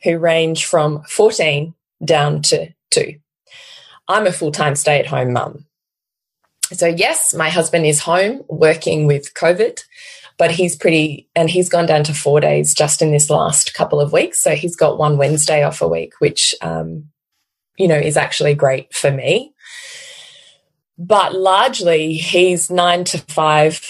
who 0.03 0.17
range 0.17 0.65
from 0.65 1.03
14 1.03 1.73
down 2.03 2.41
to 2.43 2.69
two. 2.89 3.19
I'm 4.07 4.25
a 4.25 4.32
full 4.32 4.51
time 4.51 4.75
stay 4.75 4.99
at 4.99 5.07
home 5.07 5.34
mum. 5.34 5.65
so 6.71 6.88
yes, 6.88 7.34
my 7.34 7.49
husband 7.49 7.86
is 7.86 7.99
home 8.01 8.43
working 8.47 9.05
with 9.05 9.34
COVID, 9.34 9.80
but 10.40 10.52
he's 10.52 10.76
pretty, 10.76 11.28
and 11.36 11.50
he's 11.50 11.68
gone 11.68 11.86
down 11.86 12.04
to 12.06 12.14
four 12.14 12.40
days 12.40 12.74
just 12.74 13.02
in 13.02 13.12
this 13.12 13.30
last 13.30 13.74
couple 13.74 14.00
of 14.00 14.14
weeks. 14.14 14.42
So 14.42 14.56
he's 14.56 14.76
got 14.76 14.98
one 14.98 15.18
Wednesday 15.18 15.64
off 15.64 15.82
a 15.82 15.88
week, 15.88 16.14
which, 16.20 16.56
um, 16.62 17.10
you 17.78 17.90
know, 17.90 17.98
is 17.98 18.16
actually 18.18 18.56
great 18.56 18.94
for 18.96 19.12
me. 19.12 19.54
But 20.98 21.36
largely, 21.36 22.14
he's 22.14 22.72
nine 22.72 23.04
to 23.06 23.18
five, 23.18 23.86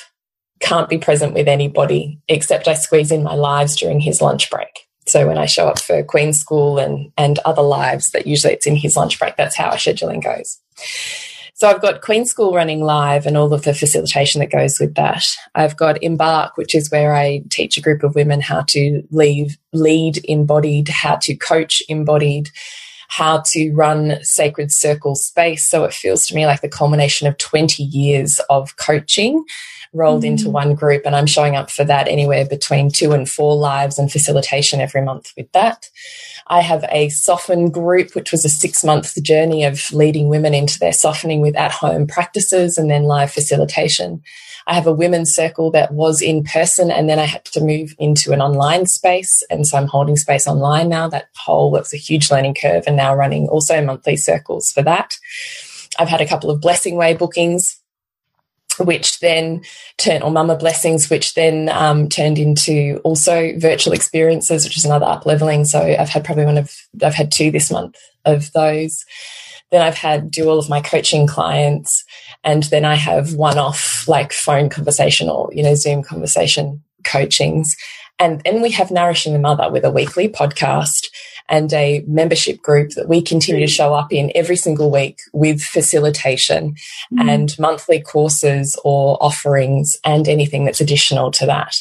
can't 0.60 0.89
be 0.89 0.97
present 0.97 1.36
with 1.36 1.47
anybody 1.47 2.20
except 2.28 2.68
I 2.68 2.74
squeeze 2.74 3.12
in 3.12 3.24
my 3.24 3.36
lives 3.36 3.76
during 3.76 4.00
his 4.00 4.20
lunch 4.20 4.50
break. 4.50 4.88
So 5.08 5.28
when 5.28 5.38
I 5.38 5.45
show 5.45 5.68
up 5.68 5.80
for 5.80 6.04
Queen's 6.04 6.39
School 6.39 6.80
and, 6.80 7.12
and 7.16 7.39
other 7.45 7.62
lives, 7.62 8.12
that 8.12 8.28
usually 8.28 8.54
it's 8.54 8.68
in 8.68 8.76
his 8.76 8.97
lunch 8.97 9.20
break. 9.20 9.38
That's 9.38 9.56
how 9.56 9.70
our 9.70 9.78
scheduling 9.78 10.24
goes. 10.24 10.60
So 11.60 11.68
I've 11.68 11.82
got 11.82 11.99
Queen 11.99 12.26
School 12.26 12.53
running 12.53 12.82
live 12.82 13.26
and 13.26 13.36
all 13.36 13.53
of 13.53 13.64
the 13.64 13.74
facilitation 13.74 14.39
that 14.39 14.49
goes 14.49 14.80
with 14.80 14.95
that. 14.95 15.26
I've 15.55 15.76
got 15.76 16.01
Embark, 16.01 16.55
which 16.55 16.74
is 16.74 16.89
where 16.89 17.14
I 17.14 17.43
teach 17.49 17.78
a 17.78 17.82
group 17.82 18.01
of 18.01 18.16
women 18.16 18.39
how 18.39 18.62
to 18.70 19.03
leave, 19.12 19.57
lead 19.74 20.24
embodied, 20.24 20.88
how 20.88 21.18
to 21.18 21.36
coach 21.36 21.84
embodied, 21.89 22.49
how 23.10 23.43
to 23.47 23.74
run 23.74 24.24
sacred 24.24 24.72
circle 24.72 25.16
space. 25.16 25.68
So 25.68 25.84
it 25.84 25.93
feels 25.93 26.26
to 26.28 26.36
me 26.36 26.45
like 26.45 26.62
the 26.62 26.70
culmination 26.70 27.28
of 27.28 27.38
20 27.38 27.84
years 27.84 28.39
of 28.49 28.78
coaching 28.78 29.43
rolled 29.91 30.24
mm. 30.24 30.28
into 30.28 30.49
one 30.49 30.76
group. 30.76 31.01
And 31.05 31.14
I'm 31.14 31.28
showing 31.28 31.57
up 31.57 31.70
for 31.70 31.84
that 31.84 32.07
anywhere 32.07 32.45
between 32.45 32.89
two 32.89 33.12
and 33.12 33.30
four 33.30 33.57
lives 33.57 33.99
and 33.99 34.10
facilitation 34.10 34.80
every 34.80 35.01
month 35.01 35.34
with 35.36 35.51
that. 35.51 35.89
I 36.50 36.62
have 36.62 36.84
a 36.89 37.10
soften 37.10 37.70
group, 37.70 38.16
which 38.16 38.32
was 38.32 38.43
a 38.43 38.50
six 38.50 38.84
month 38.84 39.22
journey 39.22 39.64
of 39.64 39.91
leading 39.91 40.30
women 40.30 40.54
into 40.54 40.80
their 40.80 40.93
softening 40.93 41.41
with 41.41 41.56
at 41.56 41.72
home 41.72 42.08
practices 42.08 42.78
and 42.78 42.89
then 42.89 43.04
live 43.04 43.32
facilitation. 43.32 44.24
I 44.66 44.74
have 44.74 44.88
a 44.88 44.93
women's 44.93 45.34
circle 45.34 45.72
that 45.72 45.93
was 45.93 46.22
in 46.22 46.43
person 46.43 46.91
and 46.91 47.10
then 47.10 47.18
I 47.18 47.26
had 47.26 47.45
to 47.45 47.62
move 47.62 47.95
into 47.97 48.34
an 48.34 48.41
online 48.41 48.86
space. 48.86 49.43
And 49.50 49.66
so 49.68 49.78
I'm 49.78 49.88
holding 49.88 50.16
space 50.16 50.47
online 50.47 50.89
now. 50.89 51.08
That 51.08 51.30
whole 51.38 51.72
was 51.72 51.93
a 51.93 51.97
huge 51.97 52.30
learning 52.30 52.56
curve 52.56 52.84
and 52.86 52.95
now 52.95 53.16
running 53.16 53.47
also 53.47 53.84
monthly 53.84 54.16
circles 54.16 54.72
for 54.72 54.84
that. 54.84 55.18
I've 55.97 56.08
had 56.08 56.22
a 56.22 56.28
couple 56.28 56.52
of 56.52 56.62
blessing 56.62 56.95
way 56.95 57.14
bookings 57.16 57.78
which 58.80 59.19
then 59.19 59.61
turned, 59.97 60.23
or 60.23 60.32
Mama 60.32 60.55
Blessings, 60.55 61.09
which 61.09 61.34
then 61.34 61.69
um, 61.69 62.09
turned 62.09 62.38
into 62.38 62.99
also 63.03 63.57
virtual 63.57 63.93
experiences, 63.93 64.63
which 64.63 64.77
is 64.77 64.86
another 64.86 65.05
up 65.05 65.25
leveling. 65.25 65.65
So 65.65 65.80
I've 65.80 66.09
had 66.09 66.23
probably 66.23 66.45
one 66.45 66.57
of, 66.57 66.75
I've 67.03 67.15
had 67.15 67.32
two 67.32 67.51
this 67.51 67.71
month 67.71 67.97
of 68.25 68.51
those. 68.53 69.05
Then 69.71 69.82
I've 69.82 69.95
had 69.97 70.32
do 70.32 70.49
all 70.49 70.57
of 70.57 70.69
my 70.69 70.82
coaching 70.82 71.27
clients. 71.27 72.03
And 72.43 72.63
then 72.63 72.86
I 72.86 72.95
have 72.95 73.36
one 73.36 73.57
off 73.57 74.07
like 74.07 74.34
phone 74.34 74.69
conversation 74.69 75.30
or, 75.30 75.49
you 75.53 75.61
know, 75.61 75.75
Zoom 75.75 76.01
conversation 76.01 76.82
coachings. 77.03 77.75
And 78.20 78.41
then 78.41 78.61
we 78.61 78.72
have 78.72 78.91
Nourishing 78.91 79.34
the 79.34 79.39
Mother 79.39 79.72
with 79.72 79.86
a 79.86 79.91
weekly 79.91 80.28
podcast 80.28 81.07
and 81.47 81.74
a 81.74 82.03
membership 82.07 82.61
group 82.61 82.91
that 82.91 83.09
we 83.09 83.22
continue 83.22 83.65
to 83.65 83.72
show 83.72 83.93
up 83.93 84.13
in 84.13 84.32
every 84.36 84.55
single 84.55 84.91
week 84.91 85.20
with 85.34 85.61
facilitation 85.61 86.76
mm. 87.11 87.30
and 87.30 87.57
monthly 87.57 87.99
courses 87.99 88.80
or 88.84 89.17
offerings 89.22 89.97
and 90.05 90.28
anything 90.28 90.65
that's 90.65 90.82
additional 90.82 91.32
to 91.32 91.45
that. 91.45 91.76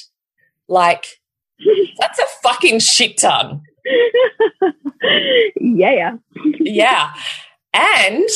Like, 0.68 1.20
that's 2.00 2.18
a 2.18 2.26
fucking 2.42 2.80
shit 2.80 3.18
ton. 3.18 3.62
yeah. 5.60 6.16
yeah. 6.60 7.12
And 7.74 8.28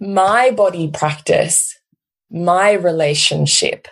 my 0.00 0.50
body 0.50 0.90
practice, 0.90 1.78
my 2.30 2.72
relationship, 2.72 3.88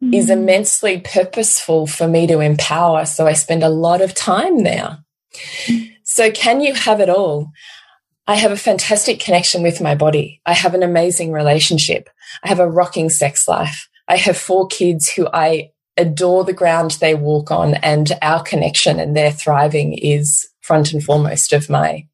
is 0.00 0.26
mm. 0.28 0.32
immensely 0.32 1.00
purposeful 1.00 1.86
for 1.86 2.06
me 2.06 2.26
to 2.26 2.40
empower. 2.40 3.06
So 3.06 3.26
I 3.26 3.32
spend 3.32 3.62
a 3.62 3.68
lot 3.68 4.00
of 4.00 4.14
time 4.14 4.64
there. 4.64 4.98
So, 6.04 6.30
can 6.30 6.60
you 6.60 6.74
have 6.74 7.00
it 7.00 7.08
all? 7.08 7.50
I 8.26 8.36
have 8.36 8.52
a 8.52 8.56
fantastic 8.56 9.20
connection 9.20 9.62
with 9.62 9.80
my 9.80 9.94
body. 9.94 10.40
I 10.46 10.52
have 10.52 10.74
an 10.74 10.82
amazing 10.82 11.32
relationship. 11.32 12.08
I 12.42 12.48
have 12.48 12.60
a 12.60 12.70
rocking 12.70 13.10
sex 13.10 13.48
life. 13.48 13.88
I 14.06 14.16
have 14.16 14.36
four 14.36 14.66
kids 14.66 15.10
who 15.10 15.28
I 15.32 15.70
adore 15.96 16.44
the 16.44 16.52
ground 16.52 16.92
they 16.92 17.14
walk 17.14 17.50
on, 17.50 17.74
and 17.74 18.12
our 18.22 18.42
connection 18.42 19.00
and 19.00 19.16
their 19.16 19.32
thriving 19.32 19.94
is 19.94 20.46
front 20.60 20.92
and 20.92 21.02
foremost 21.02 21.52
of 21.52 21.68
my 21.68 22.06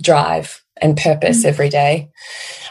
drive 0.00 0.64
and 0.80 0.96
purpose 0.96 1.38
mm 1.38 1.44
-hmm. 1.44 1.48
every 1.48 1.68
day. 1.68 2.08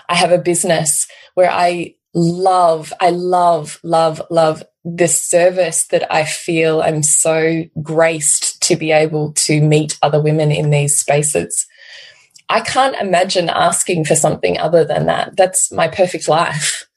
I 0.09 0.15
have 0.15 0.33
a 0.33 0.41
business 0.51 1.07
where 1.35 1.51
I 1.51 1.95
love, 2.13 2.93
I 2.99 3.09
love, 3.09 3.79
love, 3.83 4.21
love 4.29 4.63
the 4.83 5.07
service 5.07 5.87
that 5.87 6.11
I 6.11 6.25
feel 6.25 6.81
I'm 6.81 7.03
so 7.03 7.63
graced 7.81 8.61
to 8.63 8.75
be 8.75 8.91
able 8.91 9.33
to 9.33 9.61
meet 9.61 9.97
other 10.01 10.21
women 10.21 10.51
in 10.51 10.71
these 10.71 10.99
spaces. 10.99 11.67
I 12.49 12.61
can't 12.61 12.95
imagine 12.99 13.49
asking 13.49 14.05
for 14.05 14.15
something 14.15 14.59
other 14.59 14.83
than 14.83 15.05
that. 15.05 15.37
That's 15.37 15.71
my 15.71 15.87
perfect 15.87 16.27
life. 16.27 16.87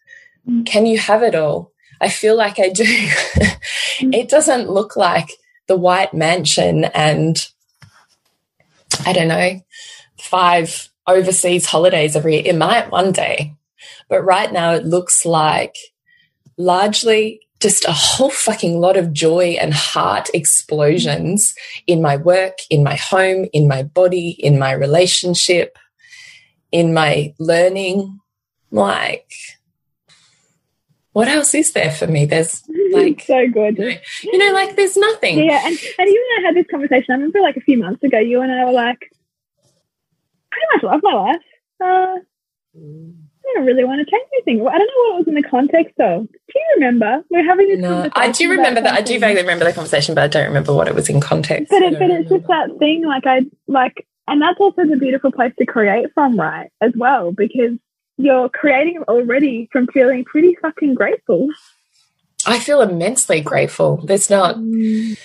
Mm. 0.48 0.66
Can 0.66 0.86
you 0.86 0.98
have 0.98 1.22
it 1.22 1.34
all? 1.34 1.72
I 2.00 2.08
feel 2.08 2.36
like 2.36 2.58
I 2.58 2.70
do. 2.70 2.84
mm. 2.84 3.58
It 4.14 4.28
doesn't 4.28 4.68
look 4.68 4.96
like 4.96 5.30
the 5.68 5.76
white 5.76 6.12
mansion 6.12 6.84
and 6.86 7.46
I 9.06 9.12
don't 9.12 9.28
know, 9.28 9.60
five 10.18 10.90
overseas 11.06 11.66
holidays 11.66 12.16
every 12.16 12.34
year. 12.34 12.42
It 12.46 12.56
might 12.56 12.90
one 12.90 13.12
day, 13.12 13.54
but 14.08 14.22
right 14.22 14.52
now 14.52 14.72
it 14.74 14.84
looks 14.84 15.24
like 15.24 15.76
largely 16.56 17.40
just 17.60 17.86
a 17.86 17.92
whole 17.92 18.30
fucking 18.30 18.78
lot 18.78 18.96
of 18.96 19.12
joy 19.12 19.56
and 19.60 19.72
heart 19.72 20.28
explosions 20.34 21.54
in 21.86 22.02
my 22.02 22.16
work, 22.16 22.58
in 22.68 22.84
my 22.84 22.94
home, 22.94 23.46
in 23.52 23.66
my 23.66 23.82
body, 23.82 24.30
in 24.38 24.58
my 24.58 24.72
relationship, 24.72 25.78
in 26.72 26.92
my 26.92 27.32
learning. 27.38 28.20
Like, 28.70 29.30
what 31.12 31.28
else 31.28 31.54
is 31.54 31.72
there 31.72 31.90
for 31.90 32.06
me? 32.06 32.26
There's 32.26 32.62
like 32.92 33.22
so 33.22 33.48
good. 33.48 33.78
You 33.78 33.84
know, 33.84 33.96
you 34.24 34.38
know, 34.38 34.52
like 34.52 34.76
there's 34.76 34.96
nothing. 34.96 35.38
Yeah, 35.38 35.62
and, 35.64 35.78
and 35.98 36.08
you 36.08 36.36
and 36.36 36.44
I 36.44 36.48
had 36.48 36.56
this 36.56 36.66
conversation. 36.70 37.06
I 37.10 37.14
remember 37.14 37.40
like 37.40 37.56
a 37.56 37.62
few 37.62 37.78
months 37.78 38.02
ago, 38.02 38.18
you 38.18 38.42
and 38.42 38.52
I 38.52 38.64
were 38.64 38.72
like, 38.72 39.10
I 39.62 40.56
pretty 40.56 40.66
much 40.74 40.82
love 40.82 41.00
my 41.02 41.14
life. 41.14 41.40
Uh, 41.82 42.16
I 43.46 43.58
don't 43.58 43.66
really 43.66 43.84
want 43.84 44.00
to 44.00 44.10
change 44.10 44.26
anything. 44.34 44.66
I 44.66 44.78
don't 44.78 44.86
know 44.86 44.94
what 44.96 45.14
it 45.14 45.18
was 45.18 45.28
in 45.28 45.34
the 45.34 45.42
context 45.42 45.94
of. 46.00 46.26
Do 46.26 46.52
you 46.54 46.64
remember? 46.76 47.22
We 47.30 47.40
are 47.40 47.44
having 47.44 47.68
this 47.68 47.78
no, 47.78 48.08
I 48.14 48.30
do 48.30 48.50
remember 48.50 48.80
that. 48.80 48.94
I 48.94 49.02
do 49.02 49.18
vaguely 49.18 49.42
remember 49.42 49.64
the 49.64 49.72
conversation, 49.72 50.14
but 50.14 50.24
I 50.24 50.28
don't 50.28 50.46
remember 50.46 50.74
what 50.74 50.88
it 50.88 50.94
was 50.94 51.08
in 51.08 51.20
context. 51.20 51.70
But, 51.70 51.82
it, 51.82 51.98
but 51.98 52.10
it's 52.10 52.30
just 52.30 52.46
that 52.46 52.70
thing, 52.78 53.04
like 53.04 53.26
I 53.26 53.42
like, 53.66 54.06
and 54.26 54.40
that's 54.40 54.58
also 54.58 54.86
the 54.86 54.96
beautiful 54.96 55.30
place 55.30 55.52
to 55.58 55.66
create 55.66 56.06
from, 56.14 56.38
right? 56.38 56.70
As 56.80 56.92
well, 56.96 57.32
because 57.32 57.78
you're 58.16 58.48
creating 58.48 59.02
already 59.08 59.68
from 59.72 59.86
feeling 59.88 60.24
pretty 60.24 60.56
fucking 60.62 60.94
grateful. 60.94 61.48
I 62.46 62.58
feel 62.58 62.80
immensely 62.82 63.40
grateful. 63.40 63.98
There's 64.04 64.30
not. 64.30 64.56
Mm. 64.56 65.18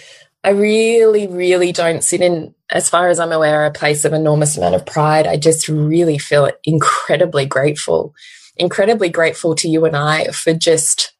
I 0.44 0.52
really, 0.52 1.28
really 1.28 1.72
don't 1.72 2.04
sit 2.04 2.22
in, 2.22 2.56
as 2.72 2.90
far 2.90 3.10
as 3.10 3.20
I'm 3.20 3.32
aware, 3.32 3.66
a 3.66 3.72
place 3.72 4.06
of 4.06 4.14
enormous 4.14 4.58
amount 4.58 4.76
of 4.76 4.86
pride. 4.86 5.28
I 5.28 5.38
just 5.38 5.68
really 5.68 6.18
feel 6.18 6.50
incredibly 6.64 7.46
grateful, 7.46 8.14
incredibly 8.56 9.10
grateful 9.10 9.56
to 9.56 9.68
you 9.68 9.86
and 9.86 9.98
I 9.98 10.28
for 10.28 10.54
just 10.54 11.14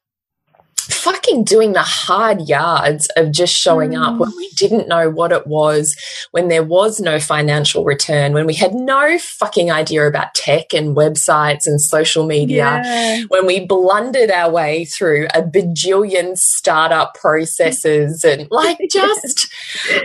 fucking 0.90 1.44
doing 1.44 1.74
the 1.74 1.82
hard 1.82 2.48
yards 2.48 3.08
of 3.16 3.32
just 3.32 3.56
showing 3.56 3.92
mm. 3.92 4.02
up 4.02 4.20
when 4.20 4.36
we 4.36 4.50
didn't 4.50 4.88
know 4.88 5.10
what 5.10 5.32
it 5.32 5.48
was, 5.48 5.96
when 6.32 6.48
there 6.48 6.64
was 6.64 7.00
no 7.00 7.20
financial 7.20 7.84
return, 7.84 8.34
when 8.34 8.46
we 8.46 8.54
had 8.54 8.74
no 8.74 9.18
fucking 9.20 9.72
idea 9.72 10.08
about 10.08 10.34
tech 10.34 10.74
and 10.74 10.96
websites 10.96 11.66
and 11.66 11.82
social 11.82 12.26
media, 12.26 12.82
yeah. 12.84 13.24
when 13.30 13.46
we 13.46 13.66
blundered 13.66 14.32
our 14.32 14.52
way 14.52 14.86
through 14.86 15.28
a 15.34 15.42
bajillion 15.42 16.38
startup 16.38 17.16
processes 17.16 18.24
and 18.24 18.48
like 18.52 18.80
just, 18.92 19.48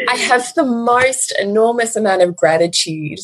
I 0.09 0.17
have 0.17 0.53
the 0.55 0.65
most 0.65 1.35
enormous 1.41 1.97
amount 1.97 2.23
of 2.23 2.37
gratitude 2.37 3.21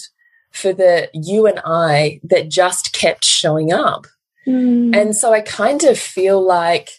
for 0.50 0.72
the 0.72 1.08
you 1.14 1.46
and 1.46 1.60
I 1.64 2.20
that 2.24 2.48
just 2.48 2.92
kept 2.92 3.24
showing 3.24 3.72
up. 3.72 4.06
Mm. 4.46 4.96
And 4.96 5.16
so 5.16 5.32
I 5.32 5.42
kind 5.42 5.84
of 5.84 5.98
feel 5.98 6.44
like 6.44 6.90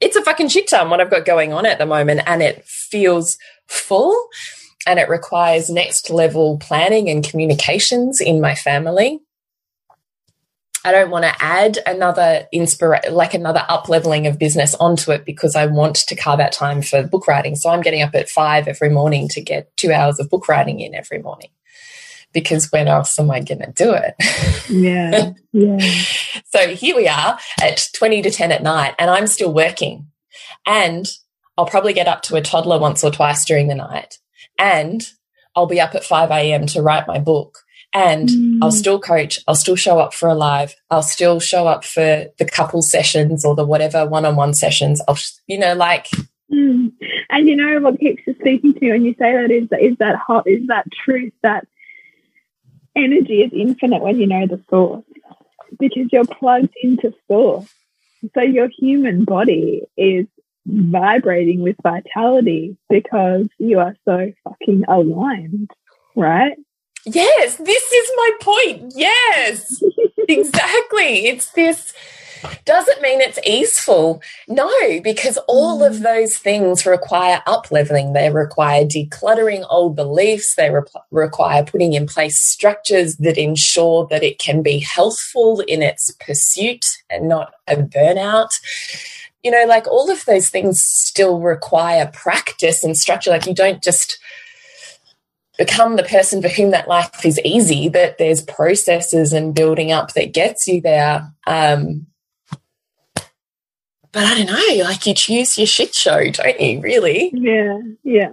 it's 0.00 0.16
a 0.16 0.22
fucking 0.22 0.48
shit 0.48 0.68
ton 0.68 0.90
what 0.90 1.00
I've 1.00 1.10
got 1.10 1.24
going 1.24 1.52
on 1.52 1.66
at 1.66 1.78
the 1.78 1.86
moment, 1.86 2.22
and 2.26 2.42
it 2.42 2.64
feels 2.64 3.38
full 3.66 4.28
and 4.86 4.98
it 4.98 5.08
requires 5.08 5.68
next 5.68 6.10
level 6.10 6.58
planning 6.58 7.10
and 7.10 7.28
communications 7.28 8.20
in 8.20 8.40
my 8.40 8.54
family. 8.54 9.20
I 10.84 10.92
don't 10.92 11.10
want 11.10 11.24
to 11.24 11.34
add 11.42 11.80
another 11.84 12.46
inspira 12.54 13.10
like 13.10 13.34
another 13.34 13.64
up 13.68 13.88
leveling 13.88 14.28
of 14.28 14.38
business 14.38 14.72
onto 14.76 15.10
it 15.10 15.24
because 15.24 15.56
I 15.56 15.66
want 15.66 15.96
to 15.96 16.14
carve 16.14 16.38
out 16.38 16.52
time 16.52 16.80
for 16.80 17.02
book 17.02 17.26
writing. 17.26 17.56
So 17.56 17.70
I'm 17.70 17.80
getting 17.80 18.02
up 18.02 18.14
at 18.14 18.28
five 18.28 18.68
every 18.68 18.90
morning 18.90 19.26
to 19.30 19.40
get 19.40 19.76
two 19.76 19.92
hours 19.92 20.20
of 20.20 20.30
book 20.30 20.48
writing 20.48 20.78
in 20.78 20.94
every 20.94 21.20
morning 21.20 21.50
because 22.36 22.70
when 22.70 22.86
else 22.86 23.18
am 23.18 23.30
I 23.30 23.40
going 23.40 23.60
to 23.60 23.72
do 23.72 23.94
it? 23.94 24.14
Yeah. 24.68 25.32
Yeah. 25.58 25.78
so 26.44 26.74
here 26.74 26.94
we 26.94 27.08
are 27.08 27.38
at 27.62 27.88
20 27.96 28.20
to 28.20 28.30
10 28.30 28.52
at 28.52 28.62
night, 28.62 28.94
and 28.98 29.10
I'm 29.10 29.26
still 29.26 29.50
working. 29.50 30.08
And 30.66 31.06
I'll 31.56 31.64
probably 31.64 31.94
get 31.94 32.08
up 32.08 32.20
to 32.24 32.36
a 32.36 32.42
toddler 32.42 32.78
once 32.78 33.02
or 33.02 33.10
twice 33.10 33.46
during 33.46 33.68
the 33.68 33.74
night. 33.74 34.18
And 34.58 35.02
I'll 35.54 35.64
be 35.64 35.80
up 35.80 35.94
at 35.94 36.04
5 36.04 36.30
a.m. 36.30 36.66
to 36.66 36.82
write 36.82 37.06
my 37.06 37.18
book. 37.18 37.60
And 37.94 38.28
mm. 38.28 38.58
I'll 38.60 38.70
still 38.70 39.00
coach. 39.00 39.40
I'll 39.48 39.54
still 39.54 39.76
show 39.76 39.98
up 39.98 40.12
for 40.12 40.28
a 40.28 40.34
live. 40.34 40.74
I'll 40.90 41.00
still 41.00 41.40
show 41.40 41.66
up 41.66 41.82
for 41.82 42.26
the 42.38 42.44
couple 42.44 42.82
sessions 42.82 43.46
or 43.46 43.54
the 43.54 43.64
whatever 43.64 44.04
one 44.04 44.26
on 44.26 44.36
one 44.36 44.52
sessions. 44.52 45.00
I'll, 45.08 45.16
you 45.46 45.58
know, 45.58 45.74
like. 45.74 46.08
Mm. 46.52 46.92
And 47.30 47.48
you 47.48 47.56
know 47.56 47.80
what 47.80 47.98
keeps 47.98 48.24
speaking 48.38 48.74
to 48.74 48.84
you 48.84 48.92
when 48.92 49.06
you 49.06 49.14
say 49.18 49.32
that 49.32 49.50
is 49.50 49.70
that 49.70 49.80
is 49.80 49.96
that 50.00 50.16
hot 50.16 50.46
is 50.46 50.66
that 50.66 50.84
truth 50.92 51.32
that 51.42 51.66
energy 52.96 53.42
is 53.42 53.52
infinite 53.52 54.02
when 54.02 54.18
you 54.18 54.26
know 54.26 54.46
the 54.46 54.62
source 54.68 55.04
because 55.78 56.08
you're 56.12 56.26
plugged 56.26 56.74
into 56.82 57.12
source. 57.28 57.68
So 58.34 58.40
your 58.40 58.68
human 58.68 59.24
body 59.24 59.82
is 59.96 60.26
vibrating 60.66 61.62
with 61.62 61.76
vitality 61.82 62.76
because 62.88 63.46
you 63.58 63.78
are 63.78 63.94
so 64.04 64.32
fucking 64.44 64.84
aligned, 64.88 65.70
right? 66.16 66.56
Yes, 67.04 67.56
this 67.56 67.92
is 67.92 68.10
my 68.16 68.30
point. 68.40 68.92
Yes, 68.96 69.82
exactly. 70.28 71.26
It's 71.26 71.52
this 71.52 71.94
doesn't 72.64 73.02
mean 73.02 73.20
it's 73.20 73.38
easeful. 73.46 74.22
No, 74.48 74.70
because 75.02 75.38
all 75.48 75.82
of 75.84 75.94
mm. 75.94 76.02
those 76.02 76.36
things 76.36 76.86
require 76.86 77.42
up 77.46 77.70
leveling. 77.70 78.12
They 78.12 78.30
require 78.30 78.84
decluttering 78.84 79.64
old 79.70 79.96
beliefs. 79.96 80.54
They 80.54 80.70
re 80.70 80.82
require 81.10 81.64
putting 81.64 81.92
in 81.92 82.06
place 82.06 82.40
structures 82.40 83.16
that 83.16 83.38
ensure 83.38 84.06
that 84.10 84.22
it 84.22 84.38
can 84.38 84.62
be 84.62 84.78
healthful 84.78 85.60
in 85.60 85.82
its 85.82 86.10
pursuit 86.12 86.84
and 87.10 87.28
not 87.28 87.54
a 87.66 87.76
burnout 87.76 88.52
you 89.42 89.52
know, 89.52 89.64
like 89.64 89.86
all 89.86 90.10
of 90.10 90.24
those 90.24 90.48
things 90.48 90.82
still 90.82 91.38
require 91.38 92.10
practice 92.12 92.82
and 92.82 92.96
structure. 92.96 93.30
Like 93.30 93.46
you 93.46 93.54
don't 93.54 93.80
just 93.80 94.18
become 95.56 95.94
the 95.94 96.02
person 96.02 96.42
for 96.42 96.48
whom 96.48 96.70
that 96.70 96.88
life 96.88 97.24
is 97.24 97.40
easy, 97.44 97.88
that 97.88 98.18
there's 98.18 98.42
processes 98.42 99.32
and 99.32 99.54
building 99.54 99.92
up 99.92 100.12
that 100.14 100.34
gets 100.34 100.66
you 100.66 100.80
there. 100.80 101.32
Um, 101.46 102.06
but 104.16 104.24
I 104.24 104.34
don't 104.34 104.46
know, 104.46 104.84
like 104.84 105.06
you 105.06 105.12
choose 105.12 105.58
your 105.58 105.66
shit 105.66 105.94
show, 105.94 106.30
don't 106.30 106.58
you, 106.58 106.80
really? 106.80 107.30
Yeah, 107.34 107.80
yeah. 108.02 108.30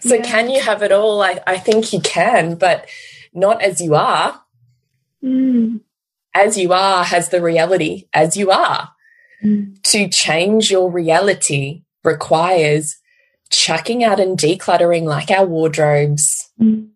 So 0.00 0.14
yeah. 0.14 0.22
can 0.22 0.48
you 0.48 0.60
have 0.60 0.84
it 0.84 0.92
all? 0.92 1.20
I, 1.20 1.40
I 1.48 1.58
think 1.58 1.92
you 1.92 1.98
can, 1.98 2.54
but 2.54 2.88
not 3.32 3.60
as 3.60 3.80
you 3.80 3.96
are. 3.96 4.40
Mm. 5.20 5.80
As 6.32 6.56
you 6.56 6.72
are 6.72 7.02
has 7.02 7.30
the 7.30 7.42
reality 7.42 8.06
as 8.14 8.36
you 8.36 8.52
are. 8.52 8.90
To 9.82 10.08
change 10.08 10.70
your 10.70 10.88
reality 10.92 11.82
requires 12.04 12.96
chucking 13.50 14.04
out 14.04 14.20
and 14.20 14.38
decluttering 14.38 15.02
like 15.02 15.28
our 15.32 15.44
wardrobes, 15.44 16.52
mm. 16.60 16.88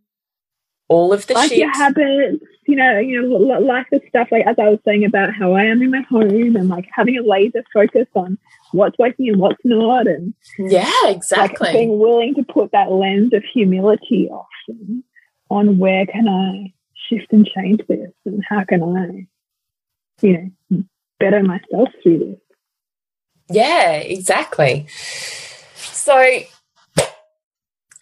all 0.86 1.12
of 1.12 1.26
the 1.26 1.34
like 1.34 1.49
shit. 1.49 1.59
your 1.59 1.74
habits, 1.74 2.44
you 2.69 2.77
know, 2.77 2.99
you 2.99 3.23
know, 3.23 3.39
like 3.39 3.89
the 3.91 4.01
stuff 4.11 4.29
like 4.31 4.47
as 4.47 4.57
I 4.59 4.69
was 4.69 4.79
saying 4.85 5.07
about 5.07 5.35
how 5.35 5.55
I 5.55 5.64
am 5.64 5.81
in 5.81 5.91
my 5.91 6.03
home 6.03 6.55
and 6.55 6.69
like 6.69 6.87
having 6.93 7.16
a 7.16 7.23
laser 7.23 7.64
focus 7.73 8.07
on 8.14 8.37
what's 8.73 8.99
working 8.99 9.31
and 9.31 9.39
what's 9.39 9.64
not, 9.64 10.07
and 10.07 10.35
yeah, 10.59 11.07
exactly, 11.07 11.69
like 11.69 11.73
being 11.73 11.99
willing 11.99 12.35
to 12.35 12.43
put 12.43 12.71
that 12.73 12.93
lens 12.93 13.33
of 13.33 13.43
humility 13.43 14.29
often 14.31 15.03
on 15.49 15.79
where 15.79 16.05
can 16.05 16.29
I 16.29 16.75
shift 17.09 17.33
and 17.33 17.47
change 17.47 17.81
this, 17.89 18.12
and 18.27 18.45
how 18.47 18.64
can 18.64 18.83
I, 18.83 19.27
you 20.21 20.53
know, 20.71 20.85
better 21.19 21.43
myself 21.43 21.89
through 22.03 22.19
this. 22.19 22.39
Yeah, 23.51 23.93
exactly. 23.93 24.89
So 25.75 26.41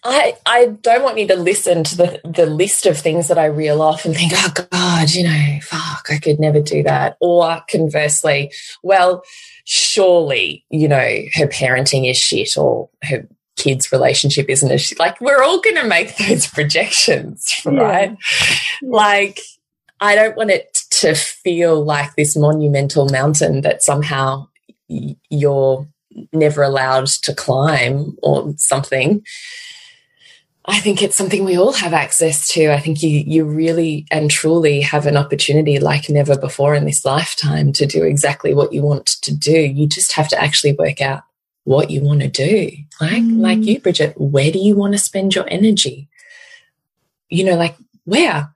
I 0.08 0.36
I 0.46 0.66
don't 0.66 1.02
want 1.02 1.18
you 1.18 1.26
to 1.28 1.36
listen 1.36 1.84
to 1.84 1.96
the 1.96 2.20
the 2.24 2.46
list 2.46 2.86
of 2.86 2.98
things 2.98 3.28
that 3.28 3.38
I 3.38 3.46
reel 3.46 3.82
off 3.82 4.04
and 4.04 4.14
think, 4.14 4.32
oh 4.34 4.52
God, 4.70 5.10
you 5.10 5.24
know, 5.24 5.58
fuck, 5.62 6.06
I 6.10 6.18
could 6.18 6.40
never 6.40 6.60
do 6.60 6.82
that. 6.84 7.16
Or 7.20 7.60
conversely, 7.70 8.52
well, 8.82 9.22
surely, 9.64 10.64
you 10.70 10.88
know, 10.88 11.20
her 11.34 11.46
parenting 11.46 12.10
is 12.10 12.16
shit 12.16 12.56
or 12.56 12.88
her 13.04 13.28
kids' 13.56 13.90
relationship 13.90 14.48
isn't 14.48 14.70
as 14.70 14.82
shit. 14.82 14.98
Like 14.98 15.20
we're 15.20 15.42
all 15.42 15.60
gonna 15.60 15.84
make 15.84 16.16
those 16.16 16.46
projections, 16.46 17.52
right? 17.64 18.16
Yeah. 18.82 18.88
Like 18.88 19.40
I 20.00 20.14
don't 20.14 20.36
want 20.36 20.50
it 20.50 20.78
to 20.90 21.14
feel 21.14 21.82
like 21.82 22.14
this 22.16 22.36
monumental 22.36 23.08
mountain 23.08 23.62
that 23.62 23.82
somehow 23.82 24.48
you're 24.88 25.86
never 26.32 26.62
allowed 26.62 27.06
to 27.06 27.34
climb 27.34 28.16
or 28.22 28.54
something. 28.56 29.22
I 30.68 30.80
think 30.80 31.00
it's 31.00 31.16
something 31.16 31.44
we 31.44 31.56
all 31.56 31.72
have 31.72 31.92
access 31.92 32.48
to. 32.48 32.72
I 32.72 32.80
think 32.80 33.02
you 33.02 33.22
you 33.26 33.44
really 33.44 34.06
and 34.10 34.30
truly 34.30 34.80
have 34.80 35.06
an 35.06 35.16
opportunity 35.16 35.78
like 35.78 36.08
never 36.08 36.36
before 36.36 36.74
in 36.74 36.84
this 36.84 37.04
lifetime 37.04 37.72
to 37.74 37.86
do 37.86 38.02
exactly 38.02 38.52
what 38.52 38.72
you 38.72 38.82
want 38.82 39.06
to 39.22 39.34
do. 39.34 39.58
You 39.58 39.86
just 39.86 40.12
have 40.12 40.28
to 40.28 40.42
actually 40.42 40.72
work 40.72 41.00
out 41.00 41.22
what 41.64 41.90
you 41.90 42.02
want 42.02 42.20
to 42.22 42.28
do. 42.28 42.70
Like 43.00 43.22
mm. 43.22 43.40
like 43.40 43.62
you, 43.62 43.80
Bridget, 43.80 44.20
where 44.20 44.50
do 44.50 44.58
you 44.58 44.74
want 44.74 44.94
to 44.94 44.98
spend 44.98 45.34
your 45.34 45.48
energy? 45.48 46.08
You 47.28 47.44
know, 47.44 47.56
like 47.56 47.76
where? 48.04 48.52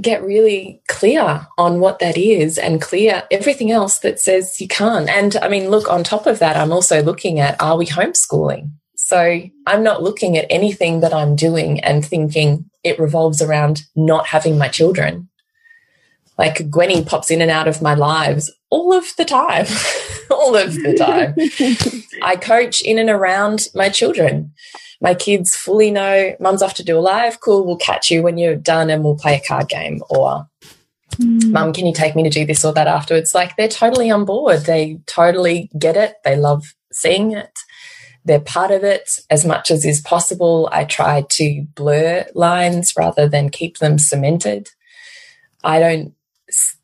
get 0.00 0.22
really 0.22 0.82
clear 0.88 1.46
on 1.56 1.80
what 1.80 2.00
that 2.00 2.18
is 2.18 2.58
and 2.58 2.82
clear 2.82 3.22
everything 3.30 3.70
else 3.70 4.00
that 4.00 4.20
says 4.20 4.60
you 4.60 4.68
can't. 4.68 5.08
And 5.08 5.36
I 5.36 5.48
mean, 5.48 5.70
look, 5.70 5.88
on 5.88 6.04
top 6.04 6.26
of 6.26 6.38
that, 6.38 6.56
I'm 6.56 6.72
also 6.72 7.02
looking 7.02 7.40
at 7.40 7.60
are 7.62 7.78
we 7.78 7.86
homeschooling? 7.86 8.72
So 9.06 9.40
I'm 9.66 9.82
not 9.84 10.02
looking 10.02 10.36
at 10.36 10.46
anything 10.50 11.00
that 11.00 11.14
I'm 11.14 11.36
doing 11.36 11.78
and 11.80 12.04
thinking 12.04 12.68
it 12.82 12.98
revolves 12.98 13.40
around 13.40 13.82
not 13.94 14.26
having 14.26 14.58
my 14.58 14.68
children. 14.68 15.28
Like 16.36 16.70
Gwenny 16.70 17.06
pops 17.06 17.30
in 17.30 17.40
and 17.40 17.50
out 17.50 17.68
of 17.68 17.80
my 17.80 17.94
lives 17.94 18.52
all 18.68 18.92
of 18.92 19.14
the 19.16 19.24
time, 19.24 19.66
all 20.30 20.56
of 20.56 20.74
the 20.74 20.94
time. 20.94 21.34
I 22.22 22.36
coach 22.36 22.82
in 22.82 22.98
and 22.98 23.08
around 23.08 23.68
my 23.74 23.88
children 23.88 24.52
my 25.00 25.14
kids 25.14 25.54
fully 25.54 25.90
know 25.90 26.34
mum's 26.40 26.62
off 26.62 26.74
to 26.74 26.84
do 26.84 26.98
a 26.98 27.00
live. 27.00 27.40
Cool, 27.40 27.66
we'll 27.66 27.76
catch 27.76 28.10
you 28.10 28.22
when 28.22 28.38
you're 28.38 28.56
done 28.56 28.90
and 28.90 29.04
we'll 29.04 29.16
play 29.16 29.36
a 29.36 29.46
card 29.46 29.68
game. 29.68 30.02
Or 30.08 30.48
mm. 31.16 31.50
mum, 31.50 31.72
can 31.72 31.86
you 31.86 31.92
take 31.92 32.16
me 32.16 32.22
to 32.22 32.30
do 32.30 32.46
this 32.46 32.64
or 32.64 32.72
that 32.72 32.86
afterwards? 32.86 33.34
Like 33.34 33.56
they're 33.56 33.68
totally 33.68 34.10
on 34.10 34.24
board. 34.24 34.60
They 34.60 34.98
totally 35.06 35.70
get 35.78 35.96
it. 35.96 36.14
They 36.24 36.36
love 36.36 36.74
seeing 36.92 37.32
it. 37.32 37.50
They're 38.26 38.40
part 38.40 38.72
of 38.72 38.82
it 38.82 39.20
as 39.30 39.44
much 39.44 39.70
as 39.70 39.84
is 39.84 40.00
possible. 40.00 40.68
I 40.72 40.84
try 40.84 41.24
to 41.30 41.66
blur 41.74 42.26
lines 42.34 42.94
rather 42.96 43.28
than 43.28 43.50
keep 43.50 43.78
them 43.78 43.98
cemented. 43.98 44.70
I 45.62 45.78
don't 45.78 46.14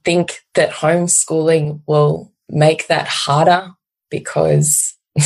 think 0.05 0.45
that 0.55 0.71
homeschooling 0.71 1.83
will 1.87 2.33
make 2.49 2.87
that 2.87 3.09
harder 3.09 3.73
because 4.09 4.95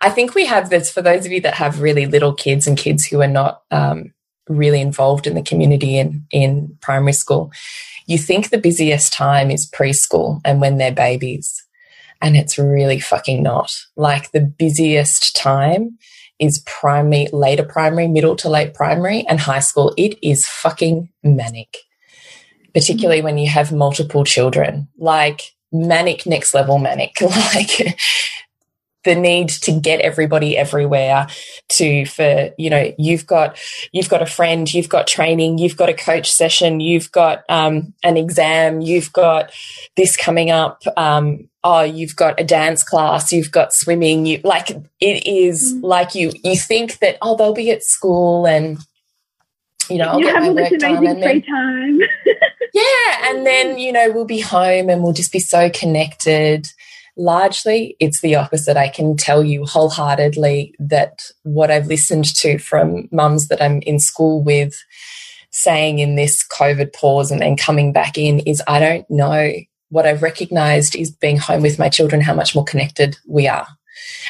I 0.00 0.10
think 0.10 0.34
we 0.34 0.46
have 0.46 0.68
this 0.68 0.90
for 0.90 1.02
those 1.02 1.24
of 1.24 1.32
you 1.32 1.40
that 1.42 1.54
have 1.54 1.80
really 1.80 2.06
little 2.06 2.34
kids 2.34 2.66
and 2.66 2.76
kids 2.76 3.06
who 3.06 3.20
are 3.22 3.26
not 3.26 3.62
um, 3.70 4.12
really 4.48 4.80
involved 4.80 5.26
in 5.26 5.34
the 5.34 5.42
community 5.42 5.98
in, 5.98 6.26
in 6.30 6.76
primary 6.80 7.12
school. 7.12 7.50
You 8.06 8.18
think 8.18 8.50
the 8.50 8.58
busiest 8.58 9.12
time 9.12 9.50
is 9.50 9.70
preschool 9.70 10.40
and 10.44 10.60
when 10.60 10.78
they're 10.78 10.92
babies. 10.92 11.59
And 12.20 12.36
it's 12.36 12.58
really 12.58 13.00
fucking 13.00 13.42
not. 13.42 13.76
Like 13.96 14.32
the 14.32 14.40
busiest 14.40 15.34
time 15.36 15.98
is 16.38 16.62
primary, 16.66 17.28
later 17.32 17.64
primary, 17.64 18.08
middle 18.08 18.36
to 18.36 18.48
late 18.48 18.74
primary, 18.74 19.24
and 19.28 19.38
high 19.38 19.60
school. 19.60 19.94
It 19.96 20.18
is 20.22 20.46
fucking 20.46 21.10
manic, 21.22 21.78
particularly 22.74 23.22
when 23.22 23.38
you 23.38 23.48
have 23.48 23.72
multiple 23.72 24.24
children. 24.24 24.88
Like 24.98 25.52
manic, 25.72 26.26
next 26.26 26.54
level 26.54 26.78
manic. 26.78 27.16
Like 27.20 27.96
the 29.04 29.14
need 29.14 29.48
to 29.48 29.72
get 29.72 30.00
everybody 30.00 30.56
everywhere 30.56 31.26
to 31.70 32.04
for 32.06 32.50
you 32.58 32.68
know 32.68 32.92
you've 32.98 33.26
got 33.26 33.58
you've 33.92 34.08
got 34.08 34.22
a 34.22 34.26
friend 34.26 34.72
you've 34.72 34.88
got 34.88 35.06
training 35.06 35.58
you've 35.58 35.76
got 35.76 35.88
a 35.88 35.94
coach 35.94 36.30
session 36.30 36.80
you've 36.80 37.10
got 37.12 37.42
um, 37.48 37.94
an 38.02 38.16
exam 38.16 38.80
you've 38.80 39.12
got 39.12 39.50
this 39.96 40.16
coming 40.16 40.50
up 40.50 40.82
um, 40.96 41.48
oh 41.64 41.82
you've 41.82 42.16
got 42.16 42.38
a 42.40 42.44
dance 42.44 42.82
class 42.82 43.32
you've 43.32 43.50
got 43.50 43.72
swimming 43.72 44.26
you 44.26 44.40
like 44.44 44.70
it 45.00 45.26
is 45.26 45.74
mm. 45.74 45.82
like 45.82 46.14
you 46.14 46.32
you 46.42 46.56
think 46.56 46.98
that 46.98 47.16
oh 47.22 47.36
they'll 47.36 47.54
be 47.54 47.70
at 47.70 47.82
school 47.82 48.46
and 48.46 48.78
you 49.88 49.98
know 49.98 50.08
I'll 50.08 50.20
you 50.20 50.26
get 50.26 50.34
have 50.34 50.54
my 50.54 50.62
work 50.62 50.78
done 50.78 51.06
and 51.06 51.22
then, 51.22 51.42
time 51.42 52.00
yeah 52.74 53.30
and 53.30 53.46
then 53.46 53.78
you 53.78 53.92
know 53.92 54.10
we'll 54.10 54.24
be 54.24 54.40
home 54.40 54.88
and 54.88 55.02
we'll 55.02 55.12
just 55.12 55.32
be 55.32 55.40
so 55.40 55.70
connected 55.70 56.68
largely 57.20 57.96
it's 58.00 58.20
the 58.20 58.34
opposite. 58.34 58.76
I 58.76 58.88
can 58.88 59.16
tell 59.16 59.44
you 59.44 59.64
wholeheartedly 59.64 60.74
that 60.78 61.30
what 61.42 61.70
I've 61.70 61.86
listened 61.86 62.34
to 62.36 62.58
from 62.58 63.08
mums 63.12 63.48
that 63.48 63.62
I'm 63.62 63.80
in 63.82 63.98
school 63.98 64.42
with 64.42 64.74
saying 65.50 65.98
in 65.98 66.14
this 66.14 66.46
COVID 66.46 66.92
pause 66.92 67.30
and 67.30 67.42
then 67.42 67.56
coming 67.56 67.92
back 67.92 68.16
in 68.16 68.40
is 68.40 68.62
I 68.66 68.80
don't 68.80 69.10
know. 69.10 69.52
What 69.90 70.06
I've 70.06 70.22
recognized 70.22 70.96
is 70.96 71.10
being 71.10 71.36
home 71.36 71.62
with 71.62 71.78
my 71.78 71.88
children, 71.88 72.22
how 72.22 72.34
much 72.34 72.54
more 72.54 72.64
connected 72.64 73.18
we 73.26 73.46
are. 73.46 73.66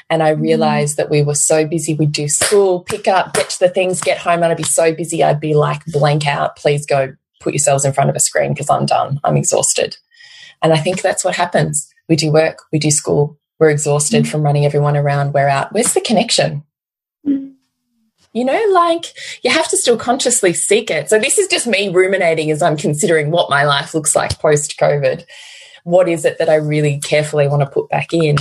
And 0.09 0.23
I 0.23 0.35
mm. 0.35 0.41
realized 0.41 0.97
that 0.97 1.11
we 1.11 1.23
were 1.23 1.35
so 1.35 1.67
busy. 1.67 1.95
We'd 1.95 2.13
do 2.13 2.29
school, 2.29 2.81
pick 2.81 3.07
up, 3.07 3.35
get 3.35 3.51
to 3.51 3.59
the 3.61 3.69
things, 3.69 4.01
get 4.01 4.19
home, 4.19 4.43
and 4.43 4.47
I'd 4.47 4.57
be 4.57 4.63
so 4.63 4.95
busy. 4.95 5.23
I'd 5.23 5.41
be 5.41 5.55
like, 5.55 5.85
blank 5.87 6.27
out, 6.27 6.57
please 6.57 6.87
go 6.87 7.15
put 7.41 7.55
yourselves 7.55 7.85
in 7.85 7.93
front 7.93 8.11
of 8.11 8.17
a 8.17 8.21
screen 8.21 8.53
because 8.53 8.71
I'm 8.71 8.87
done. 8.87 9.21
I'm 9.25 9.37
exhausted. 9.37 9.97
And 10.63 10.73
I 10.73 10.79
think 10.79 11.01
that's 11.01 11.25
what 11.25 11.37
happens. 11.37 11.89
We 12.09 12.17
do 12.17 12.33
work, 12.33 12.63
we 12.73 12.79
do 12.79 12.91
school, 12.91 13.39
we're 13.59 13.71
exhausted 13.71 14.25
mm. 14.25 14.29
from 14.29 14.43
running 14.43 14.67
everyone 14.67 14.97
around, 14.97 15.33
we're 15.33 15.49
out. 15.49 15.73
Where's 15.73 15.95
the 15.95 16.01
connection? 16.01 16.65
You 18.33 18.45
know, 18.45 18.65
like 18.71 19.07
you 19.43 19.51
have 19.51 19.69
to 19.69 19.77
still 19.77 19.97
consciously 19.97 20.53
seek 20.53 20.91
it. 20.91 21.11
So 21.11 21.19
this 21.19 21.39
is 21.39 21.49
just 21.49 21.67
me 21.67 21.89
ruminating 21.89 22.51
as 22.51 22.63
I'm 22.63 22.77
considering 22.77 23.31
what 23.31 23.51
my 23.51 23.65
life 23.65 23.95
looks 23.95 24.15
like 24.15 24.39
post 24.39 24.79
COVID. 24.79 25.25
What 25.83 26.09
is 26.09 26.25
it 26.25 26.39
that 26.39 26.49
I 26.49 26.57
really 26.57 27.01
carefully 27.01 27.49
want 27.49 27.63
to 27.63 27.71
put 27.71 27.89
back 27.89 28.13
in? 28.13 28.37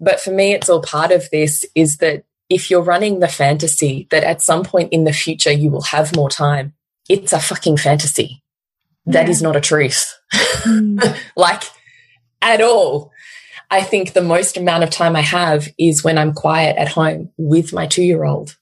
But 0.00 0.20
for 0.20 0.30
me, 0.30 0.54
it's 0.54 0.68
all 0.68 0.80
part 0.80 1.12
of 1.12 1.28
this 1.30 1.66
is 1.74 1.98
that 1.98 2.24
if 2.48 2.70
you're 2.70 2.82
running 2.82 3.20
the 3.20 3.28
fantasy 3.28 4.06
that 4.10 4.24
at 4.24 4.40
some 4.40 4.64
point 4.64 4.92
in 4.92 5.04
the 5.04 5.12
future 5.12 5.52
you 5.52 5.70
will 5.70 5.82
have 5.82 6.16
more 6.16 6.30
time, 6.30 6.72
it's 7.08 7.32
a 7.32 7.40
fucking 7.40 7.76
fantasy. 7.76 8.42
That 9.06 9.26
yeah. 9.26 9.30
is 9.30 9.42
not 9.42 9.56
a 9.56 9.60
truth. 9.60 10.14
Mm. 10.32 11.16
like 11.36 11.64
at 12.40 12.60
all. 12.60 13.12
I 13.70 13.82
think 13.82 14.12
the 14.12 14.22
most 14.22 14.56
amount 14.56 14.84
of 14.84 14.90
time 14.90 15.14
I 15.14 15.20
have 15.20 15.68
is 15.78 16.02
when 16.02 16.16
I'm 16.16 16.32
quiet 16.32 16.76
at 16.78 16.88
home 16.88 17.30
with 17.36 17.72
my 17.72 17.86
two 17.86 18.02
year 18.02 18.24
old. 18.24 18.56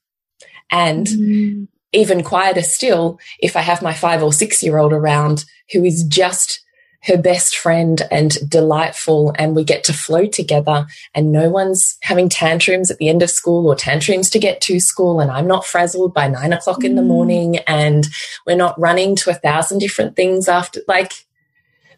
And 0.70 1.06
mm. 1.06 1.68
even 1.92 2.22
quieter 2.22 2.62
still, 2.62 3.18
if 3.40 3.56
I 3.56 3.60
have 3.60 3.82
my 3.82 3.94
five 3.94 4.22
or 4.22 4.32
six 4.32 4.62
year 4.62 4.78
old 4.78 4.92
around 4.92 5.44
who 5.72 5.84
is 5.84 6.04
just 6.04 6.60
her 7.06 7.16
best 7.16 7.56
friend 7.56 8.02
and 8.10 8.36
delightful 8.48 9.32
and 9.38 9.54
we 9.54 9.62
get 9.62 9.84
to 9.84 9.92
flow 9.92 10.26
together 10.26 10.86
and 11.14 11.30
no 11.30 11.48
one's 11.48 11.96
having 12.02 12.28
tantrums 12.28 12.90
at 12.90 12.98
the 12.98 13.08
end 13.08 13.22
of 13.22 13.30
school 13.30 13.68
or 13.68 13.76
tantrums 13.76 14.28
to 14.30 14.38
get 14.38 14.60
to 14.60 14.80
school 14.80 15.20
and 15.20 15.30
I'm 15.30 15.46
not 15.46 15.64
frazzled 15.64 16.12
by 16.12 16.26
nine 16.28 16.52
o'clock 16.52 16.82
in 16.84 16.96
the 16.96 17.02
mm. 17.02 17.06
morning 17.06 17.58
and 17.66 18.06
we're 18.44 18.56
not 18.56 18.78
running 18.78 19.14
to 19.16 19.30
a 19.30 19.34
thousand 19.34 19.78
different 19.78 20.16
things 20.16 20.48
after 20.48 20.80
like 20.88 21.12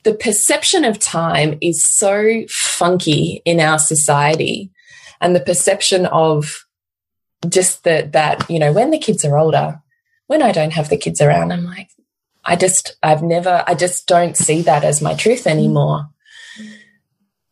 the 0.02 0.14
perception 0.14 0.84
of 0.84 0.98
time 0.98 1.58
is 1.60 1.82
so 1.82 2.42
funky 2.48 3.42
in 3.44 3.60
our 3.60 3.78
society 3.78 4.70
and 5.20 5.34
the 5.34 5.40
perception 5.40 6.06
of 6.06 6.66
just 7.48 7.84
that 7.84 8.12
that 8.12 8.48
you 8.50 8.58
know 8.58 8.72
when 8.72 8.90
the 8.90 8.98
kids 8.98 9.24
are 9.24 9.38
older 9.38 9.80
when 10.26 10.42
i 10.42 10.50
don't 10.50 10.72
have 10.72 10.88
the 10.88 10.96
kids 10.96 11.20
around 11.20 11.52
i'm 11.52 11.64
like 11.64 11.90
i 12.44 12.56
just 12.56 12.96
i've 13.02 13.22
never 13.22 13.62
i 13.66 13.74
just 13.74 14.06
don't 14.06 14.36
see 14.36 14.62
that 14.62 14.84
as 14.84 15.00
my 15.00 15.14
truth 15.14 15.44
mm. 15.44 15.50
anymore. 15.50 16.08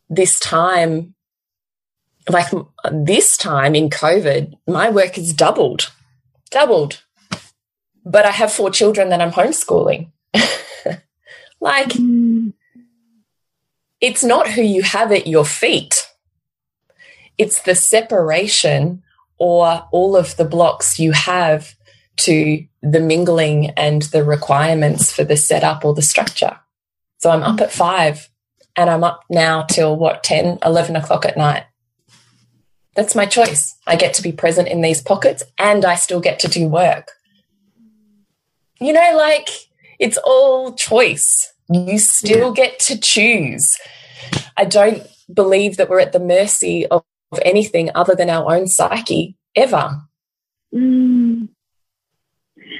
This 0.09 0.39
time 0.39 1.14
like 2.28 2.53
this 2.93 3.37
time 3.37 3.74
in 3.74 3.91
covid 3.91 4.55
my 4.66 4.91
work 4.91 5.14
has 5.14 5.32
doubled 5.32 5.93
doubled. 6.51 7.03
But 8.05 8.24
i 8.24 8.30
have 8.30 8.53
four 8.53 8.70
children 8.70 9.09
that 9.11 9.20
i'm 9.20 9.32
homeschooling. 9.32 10.11
Like 11.61 11.89
mm. 11.89 12.53
it's 14.01 14.22
not 14.22 14.51
who 14.51 14.62
you 14.62 14.82
have 14.82 15.12
at 15.12 15.26
your 15.26 15.45
feet. 15.45 16.07
It's 17.39 17.62
the 17.62 17.74
separation 17.74 19.03
or 19.39 19.87
all 19.93 20.16
of 20.16 20.37
the 20.37 20.45
blocks 20.45 20.99
you 20.99 21.12
have 21.12 21.74
to 22.16 22.64
the 22.82 23.01
mingling 23.01 23.70
and 23.70 24.03
the 24.03 24.24
requirements 24.24 25.12
for 25.12 25.24
the 25.24 25.37
setup 25.37 25.84
or 25.84 25.95
the 25.95 26.03
structure. 26.03 26.59
So 27.18 27.30
I'm 27.30 27.43
up 27.43 27.61
at 27.61 27.72
five 27.72 28.28
and 28.76 28.89
I'm 28.89 29.05
up 29.05 29.24
now 29.28 29.62
till 29.62 29.97
what, 29.97 30.22
10, 30.22 30.59
11 30.64 30.97
o'clock 30.97 31.24
at 31.24 31.37
night. 31.37 31.64
That's 32.95 33.14
my 33.14 33.26
choice. 33.26 33.76
I 33.87 33.97
get 33.97 34.14
to 34.14 34.22
be 34.22 34.32
present 34.32 34.68
in 34.68 34.80
these 34.80 35.03
pockets 35.03 35.43
and 35.59 35.84
I 35.84 35.97
still 35.97 36.20
get 36.20 36.39
to 36.41 36.49
do 36.49 36.68
work. 36.68 37.12
You 38.80 38.93
know, 38.93 39.12
like 39.16 39.49
it's 39.99 40.18
all 40.18 40.74
choice. 40.74 41.53
You 41.68 41.99
still 41.99 42.49
yeah. 42.49 42.64
get 42.64 42.78
to 42.80 42.99
choose. 42.99 43.76
I 44.57 44.64
don't 44.64 45.07
believe 45.32 45.76
that 45.76 45.89
we're 45.89 46.01
at 46.01 46.12
the 46.12 46.20
mercy 46.20 46.87
of 46.87 47.05
of 47.33 47.41
anything 47.45 47.91
other 47.95 48.14
than 48.14 48.31
our 48.31 48.55
own 48.55 48.66
psyche 48.66 49.37
ever. 49.55 50.03
Mm. 50.74 51.49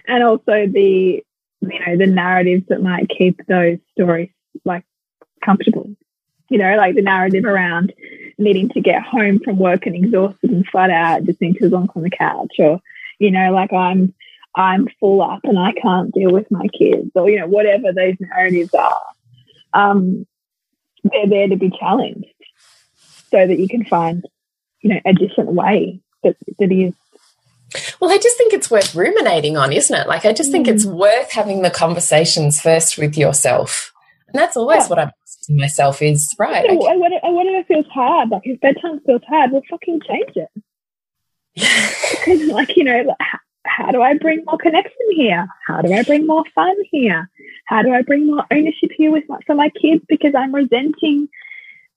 And 0.09 0.23
also 0.23 0.67
the 0.67 1.23
you 1.61 1.81
know 1.87 1.97
the 1.97 2.07
narratives 2.07 2.65
that 2.69 2.83
might 2.83 3.09
keep 3.09 3.41
those 3.47 3.79
stories 3.93 4.31
like 4.65 4.85
comfortable. 5.45 5.91
You 6.49 6.59
know, 6.59 6.77
like 6.77 6.95
the 6.95 7.03
narrative 7.03 7.45
around 7.45 7.93
needing 8.39 8.69
to 8.71 8.81
get 8.81 9.03
home 9.03 9.41
from 9.41 9.59
work 9.59 9.87
and 9.87 9.97
exhausted 9.97 10.51
and 10.51 10.67
flat 10.67 10.91
out, 10.91 11.25
just 11.25 11.41
need 11.41 11.55
to 11.55 11.69
zonk 11.69 11.97
on 11.97 12.03
the 12.03 12.11
couch, 12.11 12.55
or 12.59 12.81
you 13.19 13.31
know, 13.31 13.53
like 13.53 13.73
I'm 13.73 14.15
I'm 14.55 14.89
full 15.01 15.23
up 15.23 15.41
and 15.45 15.59
I 15.59 15.73
can't 15.73 16.13
deal 16.13 16.31
with 16.31 16.51
my 16.51 16.67
kids, 16.69 17.11
or 17.15 17.29
you 17.29 17.41
know, 17.41 17.49
whatever 17.49 17.93
those 17.93 18.15
narratives 18.21 18.75
are. 18.75 19.03
Um, 19.73 20.27
they're 21.05 21.29
there 21.29 21.49
to 21.49 21.57
be 21.57 21.71
challenged 21.71 22.27
so 23.31 23.47
that 23.47 23.59
you 23.59 23.69
can 23.69 23.85
find 23.85 24.25
you 24.81 24.91
know, 24.91 25.01
a 25.05 25.13
different 25.13 25.53
way 25.53 26.01
that, 26.23 26.37
that 26.59 26.73
is. 26.73 26.95
Well, 28.01 28.11
I 28.11 28.19
just 28.19 28.37
think 28.37 28.53
it's 28.53 28.71
worth 28.71 28.95
ruminating 28.95 29.57
on, 29.57 29.73
isn't 29.73 29.95
it? 29.95 30.07
Like, 30.07 30.25
I 30.25 30.33
just 30.33 30.51
think 30.51 30.67
mm. 30.67 30.75
it's 30.75 30.87
worth 30.87 31.33
having 31.33 31.63
the 31.63 31.71
conversations 31.71 32.61
first 32.61 32.97
with 32.97 33.19
yourself. 33.19 33.93
And 34.29 34.39
that's 34.39 34.57
always 34.57 34.85
yeah. 34.85 34.89
what 34.89 34.99
I'm 34.99 35.11
asking 35.27 35.57
myself 35.57 36.03
is, 36.03 36.35
right. 36.39 36.65
Yeah, 36.65 36.77
okay. 36.77 36.97
whatever, 36.97 37.33
whatever 37.33 37.65
feels 37.65 37.87
hard, 37.87 38.31
like 38.31 38.43
if 38.45 38.61
bedtime 38.61 39.01
feels 39.01 39.23
hard, 39.29 39.53
we'll 39.53 39.63
fucking 39.69 40.01
change 40.03 40.37
it. 40.37 40.49
because, 41.55 42.43
like, 42.53 42.77
you 42.77 42.85
know, 42.85 43.03
like, 43.03 43.17
how 43.65 43.91
do 43.91 44.03
I 44.03 44.17
bring 44.17 44.45
more 44.47 44.59
connection 44.59 45.07
here? 45.11 45.47
How 45.67 45.83
do 45.83 45.93
I 45.93 46.03
bring 46.03 46.27
more 46.27 46.45
fun 46.55 46.77
here? 46.91 47.29
How 47.67 47.83
do 47.83 47.93
I 47.93 48.03
bring 48.03 48.27
more 48.27 48.45
ownership 48.51 48.91
here 48.97 49.11
with 49.11 49.25
my, 49.29 49.39
for 49.47 49.55
my 49.55 49.71
kids 49.71 50.05
because 50.09 50.35
I'm 50.35 50.55
resenting 50.55 51.29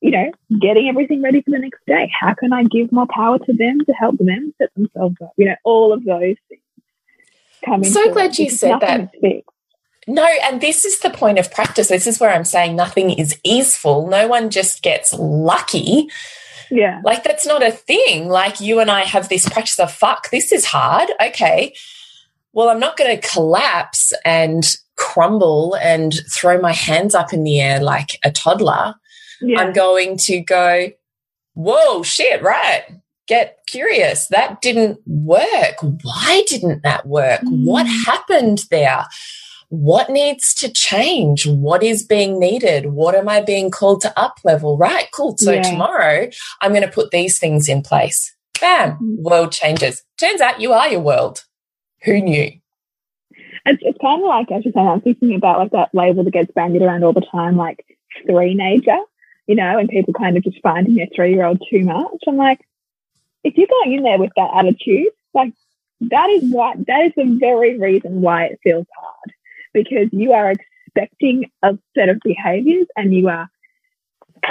you 0.01 0.11
know, 0.11 0.31
getting 0.59 0.87
everything 0.87 1.21
ready 1.21 1.41
for 1.41 1.51
the 1.51 1.59
next 1.59 1.85
day. 1.85 2.11
How 2.17 2.33
can 2.33 2.53
I 2.53 2.63
give 2.63 2.91
more 2.91 3.07
power 3.07 3.37
to 3.39 3.53
them 3.53 3.79
to 3.85 3.93
help 3.93 4.17
them 4.17 4.53
set 4.57 4.73
themselves 4.75 5.15
up? 5.21 5.33
You 5.37 5.45
know, 5.45 5.55
all 5.63 5.93
of 5.93 6.05
those 6.05 6.37
things. 6.47 6.61
I'm 7.67 7.83
so 7.83 8.13
glad 8.13 8.37
you 8.37 8.49
said 8.49 8.79
that. 8.79 9.11
No, 10.07 10.25
and 10.43 10.61
this 10.61 10.85
is 10.85 10.99
the 11.01 11.09
point 11.09 11.37
of 11.37 11.51
practice. 11.51 11.89
This 11.89 12.07
is 12.07 12.19
where 12.19 12.31
I'm 12.31 12.45
saying 12.45 12.75
nothing 12.75 13.11
is 13.11 13.37
easeful. 13.43 14.07
No 14.07 14.27
one 14.27 14.49
just 14.49 14.81
gets 14.81 15.13
lucky. 15.13 16.09
Yeah. 16.71 17.01
Like 17.03 17.23
that's 17.23 17.45
not 17.45 17.61
a 17.61 17.71
thing. 17.71 18.29
Like 18.29 18.59
you 18.59 18.79
and 18.79 18.89
I 18.89 19.01
have 19.01 19.29
this 19.29 19.47
practice 19.47 19.79
of 19.79 19.91
fuck, 19.91 20.29
this 20.29 20.51
is 20.51 20.65
hard. 20.65 21.09
Okay. 21.21 21.73
Well, 22.53 22.69
I'm 22.69 22.79
not 22.79 22.97
going 22.97 23.19
to 23.19 23.27
collapse 23.27 24.13
and 24.25 24.63
crumble 24.95 25.75
and 25.75 26.13
throw 26.33 26.59
my 26.59 26.73
hands 26.73 27.13
up 27.13 27.31
in 27.33 27.43
the 27.43 27.59
air 27.59 27.79
like 27.79 28.17
a 28.23 28.31
toddler 28.31 28.95
yeah. 29.41 29.59
I'm 29.59 29.73
going 29.73 30.17
to 30.17 30.39
go, 30.41 30.91
whoa, 31.53 32.03
shit, 32.03 32.41
right. 32.41 32.83
Get 33.27 33.59
curious. 33.67 34.27
That 34.27 34.61
didn't 34.61 34.99
work. 35.05 35.75
Why 35.81 36.43
didn't 36.47 36.83
that 36.83 37.07
work? 37.07 37.41
Mm. 37.41 37.65
What 37.65 37.85
happened 37.85 38.63
there? 38.71 39.05
What 39.69 40.09
needs 40.09 40.55
to 40.55 40.71
change? 40.71 41.45
What 41.45 41.83
is 41.83 42.03
being 42.03 42.39
needed? 42.39 42.87
What 42.87 43.13
am 43.13 43.29
I 43.29 43.41
being 43.41 43.69
called 43.69 44.01
to 44.01 44.19
up 44.19 44.39
level? 44.43 44.77
Right, 44.77 45.07
cool. 45.13 45.37
So 45.37 45.51
yeah. 45.51 45.61
tomorrow 45.61 46.29
I'm 46.61 46.71
going 46.71 46.81
to 46.81 46.91
put 46.91 47.11
these 47.11 47.37
things 47.37 47.69
in 47.69 47.83
place. 47.83 48.35
Bam, 48.59 48.93
mm. 48.93 49.21
world 49.21 49.51
changes. 49.51 50.03
Turns 50.19 50.41
out 50.41 50.59
you 50.59 50.73
are 50.73 50.89
your 50.89 51.01
world. 51.01 51.45
Who 52.05 52.19
knew? 52.19 52.51
It's, 53.65 53.83
it's 53.83 53.97
kind 54.01 54.23
of 54.23 54.27
like, 54.27 54.51
as 54.51 54.65
you 54.65 54.71
say, 54.71 54.81
I'm 54.81 55.01
thinking 55.01 55.35
about 55.35 55.59
like 55.59 55.71
that 55.71 55.89
label 55.93 56.23
that 56.23 56.31
gets 56.31 56.51
bandied 56.51 56.81
around 56.81 57.03
all 57.03 57.13
the 57.13 57.25
time, 57.31 57.57
like 57.57 57.85
threenager 58.27 58.97
you 59.49 59.55
know, 59.55 59.79
and 59.79 59.89
people 59.89 60.13
kind 60.13 60.37
of 60.37 60.43
just 60.43 60.61
finding 60.61 60.93
their 60.93 61.07
three 61.15 61.33
year 61.33 61.43
old 61.43 61.59
too 61.71 61.83
much. 61.83 62.19
I'm 62.27 62.37
like, 62.37 62.59
if 63.43 63.57
you're 63.57 63.65
going 63.65 63.93
in 63.95 64.03
there 64.03 64.19
with 64.19 64.29
that 64.35 64.51
attitude, 64.53 65.07
like 65.33 65.53
that 66.01 66.29
is 66.29 66.53
what 66.53 66.77
that 66.85 67.05
is 67.05 67.13
the 67.15 67.35
very 67.39 67.79
reason 67.79 68.21
why 68.21 68.45
it 68.45 68.59
feels 68.63 68.85
hard 68.95 69.33
because 69.73 70.07
you 70.11 70.33
are 70.33 70.51
expecting 70.51 71.49
a 71.63 71.75
set 71.97 72.09
of 72.09 72.19
behaviors 72.23 72.85
and 72.95 73.11
you 73.11 73.27
are 73.27 73.49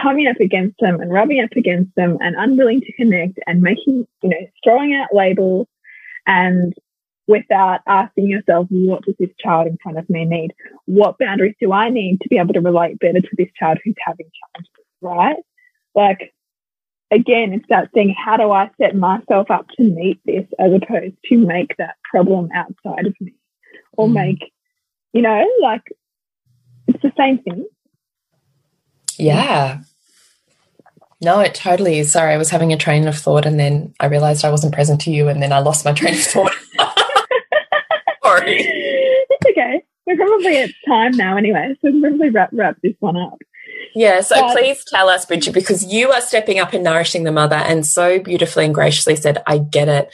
coming 0.02 0.26
up 0.26 0.40
against 0.40 0.74
them 0.80 1.00
and 1.00 1.12
rubbing 1.12 1.44
up 1.44 1.52
against 1.56 1.94
them 1.94 2.18
and 2.20 2.34
unwilling 2.36 2.80
to 2.80 2.92
connect 2.94 3.38
and 3.46 3.62
making, 3.62 4.04
you 4.24 4.30
know, 4.30 4.46
throwing 4.64 4.96
out 4.96 5.14
labels 5.14 5.68
and 6.26 6.74
without 7.28 7.82
asking 7.86 8.26
yourself, 8.26 8.66
what 8.70 9.04
does 9.04 9.14
this 9.20 9.30
child 9.38 9.68
in 9.68 9.78
front 9.80 9.96
of 9.96 10.10
me 10.10 10.24
need? 10.24 10.50
What 10.86 11.18
boundaries 11.18 11.54
do 11.60 11.72
I 11.72 11.88
need 11.88 12.20
to 12.22 12.28
be 12.28 12.38
able 12.38 12.54
to 12.54 12.60
relate 12.60 12.98
better 12.98 13.20
to 13.20 13.36
this 13.36 13.50
child 13.56 13.78
who's 13.84 13.94
having 14.04 14.26
challenges? 14.26 14.87
Right? 15.00 15.36
Like, 15.94 16.32
again, 17.10 17.52
it's 17.52 17.66
that 17.68 17.92
thing 17.92 18.14
how 18.16 18.36
do 18.36 18.50
I 18.50 18.70
set 18.80 18.94
myself 18.94 19.50
up 19.50 19.66
to 19.76 19.82
meet 19.82 20.20
this 20.24 20.46
as 20.58 20.72
opposed 20.72 21.16
to 21.26 21.36
make 21.36 21.76
that 21.78 21.96
problem 22.04 22.48
outside 22.54 23.06
of 23.06 23.14
me 23.20 23.34
or 23.96 24.08
mm. 24.08 24.14
make 24.14 24.52
You 25.12 25.22
know, 25.22 25.44
like 25.62 25.82
it's 26.86 27.02
the 27.02 27.12
same 27.16 27.38
thing. 27.38 27.66
Yeah. 29.18 29.80
No, 31.20 31.40
it 31.40 31.54
totally 31.54 31.98
is. 31.98 32.12
Sorry, 32.12 32.32
I 32.32 32.38
was 32.38 32.50
having 32.50 32.72
a 32.72 32.76
train 32.76 33.08
of 33.08 33.16
thought 33.16 33.44
and 33.44 33.58
then 33.58 33.92
I 33.98 34.06
realized 34.06 34.44
I 34.44 34.50
wasn't 34.50 34.74
present 34.74 35.00
to 35.02 35.10
you 35.10 35.28
and 35.28 35.42
then 35.42 35.52
I 35.52 35.58
lost 35.58 35.84
my 35.84 35.92
train 35.92 36.14
of 36.14 36.20
thought. 36.20 36.52
Sorry. 38.24 38.84
It's 39.30 39.50
okay. 39.50 39.82
We're 40.06 40.16
probably 40.16 40.56
at 40.56 40.70
time 40.86 41.12
now 41.12 41.36
anyway, 41.36 41.76
so 41.80 41.90
we'll 41.92 42.00
probably 42.00 42.30
wrap, 42.30 42.48
wrap 42.52 42.76
this 42.82 42.94
one 42.98 43.16
up. 43.16 43.38
Yeah, 43.94 44.20
so 44.20 44.36
but, 44.40 44.52
please 44.56 44.84
tell 44.84 45.08
us, 45.08 45.26
Bridget, 45.26 45.52
because 45.52 45.84
you 45.84 46.10
are 46.10 46.20
stepping 46.20 46.58
up 46.58 46.72
and 46.72 46.84
nourishing 46.84 47.24
the 47.24 47.32
mother 47.32 47.56
and 47.56 47.86
so 47.86 48.18
beautifully 48.18 48.64
and 48.64 48.74
graciously 48.74 49.16
said, 49.16 49.42
I 49.46 49.58
get 49.58 49.88
it. 49.88 50.12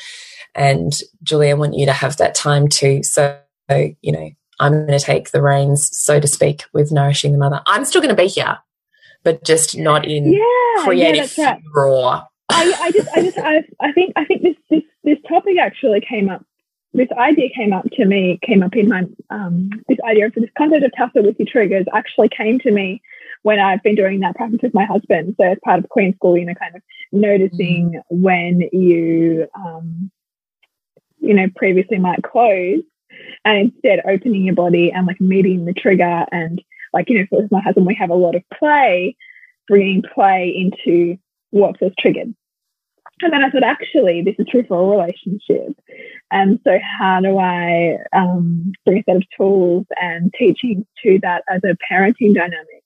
And 0.55 0.93
Julie, 1.23 1.51
I 1.51 1.55
want 1.55 1.75
you 1.75 1.87
to 1.87 1.93
have 1.93 2.17
that 2.19 2.35
time 2.35 2.69
too. 2.69 3.03
So, 3.03 3.39
you 3.69 4.13
know, 4.13 4.31
I'm 4.61 4.87
going 4.87 4.99
to 4.99 5.05
take 5.05 5.31
the 5.31 5.43
reins, 5.43 5.89
so 5.93 6.21
to 6.21 6.29
speak, 6.29 6.65
with 6.73 6.93
nourishing 6.93 7.33
the 7.33 7.39
mother. 7.39 7.61
I'm 7.67 7.85
still 7.85 8.01
going 8.01 8.15
to 8.15 8.23
be 8.23 8.29
here, 8.29 8.59
but 9.25 9.45
just 9.45 9.77
not 9.77 10.07
in 10.07 10.33
yeah, 10.33 10.85
creative 10.85 11.37
yeah, 11.37 11.59
right. 11.75 12.23
I, 12.51 12.73
I 12.81 12.91
just, 12.93 13.09
I 13.17 13.23
just, 13.23 13.39
I, 13.39 13.65
I 13.81 13.93
think, 13.93 14.13
I 14.17 14.25
think 14.25 14.43
this, 14.43 14.57
this, 14.71 14.83
this 15.03 15.19
topic 15.29 15.59
actually 15.59 16.01
came 16.01 16.29
up. 16.29 16.45
This 16.93 17.09
idea 17.19 17.49
came 17.49 17.73
up 17.73 17.91
to 17.95 18.05
me, 18.05 18.39
came 18.43 18.63
up 18.63 18.77
in 18.77 18.89
my, 18.89 19.03
um, 19.31 19.71
this 19.89 19.99
idea 20.09 20.27
of 20.27 20.35
this 20.35 20.51
concept 20.57 20.85
of 20.85 20.93
tussle 20.97 21.25
with 21.25 21.39
your 21.41 21.49
triggers 21.51 21.87
actually 21.93 22.29
came 22.29 22.61
to 22.61 22.71
me 22.71 23.03
when 23.45 23.61
I've 23.61 23.83
been 23.83 23.95
doing 23.95 24.21
that 24.21 24.37
practice 24.37 24.61
with 24.63 24.73
my 24.73 24.87
husband. 24.87 25.37
So 25.39 25.47
as 25.47 25.59
part 25.63 25.79
of 25.79 25.89
Queen 25.91 26.15
School, 26.15 26.39
you 26.39 26.47
know, 26.47 26.55
kind 26.55 26.75
of 26.75 26.83
noticing 27.13 27.93
mm. 27.93 28.03
when 28.09 28.63
you, 28.73 29.47
um, 29.55 30.11
you 31.19 31.35
know, 31.35 31.49
previously 31.55 31.99
might 31.99 32.23
close 32.23 32.83
and 33.45 33.59
instead 33.59 34.01
opening 34.09 34.47
your 34.47 34.55
body 34.55 34.91
and 34.91 35.07
like 35.07 35.21
meeting 35.21 35.67
the 35.67 35.75
trigger 35.75 36.25
and 36.33 36.63
like, 36.95 37.11
you 37.11 37.19
know, 37.19 37.27
for 37.29 37.47
my 37.51 37.61
husband, 37.61 37.87
we 37.87 37.95
have 37.97 38.09
a 38.09 38.15
lot 38.15 38.35
of 38.35 38.43
play, 38.59 39.15
bringing 39.69 40.03
play 40.03 40.49
into 40.49 41.19
what 41.51 41.79
feels 41.79 41.93
triggered. 41.99 42.35
And 43.21 43.33
then 43.33 43.45
I 43.45 43.51
thought, 43.51 43.63
actually, 43.63 44.23
this 44.23 44.37
is 44.39 44.47
true 44.49 44.65
for 44.67 44.81
a 44.81 44.97
relationship. 44.97 45.79
And 46.31 46.61
so, 46.65 46.79
how 46.99 47.21
do 47.21 47.39
I 47.39 47.99
um, 48.17 48.73
bring 48.87 48.99
a 48.99 49.03
set 49.05 49.17
of 49.17 49.23
tools 49.37 49.85
and 50.01 50.33
teachings 50.37 50.87
to 51.03 51.19
that 51.21 51.45
as 51.49 51.61
a 51.63 51.77
parenting 51.93 52.35
dynamic? 52.35 52.84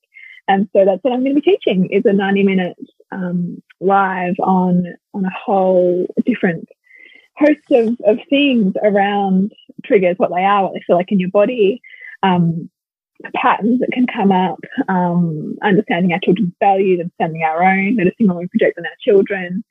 And 0.49 0.67
so 0.73 0.83
that's 0.83 1.03
what 1.03 1.13
I'm 1.13 1.23
going 1.23 1.35
to 1.35 1.41
be 1.41 1.51
teaching 1.51 1.85
is 1.91 2.03
a 2.05 2.11
90 2.11 2.43
minute 2.43 2.77
um, 3.11 3.61
live 3.79 4.33
on 4.39 4.83
on 5.13 5.23
a 5.23 5.29
whole 5.29 6.07
different 6.25 6.67
host 7.37 7.59
of, 7.71 7.95
of 8.05 8.17
things 8.29 8.73
around 8.83 9.53
triggers, 9.85 10.15
what 10.17 10.31
they 10.35 10.43
are, 10.43 10.63
what 10.63 10.73
they 10.73 10.83
feel 10.85 10.95
like 10.95 11.11
in 11.11 11.19
your 11.19 11.29
body, 11.29 11.81
um, 12.23 12.67
patterns 13.35 13.79
that 13.79 13.91
can 13.93 14.07
come 14.07 14.31
up, 14.31 14.59
um, 14.87 15.55
understanding 15.61 16.13
our 16.13 16.19
children's 16.19 16.53
values, 16.59 16.99
understanding 16.99 17.43
our 17.43 17.63
own, 17.63 17.95
noticing 17.95 18.27
when 18.27 18.37
we 18.37 18.47
project 18.47 18.79
on 18.79 18.85
our 18.85 18.91
children, 19.01 19.63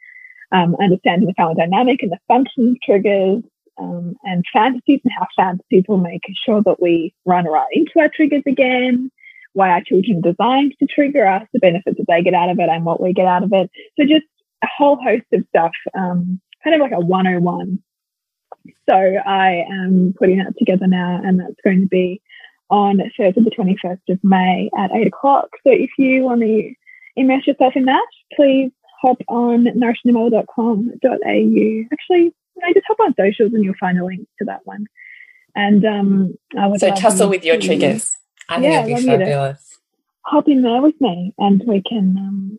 um, 0.53 0.77
understanding 0.81 1.27
the 1.27 1.35
family 1.35 1.57
dynamic 1.57 2.03
and 2.03 2.13
the 2.13 2.21
function 2.29 2.71
of 2.71 2.81
triggers, 2.83 3.43
um, 3.79 4.15
and 4.23 4.45
fantasies 4.53 5.01
and 5.05 5.13
how 5.19 5.27
fantasies 5.37 5.85
will 5.89 5.99
make 5.99 6.23
sure 6.45 6.63
that 6.63 6.81
we 6.81 7.13
run 7.25 7.47
right 7.47 7.69
into 7.73 7.99
our 7.99 8.09
triggers 8.09 8.43
again, 8.47 9.11
why 9.59 9.71
our 9.71 9.83
children 9.83 10.19
are 10.19 10.33
designed 10.33 10.75
to 10.79 10.87
trigger 10.87 11.27
us, 11.27 11.43
the 11.53 11.59
benefits 11.59 11.99
that 11.99 12.07
they 12.07 12.23
get 12.23 12.33
out 12.33 12.49
of 12.49 12.61
it 12.61 12.69
and 12.69 12.85
what 12.85 13.03
we 13.03 13.13
get 13.13 13.27
out 13.27 13.43
of 13.43 13.53
it. 13.53 13.69
So 13.99 14.07
just 14.07 14.25
a 14.63 14.69
whole 14.77 14.97
host 14.97 15.25
of 15.33 15.45
stuff, 15.49 15.73
um, 15.95 16.41
kind 16.63 16.75
of 16.75 16.81
like 16.81 16.93
a 16.93 17.01
101. 17.01 17.83
So 18.89 18.95
I 18.95 19.67
am 19.69 20.15
putting 20.17 20.39
that 20.39 20.57
together 20.59 20.87
now 20.87 21.21
and 21.23 21.41
that's 21.41 21.61
going 21.65 21.81
to 21.81 21.89
be 21.89 22.23
on 22.71 22.99
Thursday 23.17 23.41
the 23.41 23.51
21st 23.51 23.99
of 24.11 24.21
May 24.23 24.71
at 24.79 24.95
8 24.95 25.09
o'clock. 25.09 25.49
So 25.65 25.73
if 25.73 25.91
you 25.99 26.23
want 26.23 26.43
to 26.43 26.73
immerse 27.17 27.47
yourself 27.47 27.75
in 27.75 27.87
that, 27.87 28.07
please 28.35 28.71
hop 29.01 29.19
on 29.29 29.65
nourishingthemother.com.au. 29.65 31.89
Actually, 31.93 32.23
you 32.23 32.33
know, 32.57 32.73
just 32.73 32.87
hop 32.87 33.01
on 33.01 33.15
socials 33.17 33.53
and 33.55 33.65
you'll 33.65 33.75
find 33.81 33.99
a 33.99 34.05
link 34.05 34.29
to 34.39 34.45
that 34.45 34.61
one. 34.65 34.87
And 35.57 35.85
um, 35.85 36.35
I 36.57 36.69
would 36.69 36.79
so 36.79 36.95
tussle 36.95 37.29
with 37.29 37.45
your 37.45 37.59
triggers. 37.59 38.17
I 38.49 38.61
think 38.61 38.73
yeah, 38.73 38.85
it'd 38.85 38.97
be 38.97 39.03
fabulous. 39.05 39.79
Hop 40.23 40.49
in 40.49 40.63
there 40.63 40.83
with 40.83 41.01
me 41.01 41.35
and 41.39 41.63
we 41.67 41.83
can, 41.83 42.17
um, 42.19 42.59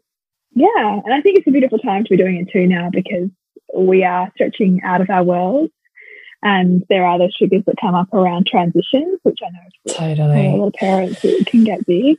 yeah. 0.54 1.00
And 1.04 1.14
I 1.14 1.22
think 1.22 1.38
it's 1.38 1.48
a 1.48 1.52
beautiful 1.52 1.80
time 1.80 2.04
to 2.04 2.10
be 2.10 2.18
doing 2.18 2.38
it 2.38 2.52
too 2.52 2.68
now 2.68 2.90
because 2.92 3.30
we 3.76 4.04
are 4.04 4.32
stretching 4.34 4.82
out 4.84 5.02
of 5.02 5.10
our 5.10 5.24
world 5.24 5.70
and 6.42 6.84
there 6.90 7.06
are 7.06 7.20
those 7.20 7.36
triggers 7.36 7.64
that 7.66 7.76
come 7.80 7.96
up 7.96 8.14
around 8.14 8.48
transitions, 8.48 9.20
which 9.24 9.40
I 9.44 9.50
know 9.50 9.94
totally 9.94 10.48
a 10.48 10.56
lot 10.56 10.68
of 10.68 10.74
parents 10.74 11.24
it 11.24 11.46
can 11.48 11.64
get 11.64 11.86
big. 11.86 12.18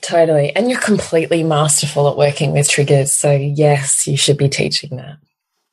Totally. 0.00 0.54
And 0.56 0.68
you're 0.68 0.80
completely 0.80 1.44
masterful 1.44 2.08
at 2.08 2.16
working 2.16 2.52
with 2.52 2.68
triggers. 2.68 3.12
So 3.12 3.32
yes, 3.32 4.06
you 4.06 4.16
should 4.16 4.36
be 4.36 4.48
teaching 4.48 4.96
that. 4.96 5.18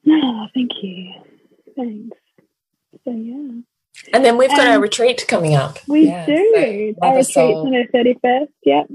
Oh, 0.07 0.47
thank 0.53 0.71
you. 0.81 1.13
Thanks. 1.75 2.17
So 3.03 3.11
yeah. 3.11 3.61
And 4.13 4.25
then 4.25 4.37
we've 4.37 4.49
got 4.49 4.67
our 4.67 4.79
retreat 4.79 5.25
coming 5.27 5.55
up. 5.55 5.79
We 5.87 6.07
yeah, 6.07 6.25
do. 6.25 6.95
So 6.99 7.07
our 7.07 7.17
retreat 7.17 7.55
on 7.55 7.71
the 7.71 7.87
31st. 7.93 8.47
Yep. 8.63 8.87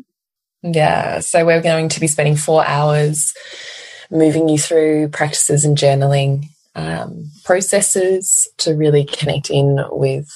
Yeah. 0.62 1.20
So 1.20 1.44
we're 1.44 1.62
going 1.62 1.88
to 1.90 2.00
be 2.00 2.06
spending 2.06 2.36
four 2.36 2.66
hours 2.66 3.34
moving 4.10 4.48
you 4.48 4.58
through 4.58 5.08
practices 5.08 5.64
and 5.64 5.76
journaling 5.76 6.46
um, 6.74 7.30
processes 7.44 8.48
to 8.58 8.74
really 8.74 9.04
connect 9.04 9.50
in 9.50 9.84
with 9.90 10.30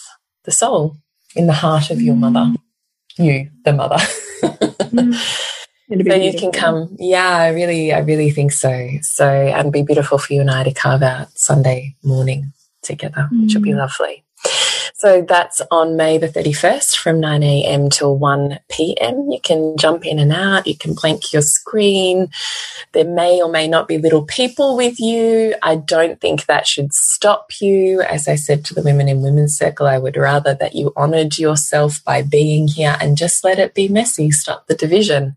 the 0.45 0.51
soul 0.51 0.97
in 1.35 1.47
the 1.47 1.53
heart 1.53 1.91
of 1.91 2.01
your 2.01 2.15
mm. 2.15 2.33
mother, 2.33 2.55
you, 3.17 3.51
the 3.65 3.73
mother. 3.73 3.97
mm. 3.97 5.45
So 5.91 6.15
you 6.17 6.39
can 6.39 6.53
come, 6.53 6.97
yeah, 6.99 7.39
I 7.39 7.49
really, 7.49 7.95
I 7.95 8.01
really 8.01 8.31
think 8.31 8.53
so. 8.53 8.91
So, 9.01 9.27
and 9.27 9.73
be 9.73 9.83
beautiful 9.83 10.19
for 10.19 10.35
you 10.35 10.43
and 10.43 10.51
I 10.51 10.63
to 10.65 10.75
carve 10.75 11.03
out 11.03 11.29
Sunday 11.39 11.97
morning 12.05 12.53
together, 12.83 13.31
mm. 13.33 13.45
which 13.45 13.55
will 13.55 13.63
be 13.63 13.71
mm. 13.71 13.79
lovely. 13.79 14.23
So 14.99 15.23
that's 15.23 15.63
on 15.71 15.97
May 15.97 16.19
the 16.19 16.27
31st 16.27 16.97
from 16.97 17.21
9 17.21 17.41
a.m. 17.45 17.89
till 17.89 18.19
1 18.19 18.59
p.m. 18.69 19.29
You 19.31 19.39
can 19.41 19.77
jump 19.77 20.05
in 20.05 20.19
and 20.19 20.33
out. 20.33 20.67
You 20.67 20.77
can 20.77 20.95
blank 20.95 21.33
your 21.33 21.43
screen. 21.43 22.31
There 22.95 23.05
may 23.05 23.41
or 23.41 23.49
may 23.49 23.69
not 23.69 23.87
be 23.87 23.99
little 23.99 24.25
people 24.25 24.77
with 24.77 24.99
you. 24.99 25.55
I 25.63 25.77
don't 25.77 26.21
think 26.21 26.47
that 26.47 26.67
should 26.67 26.93
stop 26.93 27.61
you. 27.61 28.03
As 28.03 28.27
I 28.27 28.35
said 28.35 28.65
to 28.65 28.75
the 28.75 28.83
women 28.83 29.09
in 29.09 29.23
Women's 29.23 29.57
Circle, 29.57 29.87
I 29.87 29.99
would 29.99 30.17
rather 30.17 30.53
that 30.57 30.75
you 30.75 30.93
honored 30.97 31.39
yourself 31.39 32.03
by 32.03 32.23
being 32.23 32.67
here 32.67 32.97
and 33.01 33.17
just 33.17 33.45
let 33.45 33.61
it 33.61 33.75
be 33.75 33.87
messy. 33.87 34.33
Stop 34.33 34.67
the 34.67 34.75
division. 34.75 35.37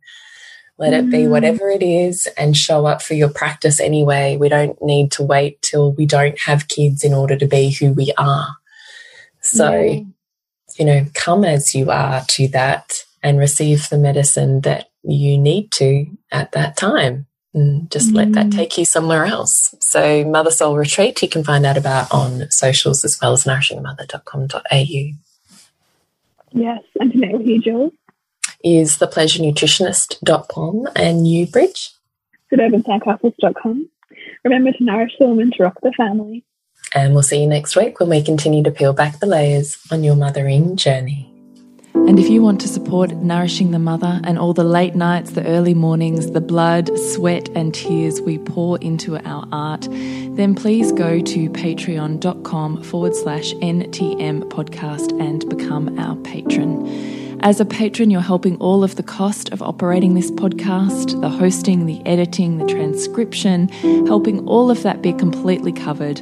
Let 0.79 0.95
it 0.95 1.11
be 1.11 1.25
mm. 1.25 1.29
whatever 1.29 1.69
it 1.69 1.83
is 1.83 2.27
and 2.35 2.57
show 2.57 2.87
up 2.87 3.03
for 3.03 3.13
your 3.13 3.29
practice 3.29 3.79
anyway. 3.79 4.37
We 4.37 4.49
don't 4.49 4.81
need 4.81 5.11
to 5.11 5.23
wait 5.23 5.61
till 5.61 5.91
we 5.91 6.07
don't 6.07 6.39
have 6.39 6.67
kids 6.67 7.03
in 7.03 7.13
order 7.13 7.35
to 7.35 7.45
be 7.45 7.69
who 7.69 7.93
we 7.93 8.11
are. 8.17 8.57
So, 9.51 9.71
yeah. 9.71 10.01
you 10.77 10.85
know, 10.85 11.05
come 11.13 11.43
as 11.43 11.75
you 11.75 11.91
are 11.91 12.23
to 12.29 12.47
that 12.49 13.03
and 13.23 13.37
receive 13.37 13.89
the 13.89 13.97
medicine 13.97 14.61
that 14.61 14.89
you 15.03 15.37
need 15.37 15.71
to 15.73 16.05
at 16.31 16.51
that 16.53 16.77
time. 16.77 17.27
And 17.53 17.91
just 17.91 18.11
mm. 18.11 18.15
let 18.15 18.31
that 18.33 18.47
mm. 18.47 18.55
take 18.55 18.77
you 18.77 18.85
somewhere 18.85 19.25
else. 19.25 19.75
So, 19.81 20.23
Mother 20.23 20.51
Soul 20.51 20.77
Retreat, 20.77 21.21
you 21.21 21.27
can 21.27 21.43
find 21.43 21.65
out 21.65 21.77
about 21.77 22.09
on 22.13 22.49
socials 22.49 23.03
as 23.03 23.19
well 23.21 23.33
as 23.33 23.43
nourishingmother.com.au. 23.43 25.17
Yes, 26.53 26.83
and 26.99 27.11
to 27.11 27.17
meet 27.17 27.31
with 27.33 27.45
you, 27.45 27.61
Jules. 27.61 27.93
Is 28.63 28.97
thepleasurenutritionist.com 28.97 30.87
and 30.95 31.27
you, 31.27 31.47
Bridge? 31.47 31.91
Suburbansandcastles.com. 32.53 33.89
Remember 34.43 34.71
to 34.71 34.83
nourish 34.83 35.13
the 35.19 35.27
woman 35.27 35.51
to 35.51 35.63
rock 35.63 35.77
the 35.81 35.91
family. 35.91 36.45
And 36.93 37.13
we'll 37.13 37.23
see 37.23 37.41
you 37.41 37.47
next 37.47 37.75
week 37.75 37.99
when 37.99 38.09
we 38.09 38.21
continue 38.21 38.63
to 38.63 38.71
peel 38.71 38.93
back 38.93 39.19
the 39.19 39.25
layers 39.25 39.77
on 39.91 40.03
your 40.03 40.15
mothering 40.15 40.75
journey. 40.75 41.31
And 41.93 42.19
if 42.19 42.29
you 42.29 42.41
want 42.41 42.59
to 42.61 42.67
support 42.67 43.11
Nourishing 43.11 43.71
the 43.71 43.79
Mother 43.79 44.19
and 44.23 44.39
all 44.39 44.53
the 44.53 44.63
late 44.63 44.95
nights, 44.95 45.31
the 45.31 45.45
early 45.45 45.73
mornings, 45.73 46.31
the 46.31 46.41
blood, 46.41 46.89
sweat, 46.97 47.47
and 47.49 47.73
tears 47.73 48.19
we 48.19 48.37
pour 48.39 48.77
into 48.79 49.17
our 49.17 49.47
art, 49.51 49.87
then 49.91 50.55
please 50.55 50.91
go 50.91 51.21
to 51.21 51.49
patreon.com 51.49 52.83
forward 52.83 53.15
slash 53.15 53.53
NTM 53.55 54.43
podcast 54.49 55.17
and 55.21 55.47
become 55.47 55.97
our 55.99 56.15
patron. 56.17 57.21
As 57.43 57.59
a 57.59 57.65
patron, 57.65 58.11
you're 58.11 58.21
helping 58.21 58.55
all 58.57 58.83
of 58.83 58.97
the 58.97 59.03
cost 59.03 59.49
of 59.51 59.63
operating 59.63 60.13
this 60.13 60.29
podcast, 60.29 61.19
the 61.21 61.29
hosting, 61.29 61.87
the 61.87 61.99
editing, 62.05 62.59
the 62.59 62.67
transcription, 62.67 63.67
helping 64.05 64.47
all 64.47 64.69
of 64.69 64.83
that 64.83 65.01
be 65.01 65.11
completely 65.13 65.71
covered, 65.71 66.21